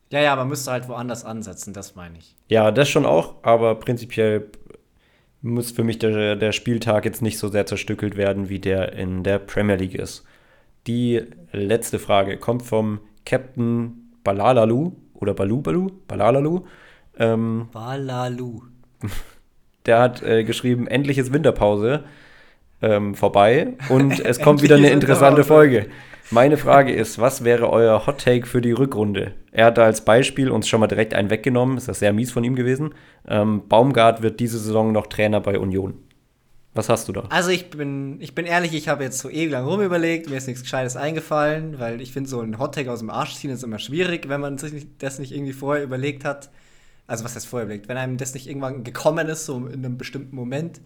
Ja, 0.10 0.22
ja, 0.22 0.36
man 0.36 0.47
müsste 0.47 0.72
halt 0.72 0.88
woanders 0.88 1.26
ansetzen, 1.26 1.74
das 1.74 1.95
meine 1.95 2.18
ich. 2.18 2.36
Ja, 2.47 2.72
das 2.72 2.89
schon 2.89 3.05
auch, 3.05 3.36
aber 3.43 3.76
prinzipiell 3.76 4.49
muss 5.41 5.72
für 5.72 5.84
mich 5.84 5.99
der, 5.99 6.36
der 6.36 6.51
Spieltag 6.51 7.05
jetzt 7.05 7.22
nicht 7.22 7.38
so 7.38 7.49
sehr 7.49 7.66
zerstückelt 7.66 8.18
werden, 8.18 8.49
wie 8.49 8.60
der 8.60 8.93
in 8.93 9.24
der 9.24 9.39
Premier 9.39 9.76
League 9.76 9.95
ist. 9.95 10.24
Die 10.88 11.24
letzte 11.51 11.99
Frage 11.99 12.38
kommt 12.38 12.64
vom 12.64 12.99
Captain 13.26 14.12
Balalalu 14.24 14.93
oder 15.14 15.34
Balu 15.34 15.62
Balu? 15.62 15.91
Balalalu. 16.08 16.62
Ähm, 17.20 17.68
Balalu. 17.72 18.62
der 19.86 19.99
hat 19.99 20.24
äh, 20.24 20.43
geschrieben, 20.43 20.88
endlich 20.88 21.18
ist 21.18 21.34
Winterpause 21.34 22.03
ähm, 22.82 23.16
vorbei 23.16 23.74
und 23.89 24.20
es 24.20 24.39
kommt 24.39 24.62
wieder 24.62 24.76
eine 24.76 24.89
interessante 24.89 25.43
Folge. 25.43 25.88
Meine 26.30 26.57
Frage 26.57 26.93
ist, 26.93 27.19
was 27.19 27.45
wäre 27.45 27.69
euer 27.69 28.05
Hot 28.05 28.19
Take 28.19 28.47
für 28.47 28.59
die 28.59 28.73
Rückrunde? 28.73 29.34
Er 29.51 29.67
hat 29.67 29.78
da 29.78 29.86
als 29.86 30.03
Beispiel 30.03 30.49
uns 30.51 30.67
schon 30.67 30.82
mal 30.82 30.88
direkt 30.88 31.13
einen 31.13 31.30
weggenommen, 31.30 31.78
ist 31.78 31.88
das 31.88 31.99
sehr 31.99 32.11
mies 32.11 32.32
von 32.32 32.43
ihm 32.43 32.55
gewesen. 32.55 32.93
Ähm, 33.25 33.67
Baumgart 33.69 34.21
wird 34.21 34.41
diese 34.41 34.59
Saison 34.59 34.91
noch 34.91 35.07
Trainer 35.07 35.39
bei 35.39 35.57
Union. 35.57 35.93
Was 36.73 36.89
hast 36.89 37.07
du 37.07 37.13
da? 37.13 37.21
Also 37.30 37.49
ich 37.49 37.69
bin, 37.69 38.19
ich 38.19 38.36
bin 38.36 38.45
ehrlich, 38.45 38.73
ich 38.73 38.89
habe 38.89 39.05
jetzt 39.05 39.19
so 39.19 39.30
ewig 39.30 39.51
lang 39.51 39.65
rumüberlegt, 39.65 40.30
mir 40.30 40.36
ist 40.36 40.47
nichts 40.47 40.63
Gescheites 40.63 40.97
eingefallen, 40.97 41.80
weil 41.80 42.01
ich 42.01 42.11
finde, 42.11 42.30
so 42.30 42.41
ein 42.41 42.59
Hot 42.59 42.75
Take 42.75 42.91
aus 42.91 42.99
dem 42.99 43.09
Arsch 43.09 43.36
ziehen 43.36 43.49
ist 43.49 43.63
immer 43.63 43.80
schwierig, 43.80 44.28
wenn 44.28 44.41
man 44.41 44.57
sich 44.57 44.86
das 44.97 45.19
nicht 45.19 45.32
irgendwie 45.32 45.53
vorher 45.53 45.84
überlegt 45.84 46.25
hat. 46.25 46.49
Also 47.07 47.23
was 47.23 47.36
heißt 47.36 47.47
vorher 47.47 47.65
überlegt? 47.65 47.88
Wenn 47.88 47.97
einem 47.97 48.17
das 48.17 48.34
nicht 48.34 48.47
irgendwann 48.47 48.84
gekommen 48.84 49.28
ist, 49.30 49.45
so 49.45 49.65
in 49.65 49.86
einem 49.86 49.97
bestimmten 49.97 50.36
Moment. 50.36 50.82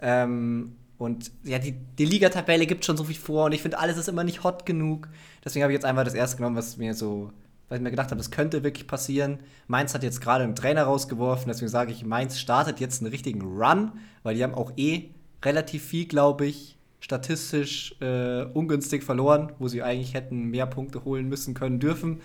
Ähm, 0.00 0.76
und 0.98 1.30
ja, 1.44 1.58
die, 1.58 1.72
die 1.72 2.04
Ligatabelle 2.04 2.66
gibt 2.66 2.84
schon 2.84 2.96
so 2.96 3.04
viel 3.04 3.16
vor 3.16 3.46
und 3.46 3.52
ich 3.52 3.62
finde, 3.62 3.78
alles 3.78 3.98
ist 3.98 4.08
immer 4.08 4.24
nicht 4.24 4.44
hot 4.44 4.64
genug. 4.64 5.08
Deswegen 5.44 5.62
habe 5.62 5.72
ich 5.72 5.76
jetzt 5.76 5.84
einfach 5.84 6.04
das 6.04 6.14
erste 6.14 6.38
genommen, 6.38 6.56
was 6.56 6.76
mir 6.78 6.94
so, 6.94 7.32
weil 7.68 7.78
ich 7.78 7.82
mir 7.82 7.90
gedacht 7.90 8.10
habe, 8.10 8.16
das 8.16 8.30
könnte 8.30 8.64
wirklich 8.64 8.86
passieren. 8.86 9.40
Mainz 9.66 9.94
hat 9.94 10.02
jetzt 10.02 10.20
gerade 10.20 10.44
einen 10.44 10.54
Trainer 10.54 10.84
rausgeworfen, 10.84 11.48
deswegen 11.48 11.70
sage 11.70 11.92
ich, 11.92 12.04
Mainz 12.04 12.38
startet 12.38 12.80
jetzt 12.80 13.02
einen 13.02 13.10
richtigen 13.10 13.42
Run, 13.42 13.92
weil 14.22 14.36
die 14.36 14.42
haben 14.42 14.54
auch 14.54 14.72
eh 14.76 15.10
relativ 15.44 15.84
viel, 15.84 16.06
glaube 16.06 16.46
ich, 16.46 16.76
statistisch 17.00 17.94
äh, 18.00 18.44
ungünstig 18.44 19.04
verloren, 19.04 19.52
wo 19.58 19.68
sie 19.68 19.82
eigentlich 19.82 20.14
hätten 20.14 20.46
mehr 20.46 20.66
Punkte 20.66 21.04
holen 21.04 21.28
müssen 21.28 21.54
können 21.54 21.78
dürfen 21.78 22.20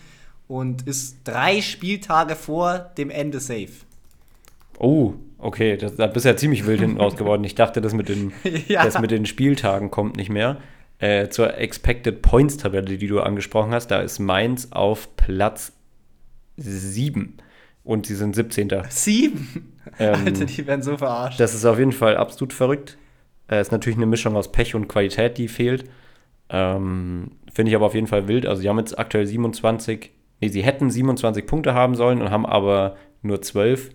und 0.48 0.88
ist 0.88 1.18
drei 1.24 1.62
Spieltage 1.62 2.36
vor 2.36 2.80
dem 2.98 3.10
Ende 3.10 3.40
safe. 3.40 3.86
Oh, 4.80 5.14
okay, 5.42 5.78
das, 5.78 5.96
da 5.96 6.08
bist 6.08 6.26
ja 6.26 6.36
ziemlich 6.36 6.66
wild 6.66 6.80
hinten 6.80 6.98
raus 6.98 7.16
geworden. 7.16 7.44
Ich 7.44 7.56
dachte, 7.56 7.82
das 7.82 7.94
mit 7.94 8.10
den, 8.10 8.32
ja. 8.68 8.84
das 8.84 9.00
mit 9.00 9.12
den 9.12 9.26
Spieltagen 9.26 9.92
kommt 9.92 10.18
nicht 10.18 10.30
mehr. 10.30 10.58
Äh, 11.00 11.30
zur 11.30 11.58
Expected 11.58 12.22
Points 12.22 12.58
Tabelle, 12.58 12.98
die 12.98 13.08
du 13.08 13.22
angesprochen 13.22 13.74
hast, 13.74 13.88
da 13.88 14.02
ist 14.02 14.20
Mainz 14.20 14.70
auf 14.72 15.16
Platz 15.16 15.74
7 16.58 17.38
und 17.84 18.06
sie 18.06 18.16
sind 18.16 18.36
17. 18.36 18.72
7? 18.88 19.74
Ähm, 19.98 20.16
Alter, 20.26 20.46
die 20.46 20.68
werden 20.68 20.84
so 20.84 20.98
verarscht. 20.98 21.40
Das 21.40 21.56
ist 21.56 21.66
auf 21.66 21.80
jeden 21.80 21.92
Fall 21.92 22.18
absolut 22.18 22.54
verrückt. 22.54 22.98
Äh, 23.50 23.62
ist 23.62 23.72
natürlich 23.72 23.98
eine 23.98 24.06
Mischung 24.06 24.36
aus 24.36 24.52
Pech 24.52 24.76
und 24.76 24.88
Qualität, 24.88 25.38
die 25.38 25.48
fehlt. 25.48 25.86
Ähm, 26.50 27.32
Finde 27.52 27.72
ich 27.72 27.76
aber 27.76 27.88
auf 27.88 27.96
jeden 27.96 28.08
Fall 28.08 28.28
wild. 28.28 28.46
Also, 28.46 28.62
sie 28.62 28.70
haben 28.70 28.78
jetzt 28.78 29.00
aktuell 29.00 29.26
27 29.26 30.12
Nee, 30.42 30.50
sie 30.50 30.64
hätten 30.64 30.90
27 30.90 31.46
Punkte 31.46 31.76
haben 31.76 31.96
sollen 31.96 32.20
und 32.20 32.32
haben 32.32 32.48
aber 32.48 32.98
nur 33.22 33.42
12. 33.42 33.92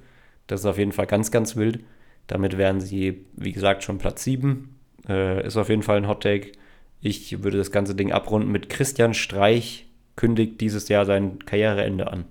Das 0.47 0.61
ist 0.61 0.67
auf 0.67 0.79
jeden 0.79 0.93
Fall 0.93 1.07
ganz, 1.07 1.31
ganz 1.31 1.57
wild. 1.57 1.81
Damit 2.27 2.57
wären 2.59 2.81
sie, 2.81 3.27
wie 3.35 3.53
gesagt, 3.53 3.85
schon 3.85 3.99
Platz 3.99 4.25
7. 4.25 4.75
Äh, 5.09 5.47
ist 5.47 5.57
auf 5.57 5.69
jeden 5.69 5.83
Fall 5.83 5.99
ein 5.99 6.09
Hot 6.09 6.23
Take. 6.23 6.53
Ich 7.01 7.43
würde 7.43 7.59
das 7.59 7.71
ganze 7.71 7.95
Ding 7.95 8.13
abrunden 8.13 8.51
mit 8.51 8.69
Christian 8.69 9.15
Streich 9.15 9.87
kündigt 10.17 10.61
dieses 10.61 10.89
Jahr 10.89 11.05
sein 11.05 11.39
Karriereende 11.45 12.11
an. 12.11 12.25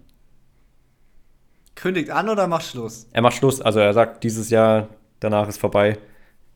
Kündigt 1.75 2.09
an 2.09 2.29
oder 2.29 2.47
macht 2.47 2.65
Schluss? 2.65 3.07
Er 3.13 3.21
macht 3.21 3.35
Schluss. 3.35 3.61
Also 3.61 3.79
er 3.79 3.93
sagt, 3.93 4.23
dieses 4.23 4.49
Jahr, 4.49 4.89
danach 5.19 5.47
ist 5.47 5.59
vorbei. 5.59 5.97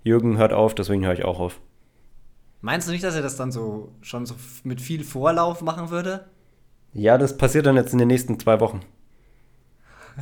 Jürgen 0.04 0.38
hört 0.38 0.54
auf, 0.54 0.76
deswegen 0.76 1.06
höre 1.06 1.14
ich 1.14 1.26
auch 1.26 1.40
auf. 1.40 1.60
Meinst 2.62 2.88
du 2.88 2.92
nicht, 2.92 3.04
dass 3.04 3.16
er 3.16 3.22
das 3.22 3.38
dann 3.38 3.52
so 3.52 3.94
schon 4.02 4.26
so 4.26 4.36
mit 4.64 4.82
viel 4.82 5.04
Vorlauf 5.04 5.62
machen 5.62 5.92
würde? 5.92 6.26
Ja, 6.94 7.18
das 7.18 7.38
passiert 7.38 7.66
dann 7.66 7.76
jetzt 7.76 7.94
in 7.94 8.00
den 8.00 8.08
nächsten 8.08 8.40
zwei 8.40 8.60
Wochen. 8.60 8.82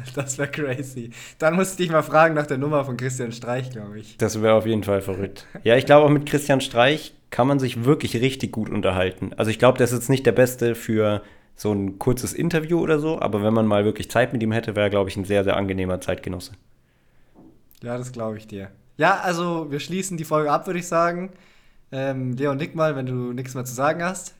Das 0.15 0.37
wäre 0.37 0.49
crazy. 0.49 1.11
Dann 1.39 1.55
musste 1.55 1.83
ich 1.83 1.89
mal 1.89 2.03
fragen 2.03 2.35
nach 2.35 2.47
der 2.47 2.57
Nummer 2.57 2.85
von 2.85 2.97
Christian 2.97 3.31
Streich, 3.31 3.69
glaube 3.69 3.99
ich. 3.99 4.17
Das 4.17 4.41
wäre 4.41 4.55
auf 4.55 4.65
jeden 4.65 4.83
Fall 4.83 5.01
verrückt. 5.01 5.45
Ja, 5.63 5.75
ich 5.75 5.85
glaube 5.85 6.05
auch 6.05 6.09
mit 6.11 6.25
Christian 6.25 6.61
Streich 6.61 7.13
kann 7.29 7.47
man 7.47 7.59
sich 7.59 7.83
wirklich 7.83 8.15
richtig 8.15 8.51
gut 8.51 8.69
unterhalten. 8.69 9.31
Also 9.37 9.51
ich 9.51 9.59
glaube, 9.59 9.77
der 9.77 9.85
ist 9.85 9.93
jetzt 9.93 10.09
nicht 10.09 10.25
der 10.25 10.31
Beste 10.31 10.75
für 10.75 11.21
so 11.55 11.71
ein 11.73 11.99
kurzes 11.99 12.33
Interview 12.33 12.79
oder 12.79 12.99
so, 12.99 13.19
aber 13.19 13.43
wenn 13.43 13.53
man 13.53 13.65
mal 13.65 13.83
wirklich 13.83 14.09
Zeit 14.09 14.31
mit 14.31 14.43
ihm 14.43 14.51
hätte, 14.51 14.75
wäre 14.75 14.87
er, 14.87 14.89
glaube 14.89 15.09
ich, 15.09 15.17
ein 15.17 15.25
sehr, 15.25 15.43
sehr 15.43 15.57
angenehmer 15.57 15.99
Zeitgenosse. 15.99 16.53
Ja, 17.81 17.97
das 17.97 18.11
glaube 18.11 18.37
ich 18.37 18.47
dir. 18.47 18.71
Ja, 18.97 19.19
also 19.19 19.69
wir 19.69 19.79
schließen 19.79 20.17
die 20.17 20.23
Folge 20.23 20.51
ab, 20.51 20.67
würde 20.67 20.79
ich 20.79 20.87
sagen. 20.87 21.31
Ähm, 21.91 22.33
Leon, 22.33 22.57
nick 22.57 22.75
mal, 22.75 22.95
wenn 22.95 23.05
du 23.05 23.33
nichts 23.33 23.53
mehr 23.53 23.65
zu 23.65 23.73
sagen 23.73 24.03
hast. 24.03 24.36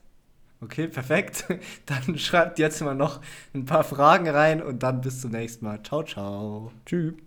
Okay, 0.62 0.88
perfekt. 0.88 1.46
Dann 1.86 2.18
schreibt 2.18 2.60
jetzt 2.60 2.82
mal 2.82 2.96
noch 2.96 3.22
ein 3.54 3.66
paar 3.66 3.84
Fragen 3.84 4.28
rein 4.28 4.62
und 4.62 4.82
dann 4.84 5.02
bis 5.02 5.22
zum 5.22 5.32
nächsten 5.32 5.66
Mal. 5.66 5.82
Ciao, 5.84 6.04
ciao. 6.04 6.72
Tschüss. 6.86 7.27